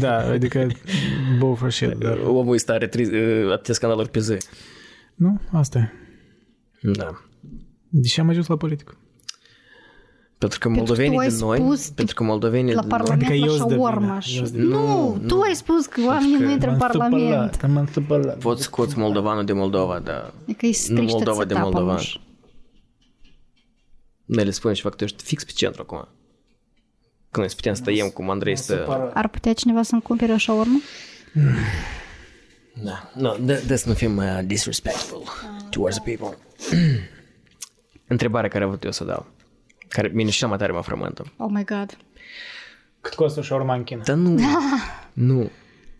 [0.00, 0.66] da, adică,
[1.38, 2.18] bow for shit, dar...
[2.26, 4.36] Omul ăsta are tri- uh, atâtea scandaluri pe zi.
[5.22, 5.90] Nu, asta e.
[6.82, 7.10] Da.
[7.88, 8.96] De ce am ajuns la politică?
[10.38, 13.22] Pentru că că moldovenii tu ai din noi, spus pentru că moldovenii La din Parlament
[13.22, 14.00] Adică eu la sunt de shawarma.
[14.06, 17.66] vină, și- eu sunt de Nu, tu ai spus că oamenii nu intră în Parlament.
[17.66, 18.38] M-am stăpălat.
[18.38, 21.94] Poți scoți moldovanul de Moldova, dar Adică îi striște Moldova de țetapa, Moldovan.
[21.94, 22.20] nu știu.
[24.24, 25.98] ne le spune ceva că tu ești fix pe centru acum.
[27.30, 29.10] Când noi să putem să tăiem cum Andrei să...
[29.14, 30.78] Ar putea cineva să-mi cumpere o shawarma?
[32.74, 35.22] Da, no, de, de să nu fim uh, disrespectful
[35.70, 36.38] towards the people.
[38.06, 39.26] Întrebarea care am avut eu să dau,
[39.88, 41.32] care mine și cea mai tare mă frământă.
[41.36, 41.96] Oh my god.
[43.00, 44.02] Cât costă o shawarma în China?
[44.02, 44.40] Dar nu,
[45.12, 45.50] nu.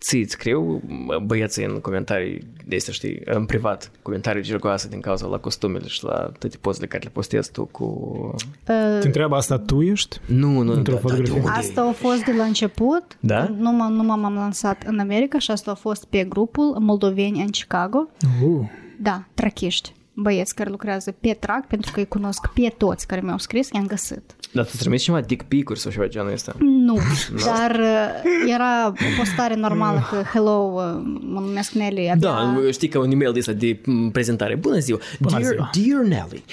[0.03, 0.83] Ți îți scriu
[1.25, 6.05] băieții în comentarii de astea, știi, în privat, comentarii gergoase din cauza la costumele și
[6.05, 8.35] la toate pozele care le postezi tu cu...
[8.65, 8.73] Te
[9.07, 10.19] întreabă asta tu ești?
[10.27, 11.33] Nu, nu, Într-o da, da, fotografie.
[11.35, 11.59] de unde?
[11.59, 13.03] Asta a fost de la început.
[13.21, 13.49] Da?
[13.59, 17.49] Nu, m- nu m-am lansat în America și asta a fost pe grupul Moldoveni în
[17.49, 18.09] Chicago.
[18.45, 18.67] Uh,
[19.01, 19.93] Da, trachiști.
[20.15, 23.87] Băieți care lucrează pe trac, pentru că îi cunosc pe toți care mi-au scris, i-am
[23.87, 24.23] găsit.
[24.53, 26.55] Dar tu trimiți ceva dick pic-uri sau ceva genul ăsta?
[26.59, 26.99] Nu,
[27.47, 30.83] dar uh, era o postare normală că hello, uh,
[31.21, 32.11] mă numesc Nelly.
[32.11, 32.29] Abia...
[32.29, 34.55] Da, știi că un e-mail de ăsta de m, prezentare.
[34.55, 34.99] Bună ziua!
[35.21, 35.71] Bună dear, ziua.
[35.87, 36.45] dear Nelly,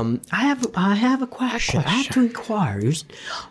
[0.00, 0.60] um, I have
[0.94, 1.82] I have a question.
[1.82, 2.88] I have to inquire.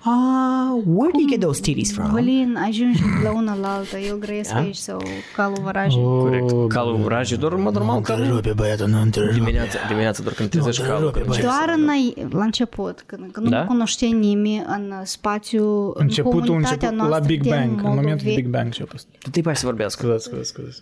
[0.05, 2.11] Uh, where do you get those titties from?
[2.13, 4.59] Blin, ajungi la una la alta, eu grăiesc Da?
[4.59, 5.01] aici sau
[5.35, 5.97] calul văraje.
[5.99, 6.53] Corect.
[6.67, 8.21] Calul rajii, doar, mă, normal, calul.
[8.23, 9.51] Întrerupe, băiatul, nu întrerupe.
[9.53, 11.05] Dimineața, dimineața, doar când trezești Nu, calul.
[11.05, 11.65] întrerupe, când băiat.
[11.65, 13.59] începi Doar să- în, la început, când, când Da?
[13.61, 17.75] nu cunoștea nimeni în spațiu, în Începutul comunitatea început, la noastră Big de Bang, în
[17.75, 18.35] momentul moldoveni.
[18.35, 19.07] Big Bang și-a fost.
[19.19, 20.01] Tu te pai să vorbească.
[20.01, 20.81] Scuzați, scuzați, scuzați.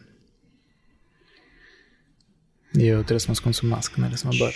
[2.74, 4.56] Eu trebuie să mă ascund sub mască, nu să mă bată.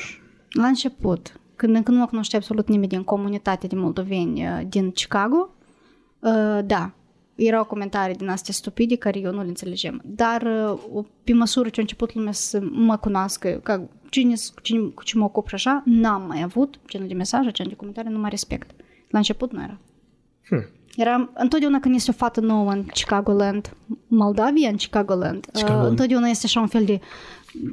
[0.49, 4.91] La început, când încă nu mă cunoștea absolut nimeni din comunitatea de moldoveni uh, din
[4.91, 5.49] Chicago,
[6.19, 6.91] uh, da,
[7.35, 10.01] erau comentarii din astea stupide care eu nu le înțelegem.
[10.05, 10.41] Dar
[10.91, 15.03] uh, pe măsură ce a început lumea să mă cunoască, ca cine, cu cine, cu
[15.03, 18.19] ce mă ocup și așa, n-am mai avut genul de mesaje, genul de comentarii, nu
[18.19, 18.71] mă respect.
[19.09, 19.77] La început nu era.
[20.47, 20.65] Hmm.
[20.95, 23.75] Era întotdeauna când este o fată nouă în Chicagoland,
[24.07, 25.83] Moldavia în Chicagoland, Chicagoland.
[25.83, 26.99] uh, întotdeauna este așa un fel de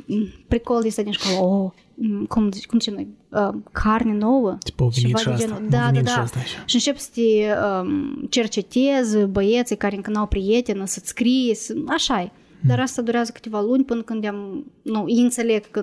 [0.06, 4.56] mm, pricol de ăsta din școală, oh, mm, cum, cum zicem noi, uh, carne nouă.
[4.64, 5.62] Tipo, au venit ceva și de asta, genul.
[5.62, 6.22] au Da, da, venit și da.
[6.22, 6.62] asta așa.
[6.66, 7.20] Și încep să te
[7.66, 11.74] um, cercetezi băieții care încă n-au prieteni, să-ți scrie, să...
[11.86, 12.30] așa e.
[12.64, 15.82] Dar asta durează câteva luni până când am, nu, ei înțeleg că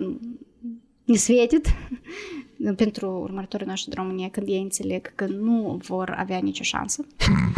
[1.12, 1.68] ne svetit
[2.84, 7.06] pentru următorii noștri de România, când ei înțeleg că nu vor avea nicio șansă.
[7.30, 7.54] Um,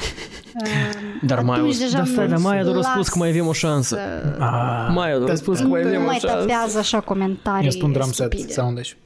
[1.29, 3.17] Dar mai atunci au- deja dar stai, nu dar Maia doar a spus las că
[3.17, 3.95] mai avem o șansă.
[3.95, 6.37] să- Ah, Mai doar a spus că mai avem Nu o mai șansă.
[6.37, 8.53] tapează așa comentarii eu spun drum set stupide.
[8.53, 8.97] sound aici.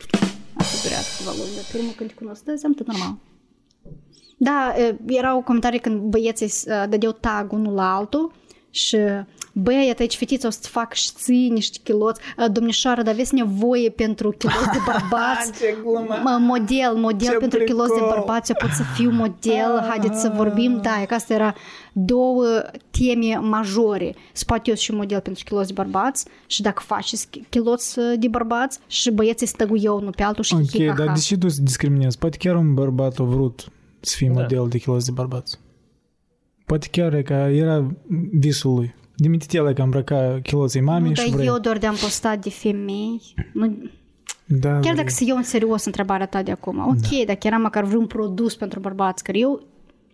[0.54, 3.16] Asta durează câteva luni, dar primul când te cunosc, da, înseamnă tot normal.
[4.38, 8.32] Da, e, erau comentarii când băieții uh, dădeau tag unul la altul
[8.70, 8.98] și
[9.58, 12.22] băi, iată aici fetiță o să-ți fac și șții niște chiloți.
[12.38, 15.52] Uh, Domnișoară, dar aveți nevoie pentru chiloți de bărbați?
[15.60, 16.20] Ce glumă!
[16.24, 18.14] Mă, model, model Ce pentru kilos de pricol!
[18.16, 20.80] bărbați, eu pot să fiu model, haideți să vorbim.
[20.82, 21.56] Da, e că asta era
[21.94, 22.46] două
[22.92, 24.16] teme majore.
[24.34, 29.12] Spate eu și model pentru kilos de bărbați și dacă faceți kilos de bărbați și
[29.12, 31.14] băieții stăguiau unul pe altul și Ok, hi, ha, dar ha.
[31.14, 32.18] de ce tu să discriminezi?
[32.18, 33.68] Poate chiar un bărbat a vrut
[34.00, 34.42] să fie Da.
[34.42, 35.60] model de kilos de bărbați.
[36.66, 37.92] Poate chiar e că era
[38.32, 38.96] visul lui.
[39.18, 41.46] Dimite el că îmbrăca kiloții mamei Nu, și dar vrea.
[41.46, 43.22] eu doar de-am postat de femei.
[43.54, 43.78] Nu,
[44.46, 44.96] Da, chiar vrei.
[44.96, 46.78] dacă să iau în serios întrebarea ta de acum.
[46.88, 47.24] Ok, Da.
[47.26, 49.64] dacă era măcar vreun produs pentru bărbați, care eu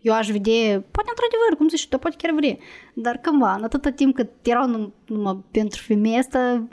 [0.01, 0.53] eu aș vedea,
[0.91, 2.59] poate într-adevăr, cum zici tu, poate chiar vrei.
[2.93, 6.67] Dar cândva, în atâta timp cât erau num- numai pentru femei asta,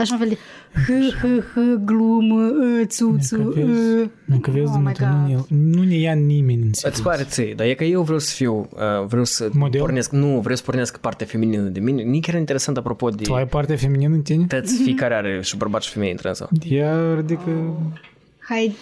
[0.00, 0.38] așa un fel de
[0.80, 2.40] h, h, h, glumă,
[2.80, 4.10] ă, țuțu, Că vezi, ă.
[4.24, 5.46] Dacă vezi, Oh oh my nu, ne, God.
[5.48, 7.00] nu ne ia nimeni în Îți serios.
[7.00, 9.80] pare ție, dar e că eu vreau să fiu, uh, vreau să Model?
[9.80, 12.02] pornesc, nu, vreau să pornesc partea feminină de mine.
[12.02, 14.44] Nici chiar interesant apropo de Tu ai partea feminină în tine?
[14.46, 16.48] tăți fiecare are și bărbat și femeie între sau.
[16.68, 17.50] Ea ridică...
[18.48, 18.76] Hai,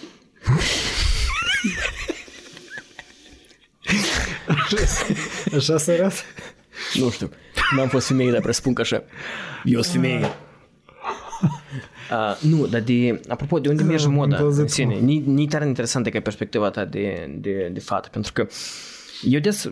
[5.56, 6.14] Așa se arată?
[6.94, 7.30] Nu știu,
[7.76, 9.02] n-am fost femeie, dar presupun că așa.
[9.64, 10.26] Eu sunt femeie.
[12.12, 15.66] Uh, nu, dar de, apropo, de unde merge moda încălzit în sine, ni, ni tare
[15.66, 18.46] interesantă ca perspectiva ta de, de, de fată, pentru că
[19.22, 19.70] eu des,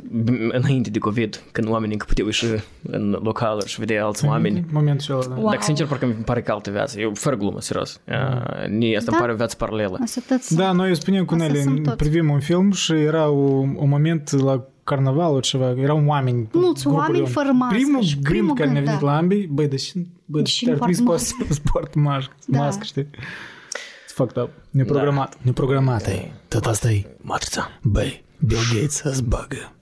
[0.48, 2.44] înainte de COVID, când oamenii încă puteau ieși
[2.82, 5.34] în localuri și vedea alți oameni, Momentul ăla, da.
[5.40, 5.50] Wow.
[5.50, 7.00] Dacă sincer, parcă mi pare că altă viață.
[7.00, 8.00] Eu, fără glumă, serios.
[8.08, 9.16] Uh, ni- asta Da.
[9.16, 9.98] îmi pare o viață paralelă.
[10.02, 11.96] asta tot Da, noi spunem cu Astea Nelly, sunt toți.
[11.96, 16.48] privim un film și era un, un moment la carnaval ceva, erau oameni.
[16.52, 19.10] Mulți grupuri oameni de fără mască Primul și gând primul care ne-a gând, venit da.
[19.12, 19.92] la ambii, băi, deși,
[20.26, 22.58] băi, Deși deși nu ar trebui poartă să poți să sport mască, Da.
[22.58, 23.04] mască, știi?
[23.04, 24.50] It's fucked up.
[24.70, 25.38] Neprogramat.
[25.42, 26.30] Neprogramat e.
[26.48, 27.16] Tot asta e.
[27.20, 27.70] Matrița.
[27.82, 29.72] Băi, Bill Gates îți bagă.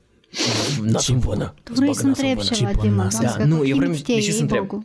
[0.83, 1.55] Nasul bună.
[1.63, 3.21] Tu vrei să întrebi ceva, Chipul Dima, nas.
[3.21, 4.67] da, Da, nu, eu vreau știe, de ce să ei întreb.
[4.67, 4.85] blogul.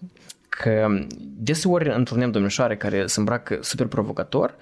[0.50, 0.88] Că
[1.38, 4.56] deseori întâlnim domnișoare care se îmbracă super provocator,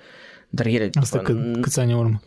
[0.50, 0.90] dar ele...
[0.94, 2.22] Asta tipa, cât, câți ani în urmă?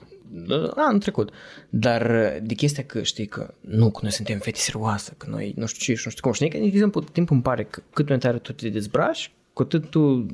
[0.77, 1.31] Anul trecut.
[1.69, 2.03] Dar
[2.43, 5.81] de chestia că știi că nu, că noi suntem fete serioase, că noi nu știu
[5.85, 6.33] ce și nu știu cum.
[6.33, 9.91] Și, de exemplu, timp îmi pare că cât mai tare tu te dezbraci, cu atât
[9.91, 10.27] tu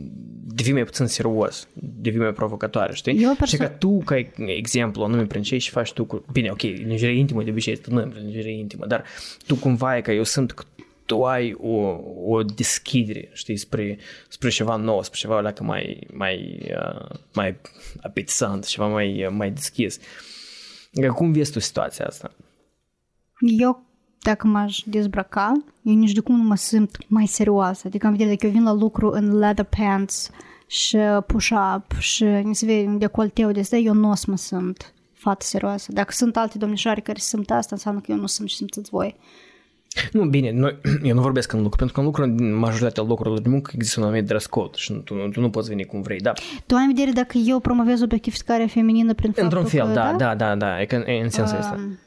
[0.45, 3.23] devii mai puțin serios, devii mai provocatoare, știi?
[3.23, 6.25] Eu și perso- că tu, ca exemplu, anume prin ce și faci tu cu...
[6.33, 9.05] Bine, ok, lingerie intimă de obicei tu nu ai lingerie intimă, dar
[9.47, 10.65] tu cumva e că eu sunt că
[11.07, 13.99] tu ai o, o deschidere, știi, spre,
[14.29, 17.57] spre ceva nou, spre ceva leacă mai, mai, uh, mai
[18.03, 19.99] apetisant, ceva mai, uh, mai deschis.
[21.01, 22.31] Că Cum vezi tu situația asta?
[23.41, 23.85] Eu,
[24.23, 25.53] dacă m-aș dezbrăca,
[25.83, 27.83] eu nici de cum nu mă simt mai serioasă.
[27.87, 30.31] Adică am vedere, dacă eu vin la lucru în leather pants
[30.67, 34.37] și push-up și ni se vede un decolteu de asta, eu nu o să mă
[34.37, 35.93] simt fată serioasă.
[35.93, 39.17] Dacă sunt alte domnișoare care simt asta, înseamnă că eu nu simt ce simțiți voi.
[40.13, 43.41] Nu, bine, noi, eu nu vorbesc în lucru, pentru că în lucru, în majoritatea locurilor
[43.41, 46.03] de muncă există un anumit dress code și tu, tu, tu nu poți veni cum
[46.03, 46.33] vrei, da.
[46.67, 50.15] Tu ai în vedere dacă eu promovez obiectificarea feminină prin Într-un faptul fel, că, da,
[50.17, 51.75] da, da, da, e, că, e în sensul ăsta.
[51.79, 51.99] Um,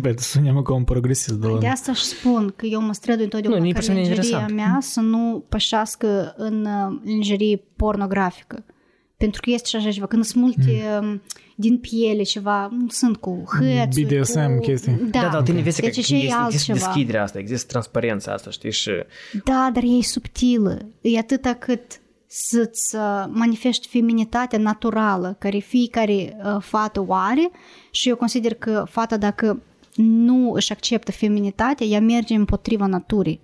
[0.00, 1.68] Bet, suntem ca un progresist, De da.
[1.70, 4.54] asta își spun că eu mă strădui întotdeauna Nu, nu, e ca persoană lingeria interesant.
[4.56, 8.64] mea să nu pășească în uh, lingerie pornografică.
[9.16, 11.22] Pentru că este și așa ceva, când sunt multe mm.
[11.54, 14.60] din piele ceva, nu sunt cu hățuri, BDSM, cu...
[14.60, 14.92] chestii.
[15.10, 16.78] Da, Da, dar tine vezi că deci există, e există altceva.
[16.78, 18.90] deschiderea asta, există transparența asta, știi, și
[19.44, 20.88] Da, dar e subtilă.
[21.00, 27.50] E atâta cât să-ți uh, manifesti feminitatea naturală care fiecare uh, fată o are
[27.90, 29.62] și eu consider că fata dacă
[29.96, 33.40] nu își acceptă feminitatea, ea merge împotriva naturii.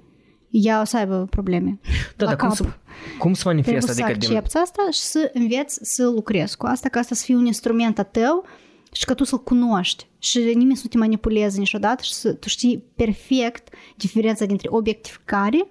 [0.52, 1.78] Ea o să aibă probleme.
[2.16, 2.56] Da, la dar cum cap.
[2.56, 2.62] să,
[3.18, 3.92] cum să Trebuie manifestă?
[3.92, 7.24] să Adică din, accepti asta și să înveți să lucrezi cu asta, ca asta să
[7.24, 8.44] fie un instrument a tău
[8.92, 12.48] și că tu să-l cunoști și nimeni să nu te manipuleze niciodată și să tu
[12.48, 15.68] știi perfect diferența dintre obiectificare,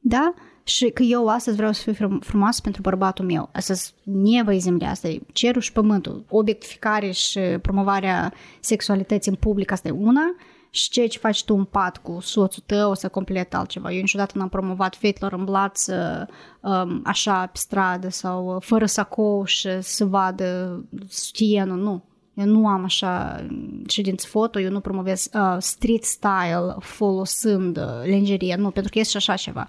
[0.00, 0.34] da?
[0.62, 3.48] Și că eu astăzi vreau să fiu frum- frumoasă pentru bărbatul meu.
[3.52, 6.24] Asta nebă e zemlea, asta e cerul și pământul.
[6.28, 10.34] Obiectificare și promovarea sexualității în public, asta e una.
[10.70, 13.92] Și ceea ce faci tu în pat cu soțul tău o să complet altceva.
[13.92, 19.44] Eu niciodată n-am promovat fetelor în blaț um, așa pe stradă sau uh, fără sacou
[19.44, 22.04] și să vadă sutienul, nu.
[22.34, 23.44] Eu nu am așa
[23.88, 29.18] ședință foto, eu nu promovez uh, street style folosind uh, lingerie, nu, pentru că este
[29.18, 29.66] și așa ceva.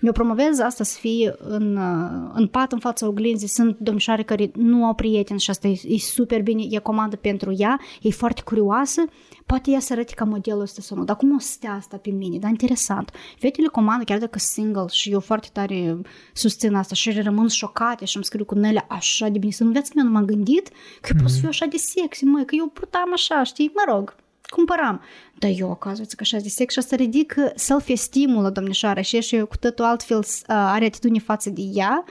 [0.00, 3.48] Eu promovez asta să fie în, uh, în pat, în fața oglinzii.
[3.48, 7.54] Sunt domnișoare care nu au prieteni și asta e, e super bine, e comandă pentru
[7.56, 9.04] ea, e foarte curioasă,
[9.46, 11.96] poate ea să arăte ca modelul ăsta sau nu, dar cum o să stea asta
[11.96, 12.38] pe mine?
[12.38, 13.10] Dar interesant.
[13.38, 16.00] Fetele comandă, chiar dacă sunt single și eu foarte tare
[16.32, 19.52] susțin asta și ele rămân șocate și îmi scriu cu nele așa de bine.
[19.52, 20.68] Să în viața mea nu m-am gândit
[21.00, 23.94] că eu pot să fiu așa de sexy, măi, că eu purtam așa, știi, mă
[23.94, 24.14] rog,
[24.50, 25.02] cumpăram.
[25.38, 29.38] Dar eu, acazuați că așa de sex și asta ridică self-esteem-ul la domnișoara și și
[29.38, 32.04] cu totul altfel uh, are atitudine față de ea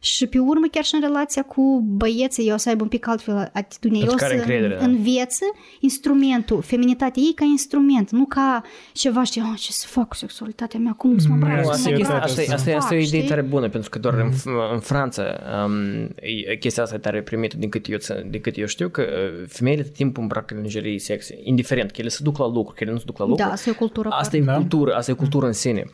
[0.00, 3.06] și pe urmă chiar și în relația cu băieții eu o să aibă un pic
[3.08, 3.98] altfel atitudine.
[3.98, 4.84] Pentru Eu care să încredere, da.
[4.84, 5.44] învețe
[5.80, 8.62] instrumentul, feminitatea ei ca instrument, nu ca
[8.92, 11.70] ceva, știi, oh, ce să fac cu sexualitatea mea, cum să mă îmbrac, Nu, să
[11.70, 13.28] asta, mă e, îmbrac, asta, e, să asta, e, asta e o fac, idee știi?
[13.34, 14.30] tare bună, pentru că doar în,
[14.72, 15.22] în Franța
[15.66, 16.02] um,
[16.46, 19.02] e, chestia asta e tare primită din cât, eu, ță- din cât eu știu, că
[19.02, 22.82] uh, femeile tot timpul îmbracă lingerie sexy, indiferent, că ele se duc la lucru, că
[22.84, 23.44] ele nu se duc la lucru.
[23.44, 24.54] Da, asta e o cultură Asta e Da.
[24.54, 25.84] cultură, asta e cultură în sine.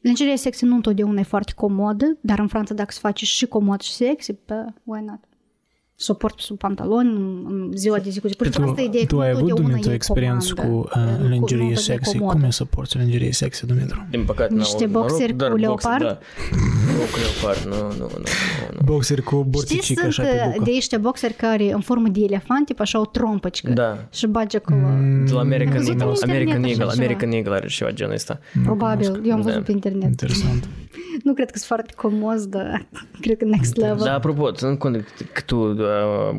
[0.00, 3.80] Lingeria sexy nu întotdeauna e foarte comodă, dar în Franța dacă se face și comod
[3.80, 4.54] și sexy, pe
[4.84, 5.20] why not?
[6.02, 8.34] Suport sub pantaloni în- în ziua de zi cu zi.
[8.36, 9.94] Pur și Tu, simplu asta e ideea tu că ai nu avut, întotdeauna Dumitru, e
[9.94, 12.16] experiență cu comandă, uh, nu- nu lingerie întotdeauna e sexy?
[12.18, 12.32] comodă.
[12.38, 14.06] Cum e să porți lingerie sexy, Dumitru?
[14.10, 16.02] Din păcate, Niște n-au- boxeri doar cu boxeri, leopard?
[16.04, 16.18] Da.
[16.96, 18.18] Nu cu leopard, nu, nu, nu.
[18.24, 18.80] nu, nu.
[18.84, 20.64] Boxeri cu Știți, borticică sunt așa pe uh, bucă.
[20.70, 23.98] de ăștia boxeri care în formă de elefant, tip așa o trompăcică Da.
[24.12, 24.80] și bage acolo.
[25.26, 26.92] De la American Am văzut în Eagle, internet American așa Eagle, ceva.
[27.04, 28.38] American Eagle are ceva genul ăsta.
[28.64, 29.64] Probabil, eu am văzut Da.
[29.64, 30.08] pe internet.
[30.08, 30.68] Interesant.
[31.24, 32.86] Nu cred că sunt foarte comos, dar
[33.24, 34.04] cred că next level.
[34.04, 35.76] Da, apropo, ținând cont că tu uh,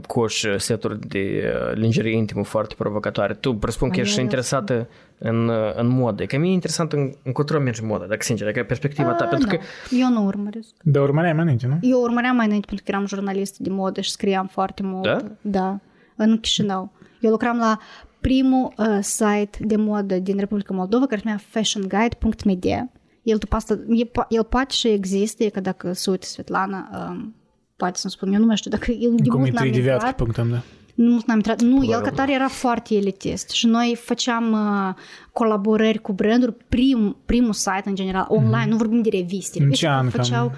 [0.07, 4.87] coși seturi de uh, lingerie intimă foarte provocatoare, tu presupun că Mai ești ales, interesată
[5.17, 6.25] în, uh, în modă.
[6.25, 9.29] Că mie e interesant în, încotro merge moda, dacă sincer, dacă e perspectiva ta, Uh,
[9.29, 9.63] pentru nu, că
[9.95, 10.69] Eu nu urmăresc.
[10.83, 11.77] Dar urmăreai mai înainte, nu?
[11.81, 15.03] Eu urmăream mai înainte pentru că eram jurnalist de modă și scriam foarte mult.
[15.03, 15.17] Da?
[15.41, 15.79] Da,
[16.15, 16.91] în Chișinău.
[17.19, 17.79] Eu lucram la
[18.21, 22.89] primul uh, site de modă din Republica Moldova care se numea fashionguide.media.
[23.23, 26.89] El, după asta, el, po- el poate și există, e că dacă se uită Svetlana,
[26.93, 27.35] um,
[27.81, 29.71] poate să-mi spun, eu nu mai știu dacă el de Cum mult e n-am tu
[29.73, 30.15] de viață, intrat.
[30.15, 30.61] punctăm, da.
[30.95, 31.61] Nu n-am intrat.
[31.61, 32.09] Nu, el Probabil.
[32.09, 34.93] ca tare era foarte elitist și noi făceam uh,
[35.33, 39.57] colaborări cu branduri, prim, primul site în general, online, nu vorbim de reviste.
[39.57, 40.09] În Reviste ce an?
[40.09, 40.51] făceau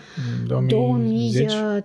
[0.47, 1.83] Cam 2010?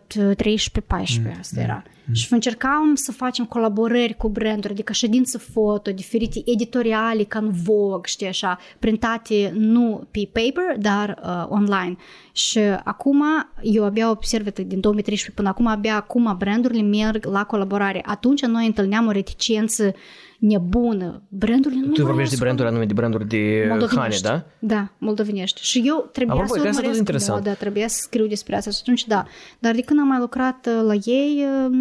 [1.32, 1.82] 2013-14 asta era.
[2.12, 8.00] Și încercam să facem colaborări cu branduri, adică ședință foto, diferite editoriale ca în Vogue,
[8.04, 11.96] știi așa, printate nu pe paper, dar uh, online.
[12.32, 13.22] Și acum,
[13.62, 18.02] eu abia observ din 2013 până acum, abia acum brandurile merg la colaborare.
[18.06, 19.94] Atunci noi întâlneam o reticență
[20.38, 21.22] nebună.
[21.28, 24.22] Brandurile nu tu vreau vorbești de să branduri anume, de branduri de hane, moldovenești.
[24.22, 24.44] da?
[24.58, 25.60] Da, moldovenești.
[25.62, 27.44] Și eu trebuia Apropo, să că asta e tot urmăresc interesant.
[27.44, 29.26] moda, trebuia să scriu despre asta și atunci da.
[29.58, 31.76] Dar de când am mai lucrat uh, la ei, uh,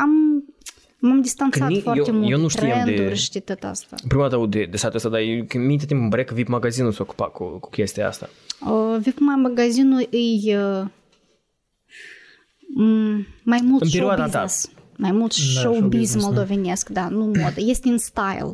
[0.00, 0.44] am
[1.00, 2.30] m-am distanțat Că ni- foarte eu- mult.
[2.30, 3.96] eu nu știam de- trenduri și tot asta.
[4.08, 6.48] Prima dată aud de, de satul ăsta, dar eu, când minte timp în brec, VIP
[6.48, 8.28] magazinul s-a ocupat cu, cu chestia asta.
[8.66, 10.84] Uh, VIP mai magazinul e uh,
[12.74, 14.70] m, mai mult În show perioada business.
[14.98, 16.20] Mai mult Da, showbiz showbusiness, da.
[16.26, 17.52] moldovenesc, da, nu modă.
[17.56, 18.50] Este în style.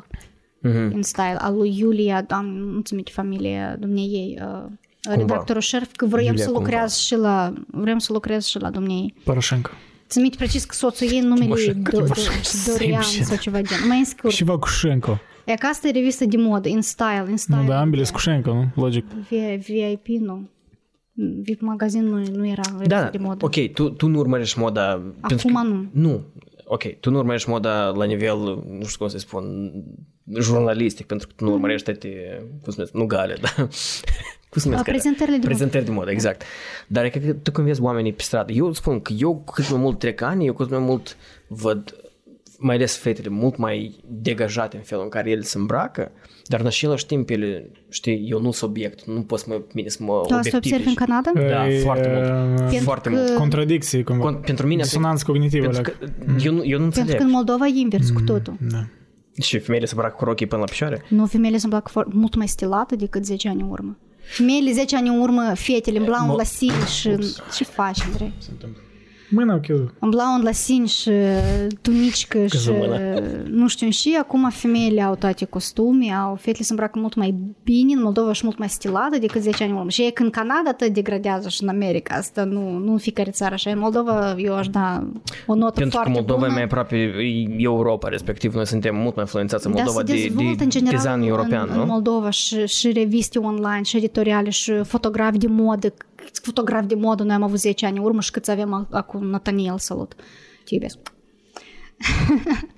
[0.59, 0.77] Mhm.
[0.95, 1.37] În style.
[1.39, 4.65] Al lui Iulia, doamne, nu ți minte familia dumneiei, uh,
[5.03, 6.61] redactorul șerf, că vrem Iulia să cumva.
[6.61, 9.15] lucrez și la, vrem să lucrez și la dumneei.
[9.25, 9.71] Poroșenko.
[10.09, 13.25] Ți minte precis că soțul ei numele e Timoșenko, Do- Do- Timoșenko, Dorian same shit.
[13.25, 13.79] sau ceva gen.
[13.89, 14.33] Mai în scurt.
[14.35, 15.19] Și Vacușenko.
[15.45, 17.57] E ca asta e revistă de modă, in style, in style.
[17.61, 18.83] Nu, da, ambele e- scușencă, nu?
[18.83, 19.05] Logic.
[19.05, 20.49] V- VIP, nu.
[21.43, 23.45] VIP magazin nu, nu era în revistă Da, de modă.
[23.45, 25.03] ok, tu, tu nu urmărești moda...
[25.29, 25.87] pentru că- nu.
[25.93, 26.21] Nu,
[26.65, 28.39] ok, tu nu urmărești moda la nivel,
[28.69, 29.73] nu știu cum să spun,
[30.41, 32.09] jurnalistic, pentru că tu nu urmărești toate,
[32.63, 33.49] cum se numesc, nu gale, da?
[34.51, 34.89] Cum se numesc?
[34.89, 35.47] A, prezentările de modă.
[35.55, 36.43] Prezentări de modă, exact.
[36.89, 39.81] Dar e că tu când vezi oamenii pe stradă, eu spun că eu cât mai
[39.81, 41.17] mult trec ani, eu cât mai mult
[41.49, 41.95] văd
[42.65, 46.11] mai ales fetele mult mai degajate în felul în care ele se îmbracă,
[46.47, 49.89] dar în același timp ele, știi, eu nu sunt obiect, nu pot să mă, mine
[49.89, 51.31] să mă Tu asta observi în Canada?
[51.35, 52.25] Da, E, foarte mult.
[52.51, 53.35] uh, Pentru foarte că- mult.
[53.37, 54.39] Contradicții, cumva.
[54.39, 55.69] Con- pentru mine asta e- Disonanță cognitivă.
[55.69, 56.15] Pentru alea.
[56.39, 57.17] că eu nu, eu nu Pentru înțeleg.
[57.17, 58.57] că în Moldova e invers cu totul.
[58.71, 58.85] Da.
[59.43, 61.03] Și femeile se îmbracă cu rochii până la picioare?
[61.09, 63.97] Nu, femeile se îmbracă foarte- mult mai stilată decât 10 ani în urmă.
[64.23, 67.11] Femeile 10 ani în urmă, fetele îmblau în lăsini și...
[67.57, 68.33] Ce faci, Andrei?
[69.35, 69.93] Mâna ok.
[69.99, 71.11] Îmblau în lăsini și
[71.83, 72.99] tunicică și mână.
[73.51, 77.35] nu știu și acum femeile au toate costume, au fetele se îmbracă mult mai
[77.65, 79.91] bine în Moldova și mult mai stilată decât 10 ani în urmă.
[79.91, 83.31] Și e că în Canada tot degradează și în America, asta nu, nu în fiecare
[83.31, 83.71] țară așa.
[83.71, 85.09] În Moldova eu aș da
[85.47, 86.51] o notă Pentru că foarte Moldova bună.
[86.51, 90.13] e mai aproape e Europa, respectiv noi suntem mult mai influențați în Dar Moldova se
[90.13, 91.83] de, dezvoltă de în general design european, în, nu?
[91.83, 95.95] în Moldova și, și reviste online, și editoriale, și fotografi de modă.
[96.35, 98.89] Câți fotografi de modă noi am avut 10 ani în urmă și câți avem a-
[98.91, 100.15] acum Nathaniel, salut.
[100.65, 100.99] Te iubesc.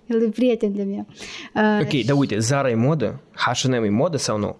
[0.07, 1.07] El e prieten de meu.
[1.55, 3.21] Uh, Ok, dar uite, Zara e modă?
[3.35, 4.57] H&M e modă sau nu?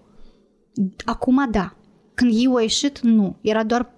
[1.05, 1.75] Acum da.
[2.13, 3.37] Când eu a ieșit, nu.
[3.41, 3.91] Era doar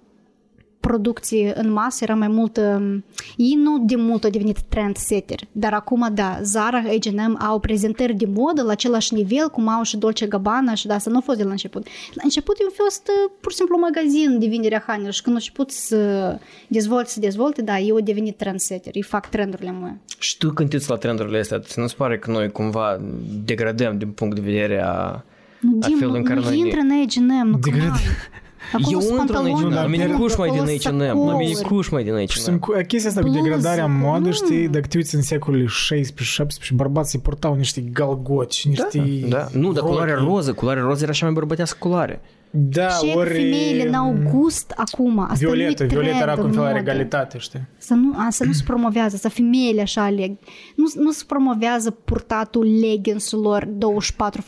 [0.80, 2.58] producție în masă, era mai mult...
[2.58, 3.04] um,
[3.38, 8.26] Ei nu de mult au devenit trendsetter, dar acum da, Zara, H&M au prezentări de
[8.34, 11.38] modă la același nivel cum au și Dolce Gabbana și da, asta nu a fost
[11.38, 11.86] de la început.
[12.14, 15.22] La început eu a fost uh, pur și simplu un magazin de vinderea hainelor și
[15.22, 16.38] când a început să
[16.68, 20.00] dezvolte, să dezvolte, da, eu au devenit trendsetter, îi fac trendurile mele.
[20.20, 23.00] Și tu când te uiți la trendurile astea, ți nu se pare că noi cumva
[23.46, 25.24] degradăm din punct de vedere a,
[25.60, 26.60] Nu, a Dim, felul în nu, care nu noi...
[26.60, 27.94] intră în H&M, nu, Degrad- come on.
[28.74, 30.78] Acolo Eu sunt intru în pantaloni, H&M, la mine acolo- cuș mai din acolo
[31.14, 31.76] H&M, la mine sacouri.
[31.76, 32.41] cuș mai din Și H&M.
[32.44, 34.32] sunt chestia asta cu Bluză, degradarea în cu- modă, nu.
[34.32, 39.04] știi, dacă te uiți în secolul 16-17, bărbații purtau niște galgoci, niște...
[39.28, 40.30] Da, nu, dar culoarea rochii.
[40.30, 42.22] roză, culoarea roză era cea mai bărbătească culoare.
[42.52, 43.30] Da, Și ori...
[43.30, 45.20] femeile n-au gust acum.
[45.20, 46.80] Asta Violetă, nu Violetă era cu un fel la modă.
[46.80, 47.60] egalitate, știi?
[47.78, 50.38] Să nu, a, să nu se promovează, să femeile așa aleg.
[50.76, 53.70] Nu, nu se promovează purtatul leggingsurilor 24-4-7.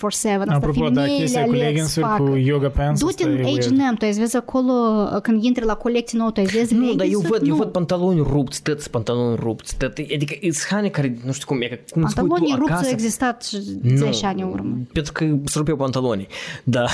[0.02, 2.23] Asta Apropo, da, femeile chestia cu aleg să leggings-uri, facă.
[2.23, 3.64] cu yoga pants, Du-te asta în e weird.
[3.64, 4.73] H&M, tu ai vezi acolo,
[5.22, 7.30] când intri la colecții nouă, tu ai vezi Nu, dar eu leggings-uri?
[7.32, 7.56] văd, eu Nu.
[7.61, 11.68] văd pantaloni rupți, tăți pantaloni rupți, tăți, adică sunt haine care, nu știu cum e,
[11.68, 12.86] că cum spui Pantalonii tu rupți acasă.
[12.88, 14.78] au existat și Nu, 10 ani în urmă.
[14.94, 16.28] Pentru că se rupeau pantalonii,
[16.64, 16.86] da.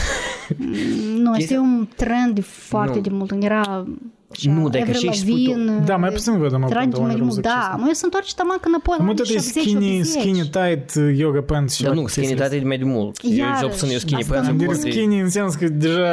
[1.18, 3.02] Nu, asta Chestia- e un trend de foarte Nu.
[3.02, 3.30] de mult.
[3.30, 3.86] Când era
[4.32, 5.50] așa, Nu, dar e că Avril și spui tu.
[5.50, 7.50] Lavigne, Da, mai puțin văd, mă, Tragi pantaloni mai rupți mult, da.
[7.54, 7.76] acestea.
[7.76, 10.06] Mă, eu sunt întoarce taman înapoi la Mă, anii tot e 70, skinny, 80.
[10.22, 12.60] skinny tight, yoga pants și Dar la nu, chestiile skinny astea.
[12.60, 13.14] e mai de mult.
[13.24, 15.68] Eu, Iarăși, cel puțin, eu skinny asta pants nu îmi Direct port- skinny înseamnă că
[15.86, 16.12] deja,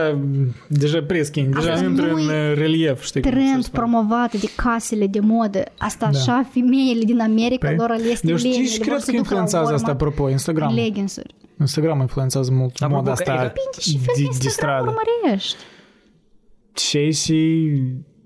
[0.83, 3.79] deja pre-skinny, deja Asta intră nu în e uh, relief, știi cum se trend spune.
[3.79, 5.63] promovat de casele de modă.
[5.79, 8.87] Asta așa, femeile din America Păi, lor le este Eu știi lene, și le vor
[8.87, 10.69] cred să că ducă la influențează asta, Walmart apropo, Instagram.
[10.69, 11.35] în leggings-uri.
[11.61, 14.97] Instagram influențează mult Dar moda asta Bine, păi, și de, de stradă.
[15.23, 15.57] urmărești.
[16.77, 17.71] Și și...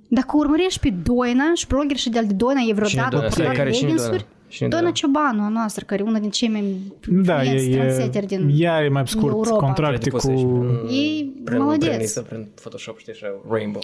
[0.08, 3.84] Dacă urmărești pe Doina și blogger și de-al de Doina e vreodată Cine care și
[3.84, 4.16] Doina?
[4.48, 8.54] Cine Doina Ciobanu a noastră, care e una din cei mai da, e, e, din
[8.56, 9.56] Ea e mai pe scurt Europa.
[9.56, 10.30] contracte cu...
[11.46, 12.18] E mălădeț.
[12.18, 13.82] Prin Photoshop, știi, așa, rainbow.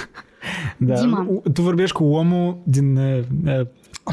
[0.76, 1.00] da.
[1.00, 1.26] Dima.
[1.52, 3.66] Tu vorbești cu omul din uh, uh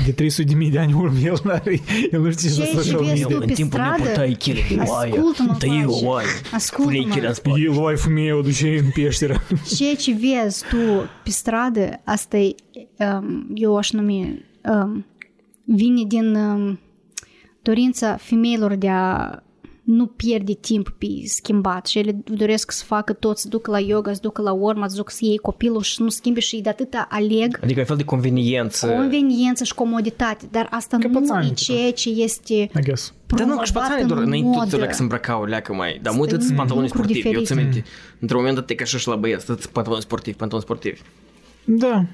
[0.05, 1.79] de 300 de mii de ani urmă, el, n-are,
[2.11, 3.27] el nu știe Ce să social vezi media.
[3.27, 4.09] tu În pe timpul meu stradă?
[4.09, 5.11] puteai chile de oaie.
[5.11, 5.85] Ascultă-mă, Tăi face.
[5.85, 6.27] o oaie.
[6.53, 6.97] Ascultă-mă.
[7.01, 7.59] Pune chile în spate.
[7.59, 9.41] El o ai femeie, o duce în peșteră.
[9.75, 10.77] Ceea ce vezi tu
[11.23, 12.55] pe stradă, asta e,
[12.99, 15.05] um, eu aș numi, um,
[15.63, 16.79] vine din um,
[17.61, 19.39] dorința femeilor de a
[19.87, 24.13] nu pierde timp pe schimbat și ele doresc să facă tot, să ducă la yoga,
[24.13, 26.69] să ducă la urmă, să ducă să iei copilul și să nu schimbe și de
[26.69, 28.87] atâta aleg Adică e fel de conveniență.
[28.87, 33.13] conveniență și comoditate, dar asta nu Căpățani, e ceea ce este I guess.
[33.27, 34.77] Dar nu, promovat că șpațanii în doar înainte modă.
[34.77, 35.99] tu să se îmbrăcau leacă mai.
[36.01, 37.35] Dar multe Sunt sunt pantaloni lucruri sportivi.
[37.35, 37.75] Eu ți diferite.
[37.75, 37.89] minte,
[38.19, 41.01] într-un moment dat te ca și la băieți, tot pantaloni sportivi, pantaloni sportivi.
[41.65, 42.05] Da.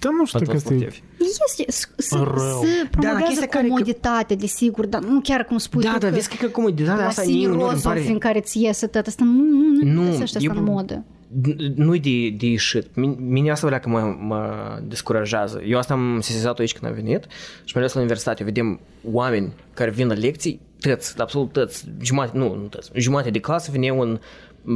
[0.00, 0.76] Dar nu știu că Pantaloni asta e...
[0.76, 1.02] sportivi.
[1.46, 2.62] Este, să, să, Rău.
[2.62, 6.14] să promovează chestia care- comoditatea, desigur, dar nu chiar cum spui Da, tu dar că
[6.14, 8.04] vezi că comoditatea la asta Sini mie nu îmi Rozov, pare...
[8.08, 10.64] în care ți iese tot asta, nu, nu, nu, Nu, nu găsești asta e- în
[10.64, 11.04] modă.
[11.74, 12.82] nu-i de, de ieșit.
[12.86, 14.50] Min- Mine asta vrea că mă, mă
[14.88, 15.62] descurajează.
[15.66, 17.24] Eu asta am sesizat aici când am venit
[17.64, 18.80] și mai ales la universitate vedem
[19.12, 23.70] oameni care vin la lecții, tăți, absolut tăți, jumate, nu, nu tăți, jumate de clasă
[23.70, 24.18] veneau în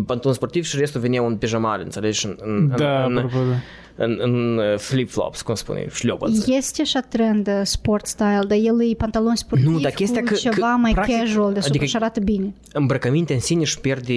[0.03, 2.27] pantaloni sportiv și restul veneau în pijamale, înțelegi?
[2.27, 3.55] În, în, Da, în, apropo, da.
[4.03, 6.45] În, în uh, flip-flops, cum spune, șliopăță.
[6.57, 10.27] Este așa trend de sport style, dar el e pantaloni sportivi Nu, dar chestia cu
[10.27, 12.55] că- ceva că, mai practic, casual de adică- și arată bine.
[12.73, 14.13] Îmbrăcămintea în sine își pierde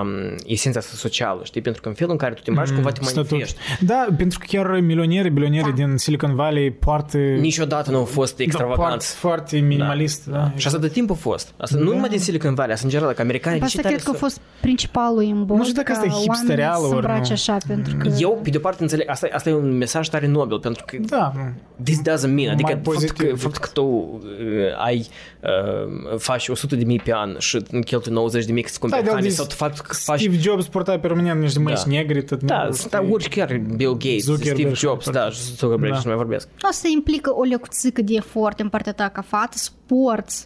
[0.00, 0.08] um,
[0.46, 1.60] esența asta socială, știi?
[1.60, 3.30] Pentru că în felul în care tu te îmbraci, cumva te Statut.
[3.30, 3.60] manifesti.
[3.80, 5.70] Da, pentru că chiar milioneri, bilioneri Da.
[5.70, 7.18] din Silicon Valley poartă...
[7.18, 9.14] Niciodată nu au fost da, poartă extravaganți.
[9.14, 10.26] foarte minimalist.
[10.26, 10.52] Da.
[10.56, 11.54] Și asta de timp a fost.
[11.56, 14.04] Asta nu numai din Silicon Valley, asta în general, că americanii Asta ce tare cred
[14.04, 16.94] că a să- fost principalul imbold Nu știu dacă asta e oamenii hipstereală să ori
[16.94, 17.32] îmbrace nu.
[17.32, 18.08] așa, pentru că...
[18.18, 21.32] Eu, pe de-o parte, înțeleg, asta, asta e un mesaj tare nobil, pentru că Da,
[21.36, 21.40] nu.
[21.84, 24.20] this doesn't mean, adică Mai faptul pozitiv că, decât- faptul că tu uh,
[24.84, 25.06] ai,
[25.42, 29.02] uh, faci 100 de mii pe an și cheltui 90 de mii să Da, cumperi
[29.02, 30.20] de-al haine, zis, sau tu faptul că faci...
[30.20, 31.90] Steve Jobs purta permanent niște măști Da.
[31.96, 33.10] negri, tot Da, negru, da, știi?
[33.10, 35.34] urci chiar Bill Gates, Zuckerberg Steve și Jobs, mai da, departe.
[35.44, 35.98] și Zuckerberg Da.
[35.98, 36.48] și nu mai vorbesc.
[36.60, 39.76] Asta implică o lecuțică de efort în partea ta ca fată, sport,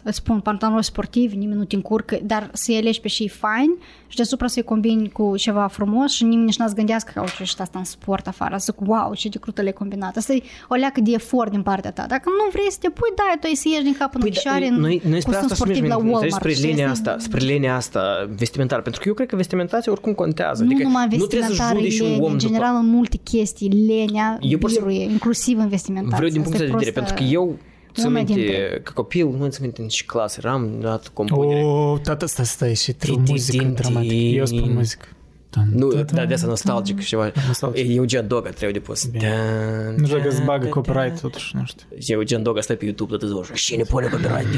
[0.03, 3.69] îți spun, pantaloni sportivi, nimeni nu te încurcă, dar să-i alegi pe și fain
[4.07, 7.43] și deasupra să-i combini cu ceva frumos și nimeni nici n-ați gândească că au ce
[7.43, 10.15] și asta în sport afară, zic, wow, ce de crută le-ai combinat.
[10.17, 12.05] Asta e o leacă de efort din partea ta.
[12.07, 14.29] Dacă nu vrei să te pui, da, tu ai să ieși din cap în Păi,
[14.29, 16.33] picioare da, în noi, noi spre costum asta sportiv la mergem, Walmart.
[16.33, 16.65] spre știi?
[16.69, 20.13] linia Asta e- asta, spre linia asta vestimentară, pentru că eu cred că vestimentația oricum
[20.13, 20.63] contează.
[20.63, 22.49] Nu adică numai nu trebuie să vestimentară judeci e un lenea, om în după...
[22.51, 26.17] general în multe chestii, lenea Eu pur și simplu- biruie, inclusiv în vestimentație.
[26.17, 27.55] Vreau din Asta punct de e vedere, prostă- pentru că eu
[27.93, 31.63] țin una minte, dintre- ca copil, nu țin minte în ce clasă eram, dat compunere.
[31.63, 34.13] O, tata, stai, stai, și trebuie Tin, tin, muzică tin, dramatică.
[34.13, 34.37] tin.
[34.37, 35.07] Eu spun muzică.
[35.53, 37.31] Tan, Nu, tan, da, de asta nostalgic și ceva.
[37.47, 37.95] Nostalgic.
[37.95, 39.07] Eugen Doga trebuie de pus.
[39.07, 41.85] Dan, Nu știu dacă îți dan, bagă dan, copyright totuși, nu știu.
[41.99, 44.57] Și Eugen Doga stă pe YouTube toată ziua și cine pune copyright pe...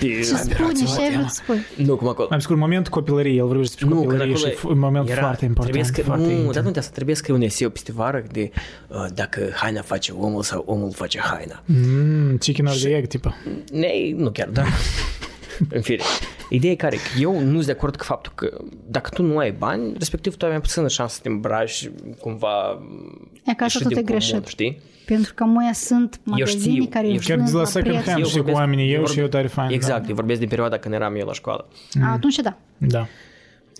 [0.00, 1.58] pe Ce spune, ce ai vrut să spui?
[1.86, 2.28] Nu, cum acolo.
[2.30, 5.08] Am scurt moment copilărie, el vorbește despre Nu, că copilărie acolo și e un moment
[5.08, 5.72] era- foarte important.
[5.74, 6.52] Trebuie să, foarte nu, intim.
[6.52, 8.50] dar nu de asta, trebuie să scrie un eseu peste vară de
[8.88, 11.62] uh, dacă haina face omul sau omul face haina.
[11.64, 13.34] Mm, chicken or the egg, tipă.
[13.72, 14.66] Ne, nu chiar, dar...
[15.70, 16.02] în fine.
[16.48, 18.58] Ideea e care, că eu nu sunt de acord cu faptul că
[18.88, 21.90] dacă tu nu ai bani, respectiv tu ai mai puțină șansă să te îmbraci
[22.20, 22.82] cumva
[23.44, 24.46] E ca asta ieșit tot din e comun, greșit.
[24.46, 24.80] știi?
[25.06, 27.94] Pentru că mai sunt magazine știu, care eu își Chiar vând de la la second
[27.94, 28.06] preț.
[28.06, 29.70] hand Eu știi cu vorbesc- oamenii, eu eu și eu tare fain.
[29.70, 31.66] Exact, eu vorbesc din perioada când eram eu la școală.
[32.04, 32.56] A, Atunci da.
[32.78, 33.06] Da.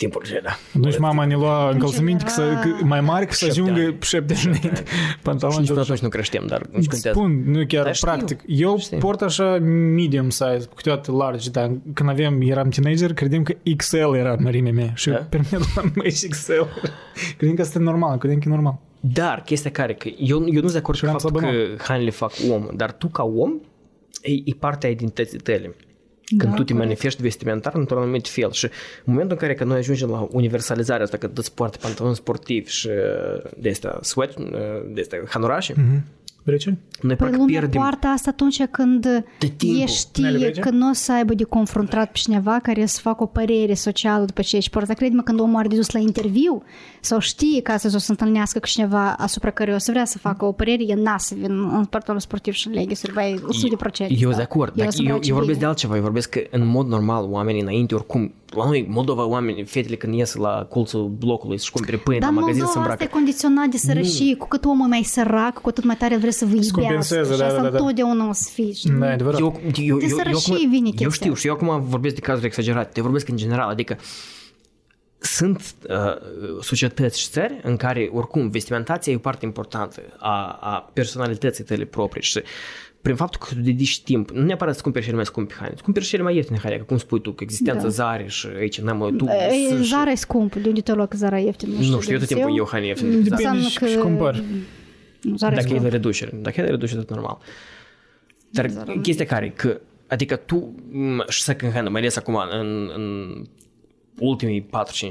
[0.02, 0.50] Timpul acela.
[0.76, 3.80] Atunci mama ne lua încălțăminte că să, era- că mai mari că să Șapte ajungă
[3.80, 3.96] ani.
[4.00, 4.82] șapte ani înainte.
[5.10, 7.18] Și Pantaloni nici de până atunci nu creștem, dar nu Îți contează.
[7.18, 8.40] spun, nu chiar Dar știu, practic.
[8.46, 8.98] Eu știu.
[8.98, 9.58] port așa
[9.94, 14.92] medium size, câteodată large, dar când aveam, eram teenager, credeam că XL era mărimea mea
[14.94, 15.14] și Da?
[15.14, 15.20] da?
[15.30, 16.52] pe mine la mai și XL.
[17.36, 18.78] credeam că asta e normal, credeam că e normal.
[19.00, 21.82] Dar chestia care, că eu, eu nu sunt de acord cu eram faptul că slăbănoc.
[21.82, 23.50] hainele fac om, dar tu ca om,
[24.22, 25.74] e, e partea identității tale.
[26.38, 26.78] Când Da, tu te corect.
[26.88, 28.70] manifesti vestimentar într-un anumit fel și în
[29.04, 32.88] momentul în care că noi ajungem la universalizarea asta, că îți poartă pantaloni sportivi și
[33.56, 34.34] de astea sweat,
[34.92, 35.74] de astea hanurașe,
[36.44, 36.68] Vrei ce?
[37.00, 39.68] noi Păi practic lumea pierdem poartă asta atunci când timpul.
[39.68, 40.60] e Nele, știe vrei ce?
[40.60, 44.24] că nu o să aibă de confruntat pe cineva care să facă o părere socială
[44.24, 44.92] după ce ești poartă.
[44.92, 46.62] Crede-mă când omul are de dus la interviu
[47.00, 50.18] sau știe că astăzi o să întâlnească cu cineva asupra care o să vrea să
[50.18, 53.42] facă o părere, e n să vin în pantalon sportiv și în leggings bai 100%.
[53.42, 54.36] Eu sunt da.
[54.36, 55.66] de acord, El dar o să eu, îmbrace eu vorbesc de bine.
[55.68, 59.96] altceva, eu vorbesc că în mod normal oamenii înainte oricum, la noi Moldova oamenii, fetele
[59.96, 63.16] când ies la colțul blocului să-și cumpere pâine Dar la magazin Moldova să asta îmbracă.
[63.16, 64.36] e condiționat de sărășie.
[64.36, 66.80] Cu cât omul e mai sărac, cu atât mai tare el vrea să vă iubească.
[66.80, 67.78] compenseze, și da, asta da, da.
[67.78, 68.72] întotdeauna o să fie.
[68.72, 68.90] știi?
[68.90, 69.40] Da, e adevărat.
[69.40, 71.82] Eu, eu, eu, De eu, eu, sărășie acum, vine eu chestia știu și eu acum
[71.84, 73.96] vorbesc de cazuri exagerate, te vorbesc în general, adică
[75.18, 75.96] sunt uh,
[76.62, 81.84] societăți și țări în care oricum vestimentația e o parte importantă a, a personalității tale
[81.84, 82.40] proprii și
[83.02, 85.82] prin faptul că tu dedici timp, nu neapărat să cumperi cele mai scumpe haine, îți
[85.82, 87.88] cumperi cele mai ieftine haine, că cum spui tu, că existența Da.
[87.88, 89.24] Zare și aici n-am tu.
[89.24, 90.54] E, sunt și- Zara e scump.
[90.54, 91.68] De unde te lua că Zara e ieftin?
[91.70, 93.08] Nu știu, eu tot timpul eu haine ieftine.
[93.10, 93.22] de Zara.
[93.36, 94.42] Depinde Înseamnă și, că- și cumpăr.
[95.22, 95.84] Nu, Zara e Dacă e scump.
[95.84, 96.30] la reducere.
[96.42, 97.38] Dacă e la reducere, tot normal.
[98.50, 98.70] Dar
[99.02, 103.44] chestia care, că, adică tu m, și second hand, mai ales acum în, în
[104.18, 104.68] ultimii 4-5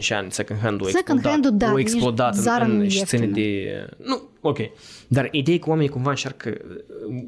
[0.09, 2.85] ani, second hand-ul a Second explodat, hand-ul, da, a nici explodat Zara în, nu în
[2.85, 3.45] e și ține ieftină.
[3.45, 4.05] de...
[4.05, 4.57] Nu, ok.
[5.07, 6.57] Dar ideea e că oamenii cumva încearcă,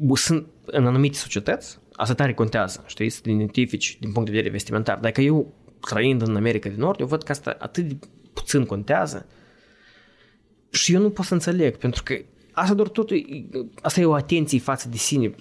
[0.01, 4.35] uh, sunt în anumite societăți, asta tare contează, știi, să te identifici din punct de
[4.35, 4.97] vedere vestimentar.
[4.97, 7.95] Dacă eu, trăind în America de Nord, eu văd că asta atât de
[8.34, 9.26] puțin contează
[10.72, 12.15] și eu nu pot să înțeleg, pentru că
[12.53, 15.35] asta doar totul, e- asta e o atenție față de sine,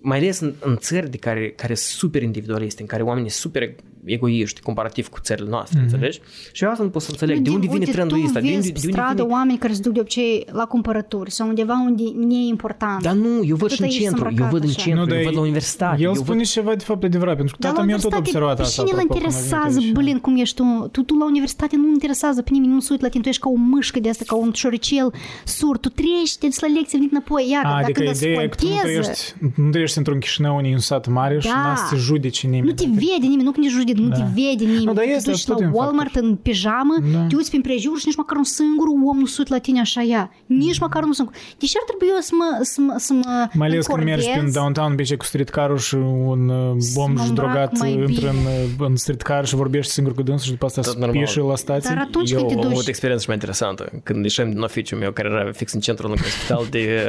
[0.00, 3.52] mai ales în, în țări de care, care sunt super individualiste, în care oamenii sunt
[3.52, 3.74] super
[4.06, 5.82] egoiști comparativ cu țările noastre, mm-hmm.
[5.82, 6.20] înțelegi?
[6.52, 7.38] Și eu asta nu pot să înțeleg.
[7.38, 8.38] De unde vine trendul ăsta?
[8.38, 9.34] Tu De vezi unde, pe de unde stradă vine...
[9.34, 13.02] oameni care se duc de obicei la cumpărături sau undeva unde nu e important.
[13.02, 15.04] Dar nu, eu văd Tot și în aici centru, sunt eu văd în îmbrăcat centru,
[15.04, 16.02] Nu, eu dar văd la universitate.
[16.02, 18.36] El eu spune ceva de fapt adevărat, pentru că Dar tata la meu tot universitate,
[18.36, 18.82] observat pe asta.
[18.82, 20.04] cine îl apropo, când a interesează, venit aici.
[20.04, 20.88] blin, cum ești tu?
[20.92, 21.02] tu?
[21.02, 23.48] Tu la universitate nu interesează pe nimeni, nu se uită la tine, tu ești ca
[23.48, 25.12] o mâșcă de asta, ca un șoricel
[25.44, 28.24] sur, tu treci, te duci la lecție, veniți înapoi, ia, A, dar adică când îți
[28.24, 31.38] ideea e că tu nu conteză, trăiești, nu trăiești într-un Chișinău, în un sat mare
[31.40, 31.54] și Da.
[31.54, 32.66] n-a să te judece nimeni.
[32.66, 34.84] nu te vede nimeni, nu când ești de nu te vede nimeni.
[34.84, 36.22] Nu, dar te este duci la tot un Walmart factor.
[36.30, 37.26] în pijamă, Da.
[37.28, 40.02] te uiți prin prejur și nici măcar un singur om nu sut la tine așa
[40.02, 40.30] ea.
[40.46, 41.34] Nici măcar un singur.
[41.58, 44.52] Deci ar trebui eu să mă, să mă, să mă Mai ales când mergi încordez.
[44.52, 48.36] prin downtown, pe cu streetcar și un uh, bomj mă îmbrac drogat mai intră în,
[48.36, 48.50] bine.
[48.78, 51.10] uh, în streetcar și vorbește singur cu dânsul și după asta Tot normal.
[51.10, 51.94] spieșe la stație.
[51.94, 52.86] Dar atunci Eu când te am avut duci...
[52.88, 53.92] experiență și mai interesantă.
[54.02, 57.06] Când ieșeam din oficiul meu, care era fix în centrul unui spital de,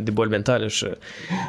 [0.00, 0.86] de boli mentale și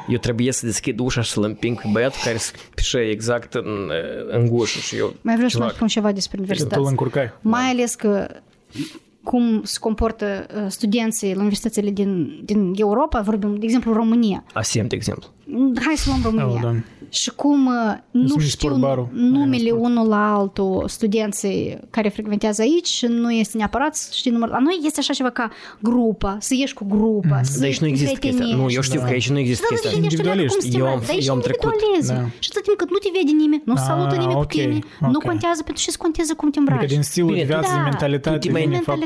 [0.07, 3.91] eu trebuie să deschid ușa și să-l împing pe băiatul care spișe exact în,
[4.29, 5.15] în gușă și eu...
[5.21, 6.89] Mai vreau să ceva, mai spun ceva despre Tu îl universități.
[6.89, 7.33] încurcai.
[7.41, 8.27] Mai ales că
[9.25, 10.25] cum se comportă
[10.55, 14.43] uh, studenții la universitățile din, din Europa, vorbim, de exemplu, România.
[14.53, 15.29] Asiem, de exemplu.
[15.85, 16.53] Hai să luăm România.
[16.55, 16.85] Oh, Doamne.
[17.09, 17.73] Și cum uh,
[18.11, 18.39] nu mi știu
[18.69, 19.07] sportbarul.
[19.13, 24.31] numele Aia, unul la altul studenții care frecventează aici și nu este neapărat să știi
[24.31, 24.53] numărul.
[24.53, 25.49] La noi este așa ceva ca
[25.79, 28.45] grupa, să ieși cu grupa, să Dar aici nu există chestia.
[28.55, 29.89] Nu, eu știu că aici nu există Da, chestia.
[29.91, 30.71] da, gândește odată cum Individualiști.
[30.71, 31.71] se Eu am- Dar aici eu am e trecut.
[31.71, 32.13] individualism.
[32.13, 32.23] Da.
[32.43, 34.79] Și atât timp cât nu te vede nimeni, nu Ah, salută nimeni ok, cu tine,
[35.13, 35.25] nu ok.
[35.31, 36.77] contează pentru ce să contează cum te îmbraci.
[36.83, 38.61] Adică din stilul Bine, de viață, da, de tu mentalitate, te mai-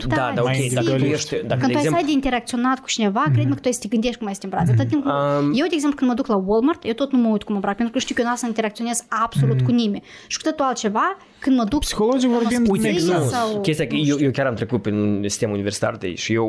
[0.09, 0.33] vine faptul mentalitate.
[0.33, 1.31] Da, da, ok, mai dacă tu individualist.
[1.31, 3.33] ești, dacă, Când de tu ai exemplu, stat de interacționat cu cineva, Mhm.
[3.35, 4.69] cred-mă că tu ai să te gândești cum ai să te îmbraci.
[4.75, 7.29] Atât timp, Um, eu, de exemplu, când mă duc la Walmart, eu tot nu mă
[7.35, 9.65] uit cum mă îmbrac, pentru că știu că eu n-am să interacționez absolut Mhm.
[9.67, 10.03] cu nimeni.
[10.31, 11.05] Și cu totul altceva,
[11.43, 13.29] când mă duc Psihologic la vorbind, o uite, spițerie nu.
[13.35, 13.47] sau...
[13.67, 14.99] chestia că eu, eu chiar am trecut prin
[15.33, 16.47] sistemul universitar de aici și eu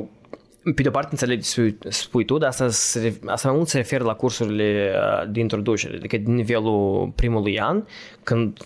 [0.77, 4.05] pe de-o parte înțeleg ce spui tu, dar asta, se, asta mai mult se referă
[4.05, 7.83] la cursurile uh, de introducere, adică din nivelul primului an,
[8.23, 8.59] când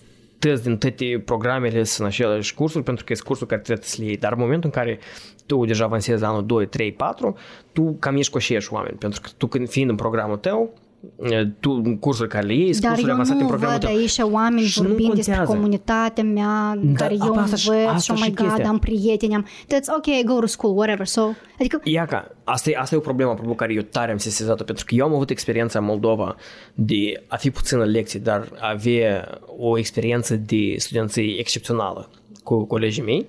[0.47, 3.95] tăți din toate programele sunt în aceleași cursuri, pentru că sunt cursuri care trebuie să
[3.99, 4.99] le iei, dar în momentul în care
[5.45, 7.37] tu deja avansezi anul 2, 3, 4,
[7.71, 10.73] tu cam ești cu aceiași oameni, pentru că tu când fiind în programul tău,
[11.59, 13.97] tu cursuri care le iei, sunt Dar cursurile eu avansate în nu programul văd tău.
[13.99, 15.57] aici oameni Și nu vorbind despre contează.
[15.59, 18.33] comunitatea mea în Da, care eu apa, învăț asta și- și asta oh și my
[18.35, 18.69] god, chestia.
[18.69, 19.47] am prieteni, am...
[19.47, 21.05] That's ok, go to school, whatever.
[21.07, 21.21] So,
[21.59, 24.85] adică Iaca, asta e, asta e o problemă apropo care eu tare am sesizat-o, pentru
[24.85, 26.35] că eu am avut experiența în Moldova
[26.73, 32.09] de a fi puțină lecții, dar a avea o experiență de studenție excepțională
[32.43, 33.25] cu colegii mei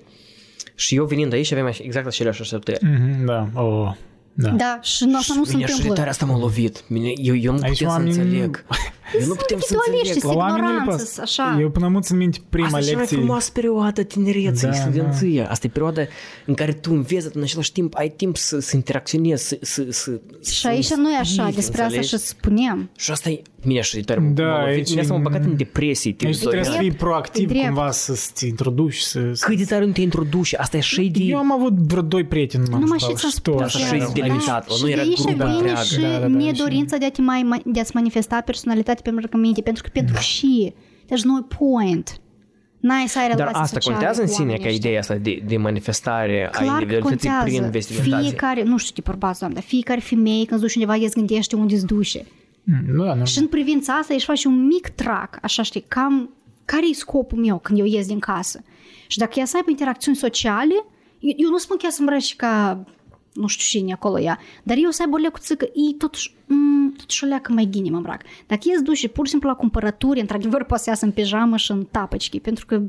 [0.75, 2.79] și eu venind aici aveam exact aceleași așteptări.
[2.85, 3.91] Mhm, Da, oh,
[4.37, 4.49] da.
[4.49, 5.95] da, și nu, asta nu se Mine și întâmplă.
[5.97, 6.83] tare asta m-a lovit.
[6.87, 8.65] Mine, eu, eu nu Aici putem să oamenii- înțeleg.
[9.19, 10.21] Eu nu putem să individualiști, înțeleg.
[10.21, 11.21] sunt La oameni nu le ignoranță, pasă.
[11.21, 11.57] așa.
[11.61, 13.17] Eu până am țin minte prima Asta e cea mai lecție.
[13.17, 15.49] frumoasă perioadă tinereței, Da, da, studenția.
[15.49, 16.01] Asta e perioada
[16.45, 19.85] în care tu înveți, dar în același timp ai timp să, să interacționezi, să, să,
[19.89, 20.19] să
[20.51, 22.07] Și aici nu e așa, inspiri, despre asta înțelegi?
[22.09, 22.89] și spuneam.
[22.97, 24.75] Și asta e, mine așa e tare, Da, m-a lovit.
[24.75, 26.89] aici Mine asta m-a e- băgat în depresie timp Aici de doi trebuie să ani.
[26.89, 27.65] fii proactiv drept.
[27.65, 28.97] cumva să te introduci.
[28.97, 29.45] Să, să...
[29.45, 31.23] Cât de tare nu te introduci, asta e așa de...
[31.23, 32.63] Eu am avut vreo doi prieteni.
[32.71, 33.65] m-am Numai jucat și ți-am și tot spus.
[33.75, 33.85] așa.
[33.85, 34.11] Așa e erau.
[34.13, 35.81] delimitat, și nu era de aici grupa vine întreagă.
[35.83, 39.61] și Da, da, da, nedorința de a, te mai, de a-ți manifesta personalitatea pe rugăminte,
[39.61, 40.73] pentru că pentru și,
[41.05, 42.21] there's no point.
[42.79, 44.89] N-ai să ai Dar relații asta sociale contează în cu sine oamenii ca ăștia.
[44.89, 47.69] ideea asta de, de manifestare a Clar că individualității prin contează.
[47.71, 48.29] vestimentație.
[48.29, 51.15] Fiecare, nu știu ce bărbați, doamne, dar fiecare femeie când se duce undeva, ea îți
[51.15, 52.25] gândește unde se duce.
[52.63, 53.25] Mm, Da, normal.
[53.25, 56.29] Și în privința asta își face un mic trac, așa știi, cam
[56.65, 58.63] care e scopul meu când eu ies din casă.
[59.07, 60.73] Și dacă ea să aibă interacțiuni sociale,
[61.19, 62.83] eu, eu nu spun că ea să îmbrace ca
[63.33, 66.93] nu știu cine acolo ea, dar eu să aibă o lecuță că e totuși, mm,
[66.97, 68.21] totuși o leacă mai ghine mă îmbrac.
[68.47, 71.71] Dacă ies duce pur și simplu la cumpărături, într-adevăr poate să iasă în pijamă și
[71.71, 72.81] în tapăcichi, pentru că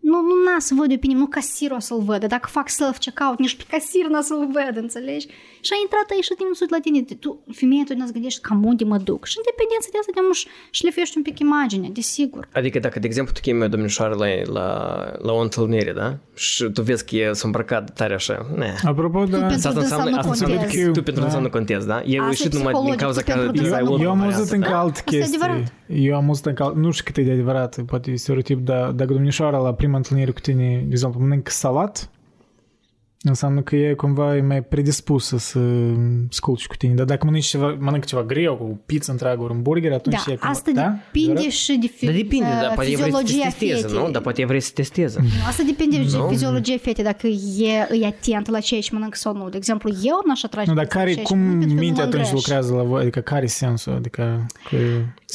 [0.00, 2.68] nu, nu n-a să văd eu pe nimeni, nu casirul o să-l văd, dacă fac
[2.68, 5.26] self-checkout, nici pe casir n-a să-l văd, înțelegi?
[5.66, 7.30] Și a intrat aici și din sud la tine, tu,
[7.60, 9.20] femeia, tu ne gândești cam unde mă duc.
[9.30, 10.34] Și în dependență de asta de nu
[10.78, 12.42] șlefești un pic imaginea, desigur.
[12.60, 14.26] Adică dacă, de exemplu, tu chemi o domnișoară la,
[14.56, 14.66] la,
[15.26, 16.08] la o întâlnire, da?
[16.44, 18.36] Și tu vezi că e s-a îmbrăcat tare așa.
[18.62, 18.70] Ne.
[18.92, 19.38] Apropo, da.
[19.38, 20.84] pentru Asta dânsa înseamnă, nu asta înseamnă contezi.
[20.84, 21.20] că tu pentru Da.
[21.28, 21.94] dânsa nu contezi, da?
[21.94, 23.90] E Asta e ieșit numai din psihologic, cauza tu că pentru dânsa dânsa ai nu
[23.92, 24.78] urmă Eu am variază, auzit încă da?
[24.80, 25.38] alt Asta e chestie.
[25.44, 25.72] adevărat.
[26.08, 28.90] Eu am auzit încă alt, nu știu cât e de adevărat, poate e stereotip, dar
[28.90, 32.10] dacă domnișoara la prima întâlnire cu tine, de exemplu, mănâncă salat,
[33.22, 35.60] înseamnă că e cumva e mai predispusă să
[36.30, 36.94] sculci cu tine.
[36.94, 40.22] Dar dacă mănânci ceva, mănâncă ceva greu, cu pizza întreagă, ori un burger, atunci Da,
[40.26, 40.52] Deci e cumva...
[40.54, 40.80] asta da?
[41.12, 41.52] depinde Adevărat?
[41.52, 43.98] și de fi, Dar depinde, uh, da, poate vrei să te fiziologia testeze, fetei.
[43.98, 44.10] nu?
[44.10, 45.20] Dar poate vrei să testeze.
[45.46, 46.28] Asta depinde de Nu.
[46.28, 49.48] fiziologia fetei, dacă e, e atent la ceea ce mănâncă sau nu.
[49.48, 51.74] De exemplu, eu n-aș atrage Nu, dar la ceea care, ce cum mănânc, pentru că
[51.74, 52.42] nu mintea mă atunci îngrăș.
[52.42, 53.00] lucrează la voi?
[53.00, 53.92] Adică care e sensul?
[53.92, 54.76] Adică că...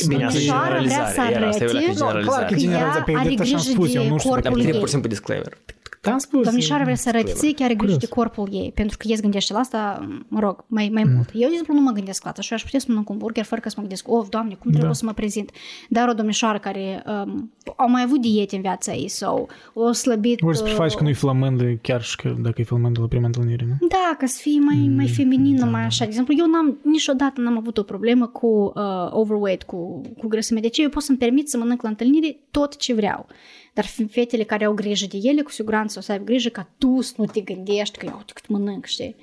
[0.08, 1.32] Bine, asta e Domnișoara vrea să generalizare.
[1.32, 2.46] Iar asta e o leacă arăte generalizare.
[2.54, 4.30] că generalizare, pe ea are drept așa am grijă spus, eu de nu știu.
[4.30, 4.80] Dar corpul trebuie ei.
[4.80, 5.54] pur și simplu disclaimer.
[6.02, 6.46] Te-am spus.
[6.46, 8.34] Domnișoara vrea să arăte ție că are grijă de Curios.
[8.36, 11.12] corpul ei, pentru că ea se gândește la asta, mă rog, mai, mai Mm.
[11.14, 11.30] mult.
[11.34, 13.18] Eu, de exemplu, nu mă gândesc la asta și eu aș putea să mănânc un
[13.18, 14.94] burger fără că să mă gândesc, of, doamne, cum trebuie Da.
[14.98, 15.52] să mă prezint.
[15.90, 20.42] Dar o domnișoară care um, au mai avut diete în viața ei sau o slăbit...
[20.42, 23.26] Ori să uh, faci că nu-i flămândă, chiar și că dacă e flămândă la prima
[23.26, 23.88] întâlnire, nu?
[23.88, 26.04] Da, ca să fie mai, mai Mm, feminină, da, mai așa.
[26.04, 30.60] De exemplu, eu n-am, niciodată n-am avut o problemă cu uh, overweight, cu, cu grăsime.
[30.60, 33.28] De ce eu pot să-mi permit să mănânc la întâlnire tot ce vreau.
[33.74, 37.02] Dar fetele care au grijă de ele, cu siguranță o să aibă grijă ca tu
[37.02, 39.16] să nu te gândești că eu uite cât mănânc, știi?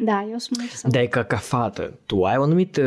[0.00, 0.88] Da, eu sunt mai să...
[0.88, 2.82] Dar e ca, ca fată, tu ai o anumită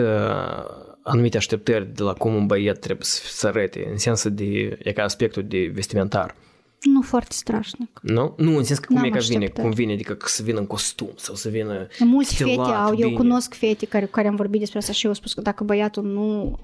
[1.02, 4.92] anumite așteptări de la cum un băiat trebuie să, să arate, în sensul de, e
[4.92, 6.36] ca aspectul de vestimentar.
[6.82, 8.00] Nu foarte strașnic.
[8.02, 8.34] Nu?
[8.38, 9.68] Nu, în sens că cum N-am e că vine, așteptări.
[9.68, 12.90] cum vine, adică că să vină în costum sau să vină Mulți stilat, fete au,
[12.98, 13.20] eu bine.
[13.20, 16.04] cunosc fete care, care am vorbit despre asta și eu au spus că dacă băiatul
[16.04, 16.60] nu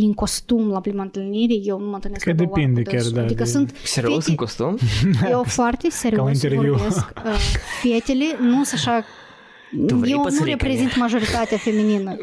[0.00, 2.84] e în costum la prima întâlnire, eu nu mă întâlnesc Că la două depinde ori
[2.84, 3.16] cu chiar, dânsul.
[3.18, 4.78] da, Adică de- sunt Serios, în fete, costum?
[5.30, 6.72] eu foarte serios interviu.
[6.74, 6.98] vorbesc.
[7.24, 7.32] Uh,
[7.82, 9.04] Fetele nu sunt așa...
[9.86, 12.16] Tu vrei eu nu păsărică, reprezint majoritatea feminină.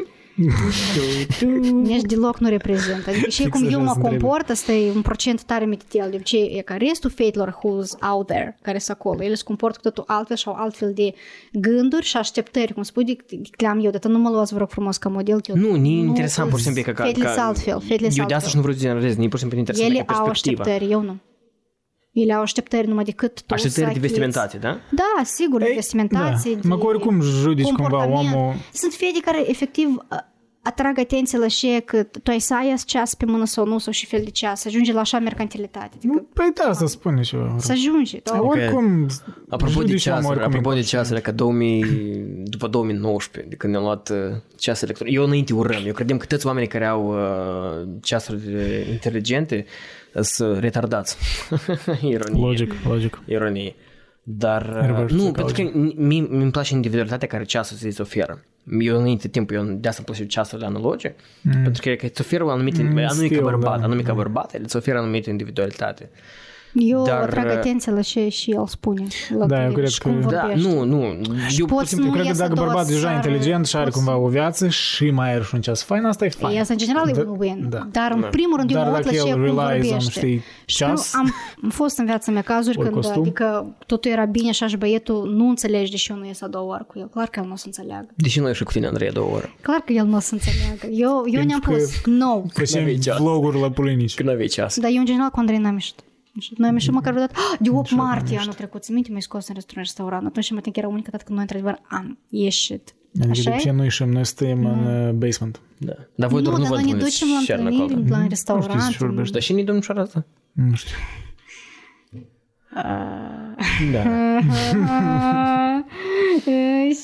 [1.72, 3.06] Nici deloc nu reprezint.
[3.06, 4.18] Adică și Fix cum așa eu mă se trebuie.
[4.18, 6.10] comport, asta e un procent tare mititel.
[6.10, 9.76] De obicei, e ca restul fetelor who's out there, care sunt acolo, ele se comportă
[9.82, 11.14] cu totul altfel și au altfel de
[11.52, 14.58] gânduri și așteptări, cum spui, de, de, le am eu, de nu mă luați, vă
[14.58, 15.40] rog frumos, ca model.
[15.40, 16.92] că eu Nu, ni interesant, pur și simplu, că...
[16.92, 18.56] ca- Fetele ca- sunt altfel, fetele Eu sunt de asta și altfel.
[18.56, 20.62] nu vreau să generalizez, ni pur și simplu interesant Ele ca au perspectiva.
[20.62, 21.16] așteptări, eu nu.
[22.12, 24.00] Ele au așteptări numai decât tu Așteptări să de achizi.
[24.00, 24.78] vestimentate, da?
[24.90, 26.54] Da, sigur, de Ei, vestimentație.
[26.54, 26.60] da.
[26.60, 28.34] de Măcar oricum judici cumva comportament.
[28.34, 28.54] omul.
[28.72, 30.29] Sunt fete care efectiv a-
[30.62, 33.78] atrag atenție la ce că tu ai să ai azi ceas pe mână sau nu,
[33.78, 35.90] sau și fel de ceas, să ajunge la așa mercantilitate.
[35.96, 37.56] Adică Păi da, să spune ceva.
[37.58, 38.18] să ajunge.
[38.18, 39.06] Tu, Dar oricum,
[39.48, 41.84] Apropo de judici omul ceasuri, oricum apropo de e ceasurile, că 2000,
[42.44, 44.16] după 2019, de când ne-am luat uh,
[44.56, 48.88] ceas electronic, eu înainte urăm, eu credem că toți oamenii care au uh, ceasuri uh,
[48.90, 49.64] inteligente
[50.20, 51.16] sunt retardați.
[52.00, 52.46] Ironie.
[52.46, 53.22] Logic, logic.
[53.26, 53.74] Ironie.
[54.22, 55.62] Dar, uh, Reverse nu, psychology.
[55.62, 58.44] pentru că mi îmi place individualitatea care ceasul îți oferă.
[58.80, 61.62] Eu înainte timp, eu de asta îmi place ceasurile analoge, mm.
[61.62, 63.84] pentru că, că îți oferă o anumită, Mm, mm, anume ca stil, bărbat, da.
[63.84, 66.10] anume ca bărbat, el îți oferă anumită individualitate.
[66.74, 69.06] Eu Dar, atrag uh, atenție la ce și el spune.
[69.38, 70.68] La Da, eu tine cred și că- cum Da, vorbește.
[70.68, 71.02] nu, nu.
[71.58, 73.14] Eu pur poți și simplu nu Cred că ies a dacă doua bărbatul deja seară,
[73.16, 76.24] inteligent și are poți- cumva o viață și mai are și un ceas fain, asta
[76.24, 76.56] e fain.
[76.56, 77.66] E asta în general e Da, un win.
[77.70, 77.88] da.
[77.92, 79.72] Dar în primul rând eu Dar mă uit dacă la ce el cum relies on,
[79.74, 80.10] vorbește.
[80.10, 83.20] știi, Și nu, ceas- am, am fost în viața mea cazuri Ori când costum.
[83.22, 86.46] adică totul era bine așa și băietul nu înțelege de ce eu nu ies a
[86.48, 87.08] doua oară cu el.
[87.08, 88.06] Clar că el nu o să înțeleagă.
[88.14, 89.56] Deși noi și cu tine, Andrei, a două ori.
[89.60, 90.86] Clar că el nu o să înțeleagă.
[91.02, 92.42] Eu, eu ne-am că- pus no.
[92.52, 93.18] Facem N-avei ceas.
[93.18, 94.14] vloguri la pulinici.
[94.14, 94.78] Când aveai ceas.
[94.78, 95.94] Dar eu în general cu Andrei n-am ieșit.
[96.56, 99.48] Noi am ieșit măcar vreodată, "Ah, de 8 martie anul trecut, ți minte, m-ai scos
[99.48, 100.26] în restaurant, restaurant.
[100.26, 102.94] Atunci mă tin că era unica dată când noi într-adevăr am ieșit.
[103.14, 103.58] Adică Așa de e?
[103.58, 104.08] ce noi ieșim?
[104.08, 105.60] Noi stăm în uh, basement.
[105.78, 105.92] Da.
[106.14, 108.08] Dar voi doar nu, nu dar vă noi ne întâlniți ducem la chiar întâlniri, acolo.
[108.08, 108.90] la Nu știu restaurant.
[108.90, 109.32] ce vorbești.
[109.32, 110.26] Dar și nici domnișoara asta?
[110.52, 110.94] Nu știu.
[113.92, 114.02] Da.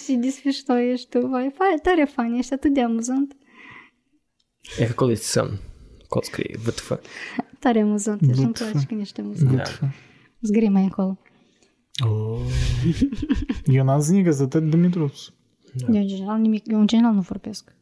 [0.04, 3.36] Și disfișto ești tu, vai, fa- tare fain, ești atât de amuzant.
[4.78, 5.58] E că acolo este semn.
[6.16, 6.92] Acolo scrie VTF.
[7.58, 9.56] Tare amuzant, ești, îmi place când ești amuzant.
[9.80, 9.88] Da.
[10.40, 11.18] Zgâri mai încolo.
[12.06, 12.38] Oh.
[13.64, 15.18] Eu n-am zis nică să te Dumitruț.
[15.92, 17.74] Eu în general nimic, eu în general nu vorbesc.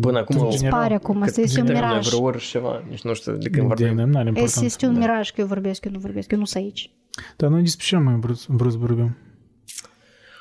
[0.00, 0.38] Până acum...
[0.40, 2.06] În Îți general, pare acum, asta cât este un de vreme, miraj.
[2.08, 2.84] vreo oră și ceva.
[2.88, 4.08] Nici nu știu de când De vorbim.
[4.08, 4.64] nu are Este, important.
[4.66, 6.90] este un miraj că eu vorbesc, eu nu vorbesc, eu nu sunt aici.
[7.36, 9.16] Dar noi despre ce am mai vrut, vrut să vorbim?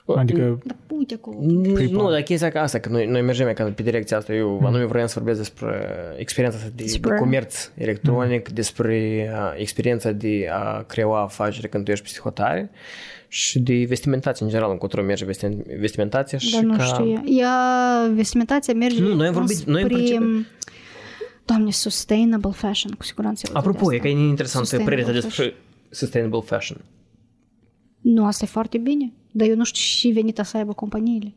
[0.06, 1.38] Adică, Dar uite acolo.
[1.42, 4.34] Nu, dar chestia ca asta, că noi, noi mergem ca pe direcția asta.
[4.34, 9.54] Eu anume vreau să vorbesc despre experiența asta de, de Despre- comerț electronic, despre uh,
[9.58, 12.72] experiența de a crea o afacere când tu ești psihotare
[13.28, 16.84] și de vestimentație în general, încotro merge vesti- vestimentația și Dar nu ca...
[16.84, 17.24] știu.
[17.40, 17.58] Ea,
[18.14, 20.46] vestimentația merge Nu, noi am vorbit- înspre, noi în principiu-
[21.46, 23.48] Doamne, sustainable fashion, cu siguranță.
[23.50, 24.20] eu Apropo, de e că asta.
[24.20, 25.46] e interesantă Sustainable părerea ta fashion.
[25.48, 26.78] despre sustainable fashion.
[28.02, 29.14] Nu, asta e foarte bine.
[29.36, 31.34] Dar eu nu știu și venita să aibă companiile.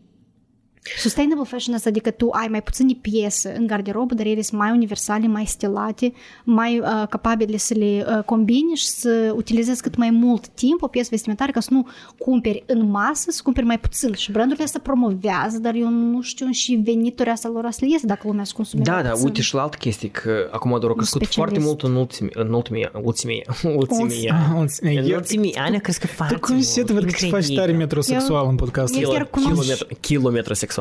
[0.99, 4.71] Sustainable fashion asta adică tu ai mai puține piese în garderobă, dar ele sunt mai
[4.71, 6.13] universale, mai stilate,
[6.45, 10.87] mai uh, capabile să le uh, combini și să utilizezi cât mai mult timp o
[10.87, 11.87] piesă vestimentară ca să nu
[12.19, 14.13] cumperi în masă, să cumperi mai puțin.
[14.13, 18.07] Și brandurile astea promovează, dar eu nu știu și veniturile astea lor să le iese
[18.07, 19.25] dacă lumea să consume Da, mai da, puțin.
[19.27, 21.35] uite și la altă chestie, că acum doar a crescut specialist.
[21.35, 24.59] foarte mult în ultimii, în ultimii, ultimii, ultimii Ah, ani.
[24.59, 27.55] ultimii- În eu- ultimii ani a crescut foarte tu cum se văd că te faci
[27.55, 29.11] tare metrosexual în podcastul Eu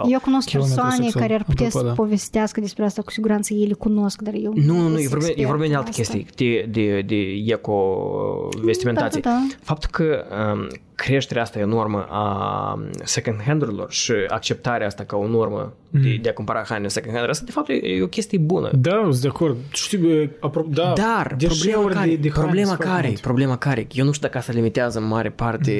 [0.02, 0.12] ăsta?
[0.12, 0.20] chiar cunosc- Kilometru, kilometru sexual.
[0.20, 1.22] Eu cunosc Kilometru persoane sexual.
[1.24, 2.02] care ar putea Apropo, să da.
[2.02, 5.10] povestească despre asta, cu siguranță ei le cunosc, dar eu Nu, nu, nu, sunt eu
[5.10, 6.02] vorbim, eu expert vorbim de în alte asta.
[6.02, 7.20] chestii, de, de, de
[7.54, 9.22] eco-vestimentație.
[9.22, 9.56] Da, da, da.
[9.64, 15.74] Faptul că um, creșterea asta enormă a second hand-urilor și acceptarea asta ca o normă
[15.90, 18.70] de, de a cumpăra haine second hand, asta de fapt e, e o chestie bună.
[18.80, 19.58] Da, sunt de acord.
[19.72, 23.08] Știi, bă, apro- da, Dar deșeuri problema care, de, de haine problema sunt foarte care,
[23.08, 23.22] multe.
[23.22, 25.74] problema care, eu nu știu dacă asta limitează în mare parte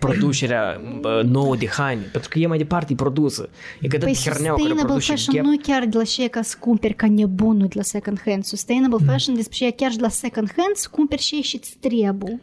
[0.00, 3.48] producerea bă, nouă de haine, pentru că e mai departe produsă.
[3.80, 5.44] E că Păi dat herneaua care sustainable produce fashion Gap.
[5.44, 8.44] nu e chiar de la ce ca să cumperi ca nebunul de la second hand.
[8.44, 9.06] Sustainable Mm.
[9.06, 12.40] fashion despre ce chiar de la second hand să cumperi și și îți trebuie.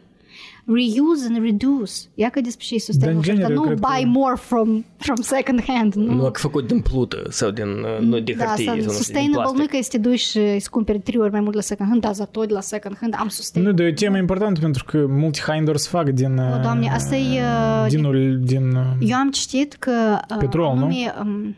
[0.66, 1.92] Reuse and reduce.
[2.14, 4.02] Ia că despre ce e sustainable Dar, în fashion, dar genere, nu eu cred buy
[4.12, 5.94] că- more from, from second hand.
[5.94, 8.74] Nu, Nu, că făcut din plută sau din, uh, nu, de da, hârtie asta, sau
[8.74, 9.70] nu știu, din sustainable nu e plastic.
[9.70, 12.12] că să te duci și îți cumperi trei ori mai mult la second hand, dar
[12.12, 13.76] za tot de la second hand am Nu, sustainable.
[13.76, 16.38] dar e o temă importantă pentru că mulți haine doar se fac din...
[16.38, 17.40] O, Doamne, asta e...
[17.40, 20.84] uh, Din, ul- din uh, Eu am citit că uh, Petrol, nu?
[20.84, 21.56] anume, um,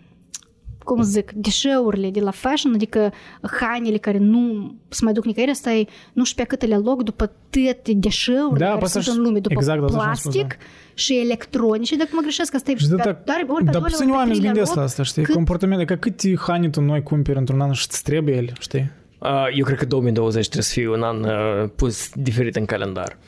[0.83, 3.13] cum zic, deșeurile de la fashion, adică
[3.61, 7.31] hainele care nu se mai duc nicăieri, asta e nu știu pe câtele loc după
[7.51, 10.35] toate deșeurile Da, care pe asta sunt și- în lume, după exact, asta și-am spus,
[10.35, 10.57] plastic
[10.95, 13.73] și electronice, dacă mă greșesc, asta e Și de pe- tak, doar ori pe dar
[13.73, 14.77] doilea, puțini ori pe oameni își treilea gândesc loc.
[14.79, 15.23] la asta, știi?
[15.23, 18.91] Cât- Comportamente, că câte haine tu noi cumperi într-un an și îți trebuie ele, știi?
[19.19, 23.19] Uh, Eu cred că 2020 trebuie să fie un an uh, pus diferit în calendar.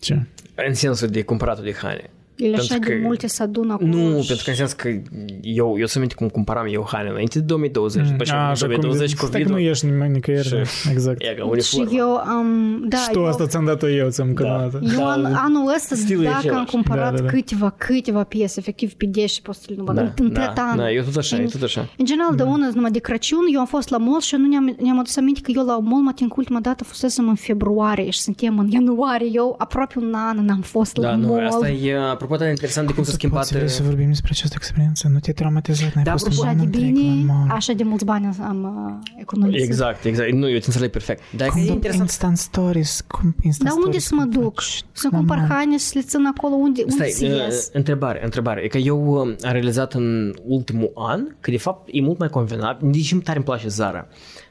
[0.00, 0.22] Ce?
[0.66, 2.10] În sensul de cumpăratul de haine.
[2.36, 3.88] Ele așa Pentru de că- multe se adună acolo.
[3.88, 4.88] Nu, și- pentru că în sens că
[5.42, 8.54] eu, eu să minte cum cumpăram eu haine înainte de 2020, după ce A, în
[8.54, 11.22] și acum 2020 stai că covid nu ieși nimeni nicăieri, Și- exact.
[11.22, 11.90] E ca Și uniformă.
[11.98, 14.80] eu am, da, Și tu eu, asta ți-am dat-o eu, ți-am cădată.
[14.82, 16.70] eu Da, an, anul ăsta, stilul e dacă am același.
[16.70, 17.28] cumpărat Da, da, da.
[17.30, 20.58] câteva, câteva piese, efectiv pe 10 poți să le număr, Da, în, în da, plăt
[20.70, 20.76] an.
[20.76, 21.88] da, eu tot așa, În- eu tot așa.
[21.98, 24.76] În general, de ună, numai de Crăciun, eu am fost la mall și nu ne-am,
[24.82, 28.10] ne-am adus aminte că eu la mall, mă tin că ultima dată fusesem în februarie
[28.10, 29.28] și suntem în ianuarie.
[29.32, 31.46] Eu aproape un an n-am fost la Da, nu, mall.
[31.46, 31.96] asta e,
[32.26, 33.38] apropo, de interesant de cum s-a schimbat...
[33.40, 35.08] Poți vrei să vorbim despre această experiență?
[35.12, 35.92] Nu te-ai traumatizat?
[35.94, 37.50] N-ai Da, fost apropo, un Așa an de întreg bine, la mall.
[37.50, 38.62] așa de mulți bani am
[39.04, 39.62] uh, economisit.
[39.68, 40.30] Exact, exact.
[40.32, 41.22] Nu, eu te înțeleg perfect.
[41.36, 42.08] Dar Cum e după interesant.
[42.08, 44.54] Instant Stories, cum Instant Dar unde Stories, să mă cum duc?
[44.60, 44.84] faci?
[44.92, 45.48] Să La cumpăr mall.
[45.50, 47.70] haine și să le țin acolo unde, unde Stai, să uh, ies?
[47.72, 48.60] întrebare, întrebare.
[48.64, 52.28] E că eu uh, am realizat în ultimul an că de fapt e mult mai
[52.28, 54.06] convenabil, nici nu tare îmi place Zara.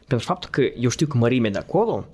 [0.07, 2.06] Pentru faptul că eu știu că mărimea de acolo,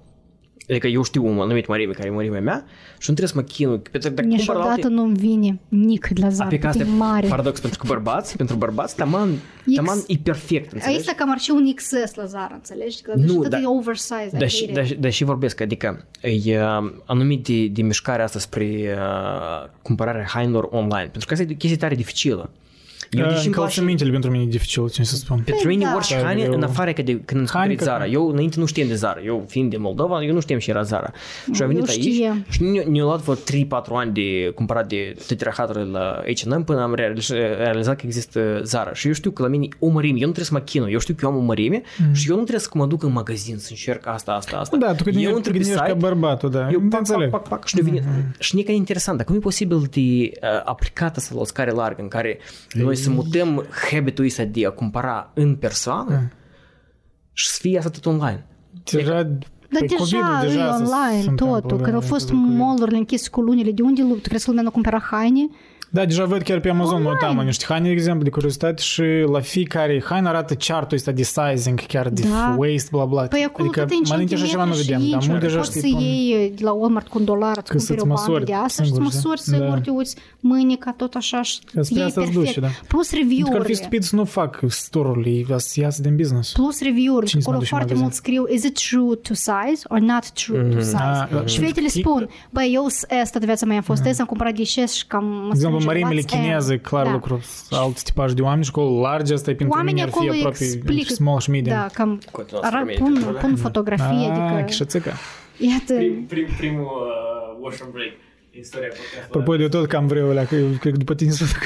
[0.72, 2.66] adică eu știu o anumită mărime care e mărimea mea
[2.98, 3.78] și nu trebuie să mă chinui.
[3.92, 4.88] Pentru că dacă cumpăr la Niciodată alte...
[4.88, 7.28] nu-mi vine nic de la Zara, Pe că asta e e mare.
[7.28, 9.30] paradox pentru că bărbați, pentru bărbați, taman,
[9.66, 9.74] X.
[9.76, 10.98] taman e perfect, înțelegi?
[11.08, 13.02] Aici cam ar și un XS la Zara, înțelegi?
[13.02, 14.38] Că Nu, nu, da- e oversize.
[14.38, 18.40] Da, și, da, și- da, și vorbesc, adică e uh, anumit de, de mișcarea asta
[18.40, 18.66] spre
[18.98, 22.50] uh, cumpărarea hainelor online, pentru că asta e o chestie tare dificilă.
[23.12, 25.42] Eu, deși îmi place, Încălțămintele pentru mine e dificil, ce să spun.
[25.46, 25.96] pentru mine da.
[25.96, 28.28] orice Da, haine, eu- în afară că de când am Haine descoperit că- Zara, eu
[28.30, 31.12] înainte nu știam de Zara, eu fiind din Moldova, eu nu știam ce era Zara.
[31.54, 32.46] Și am venit Eu aici știam.
[32.50, 36.82] și ne- ne-au luat vreo 3-4 ani de cumpărat de toate rahaturile la H&M până
[36.82, 38.94] am realiz- realizat că există Zara.
[38.94, 41.00] Și eu știu că la mine o mărime, eu nu trebuie să mă chinui, eu
[41.00, 41.82] știu că eu am o mărime
[42.12, 44.78] și eu nu trebuie să mă duc în magazin să încerc asta, asta, asta.
[44.78, 46.70] Da, tu când eu te intru pe gândești ca site, bărbatul, da.
[46.72, 47.30] eu te pac, înțeleg.
[47.30, 48.32] pac, pac, pac, și ne vine.
[48.40, 50.30] Și e ca interesant, dacă nu e posibil de uh,
[50.64, 52.38] aplicat asta la o scară largă în care
[52.74, 56.32] noi să mutăm habitul ăsta de a cumpăra în persoană
[57.34, 58.46] și să fie asta tot online.
[58.92, 61.78] Deja, Dar pe deja, COVID-ul e deja se- online se întâmplă, totul.
[61.78, 62.58] da, Când au de fost COVID.
[62.58, 65.48] mall-urile închise cu lunile, de unde lu- tu crezi că lumea nu cumpăra haine?
[65.94, 69.04] Da, deja văd chiar pe Amazon mă uitam niște haine, de exemplu, de curiozitate și
[69.32, 72.56] la fiecare haină arată chartul ăsta de sizing, chiar de Da.
[72.58, 73.22] waist, bla bla.
[73.24, 75.28] Păi acolo adică câte în mai înainte așa ceva nu centimetri și vedeam, dar inci,
[75.30, 77.76] mult deja poți să știi pun- iei de la Walmart cu un dolar, îți Că
[77.76, 79.52] cumperi să-ți o bandă măsori de asta și să singur, măsori da.
[79.58, 79.82] sigur, Da.
[79.82, 82.56] te uiți mânica, tot așa și Că spre iei asta îți perfect.
[82.56, 82.72] duce, da.
[82.88, 83.74] Plus Pentru că ar fi review-urile.
[83.74, 86.52] stupid să nu fac store-ul, ca să iasă din business.
[86.52, 88.02] Plus review-uri, Cine se acolo mai duce în foarte magazin?
[88.04, 90.96] mult scriu Is it true to size or not true to size?
[90.98, 91.66] Ah, și mhm.
[91.68, 94.54] fetele Chi- spun, băi, eu sunt S, toată viața mea am fost S, am cumpărat
[94.54, 95.52] ghișes și cam...
[95.86, 96.40] mă De exemplu, strânge mărimile luați M.
[96.40, 97.12] chineze, clar Da.
[97.12, 100.16] lucru, alt tipaj de oameni și acolo large, asta e pentru Oamenii mine ar fi
[100.18, 101.76] acolo aproape explică, între small și medium.
[101.76, 105.12] da, cam Continuați arar, femeii, pun, pentru pun fotografie, Ah, adică, chișățăcă.
[105.58, 105.94] iată,
[106.28, 108.14] prim, primul uh, wash and break
[108.52, 109.26] din istoria podcastului.
[109.28, 111.62] Apropo de tot cam vreau, alea, că eu cred că după tine să fac.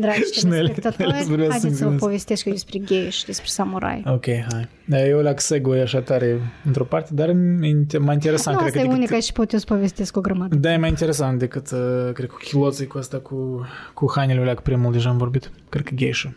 [0.00, 1.98] Dragi Și Nele- Nele telespectatori, să vreau să haideți să vă înțeles.
[2.00, 4.02] povestesc eu despre gay și despre samurai.
[4.06, 4.68] Ok, hai.
[4.84, 7.32] Da, eu la segue așa tare într-o parte, dar e
[7.98, 8.56] mai interesant.
[8.56, 10.54] Nu, cred asta că e decât- unica și pot eu să povestesc o grămadă.
[10.56, 14.54] Da, e mai interesant decât, uh, cred, cu chiloții, cu asta, cu, cu hainele alea,
[14.54, 15.50] cu primul deja am vorbit.
[15.68, 16.32] Cred că geisha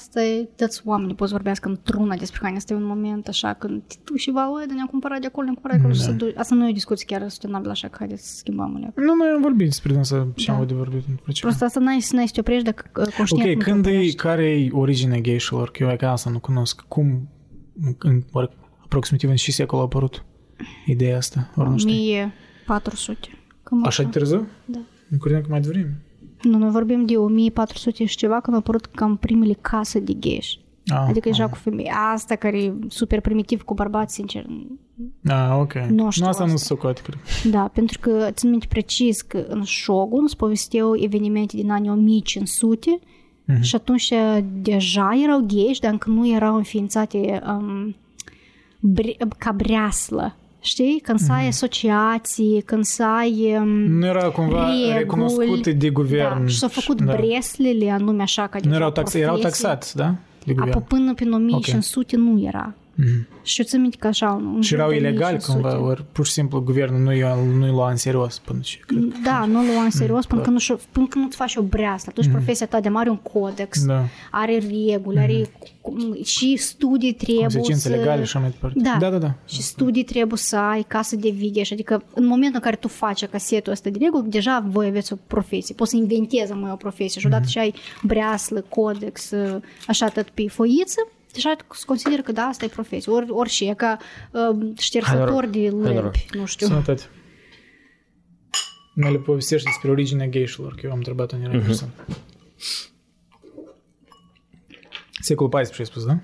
[0.00, 2.56] asta e, toți oamenii poți să vorbească într-una despre haine.
[2.56, 5.54] Asta e un moment așa când tu și va, ăi, ne-am cumpărat de acolo, ne-am
[5.54, 5.98] cumpărat de acolo.
[5.98, 6.10] Da.
[6.10, 6.36] Și duci.
[6.36, 8.92] Asta nu e o discuție chiar sustenabilă, așa că haideți să schimbăm alea.
[8.96, 10.54] Nu, noi am vorbit despre asta și da.
[10.54, 11.02] am de vorbit.
[11.40, 14.68] Prost asta n-ai, n-ai să te oprești dacă uh, conștient Ok, când e, care e
[14.72, 15.70] originea geișilor?
[15.70, 16.80] Că eu ca asta nu cunosc.
[16.80, 17.28] Cum,
[17.98, 18.50] în, or,
[18.84, 20.24] aproximativ în și secol a apărut
[20.86, 21.50] ideea asta?
[21.56, 21.92] Ori nu știu.
[21.92, 23.28] 1400.
[23.62, 24.48] Cam așa de târziu?
[24.64, 24.78] Da.
[25.08, 26.02] Nu credeam că mai devreme.
[26.42, 30.58] Nu, noi vorbim de 1400 și ceva când au apărut cam primele case de gheși.
[30.86, 31.90] Ah, Adică deja cu femei.
[32.12, 34.46] Asta care e super primitiv cu bărbați, sincer.
[35.24, 35.74] Ah, ok.
[35.74, 36.56] Nu știu nu, asta nu asta.
[36.56, 37.18] se socoate, cred.
[37.52, 42.98] Da, pentru că țin minte precis că în Shogun se povesteau evenimente din anii 1500
[43.44, 43.62] Mhm.
[43.62, 44.12] și atunci
[44.62, 47.94] deja erau gheși, dar încă nu erau înființate um,
[48.80, 50.36] bre- ca breaslă.
[50.60, 51.00] Știi?
[51.02, 54.92] Când să ai asociații, când să ai um, Nu era cumva reguli.
[54.98, 56.40] recunoscute de guvern.
[56.40, 57.14] Da, și s-au făcut da.
[57.14, 59.62] breslele anume așa ca Nu deja erau, tax, erau profesii.
[59.62, 60.04] taxați, da?
[60.44, 60.84] De Apoi guvern.
[60.84, 62.74] până prin 1500 nu era.
[63.42, 64.40] Și eu țin minte că așa...
[64.54, 65.68] un Și erau jur de ilegali 1500.
[65.68, 68.98] cumva, ori pur și simplu guvernul nu i-a, nu-i lua în serios până și cred.
[69.24, 72.06] Da, nu lua în serios până când, nu, până când nu-ți faci o breaslă.
[72.10, 74.04] Atunci profesia ta de mare are un codex, Da.
[74.30, 75.50] are reguli, are
[75.80, 77.88] cum- și studii trebuie Consecințe să...
[77.88, 78.80] legale și așa mai departe.
[78.82, 78.96] Da.
[79.00, 79.18] da, da.
[79.18, 79.34] da.
[79.46, 81.72] Și studii trebuie să ai ca să devighești.
[81.72, 85.16] Adică în momentul în care tu faci casetul ăsta de reguli, deja voi aveți o
[85.26, 85.74] profesie.
[85.74, 87.20] Poți să inventezi mai o profesie.
[87.20, 89.30] Și odată ce ai breaslă, codex,
[89.86, 93.12] așa tot pe foiță, deja se consideră că da, asta e profesie.
[93.12, 93.98] Ori, ori și e ca
[94.32, 95.94] uh, ștersător de Hai noroc.
[95.94, 96.66] lempi, nu știu.
[96.66, 97.02] Sănătate.
[98.94, 101.64] Ne le povestești despre originea geișilor, că eu am întrebat-o în uh-huh.
[101.64, 101.92] persoană.
[105.20, 106.18] Secolul XIV, ai spus, da?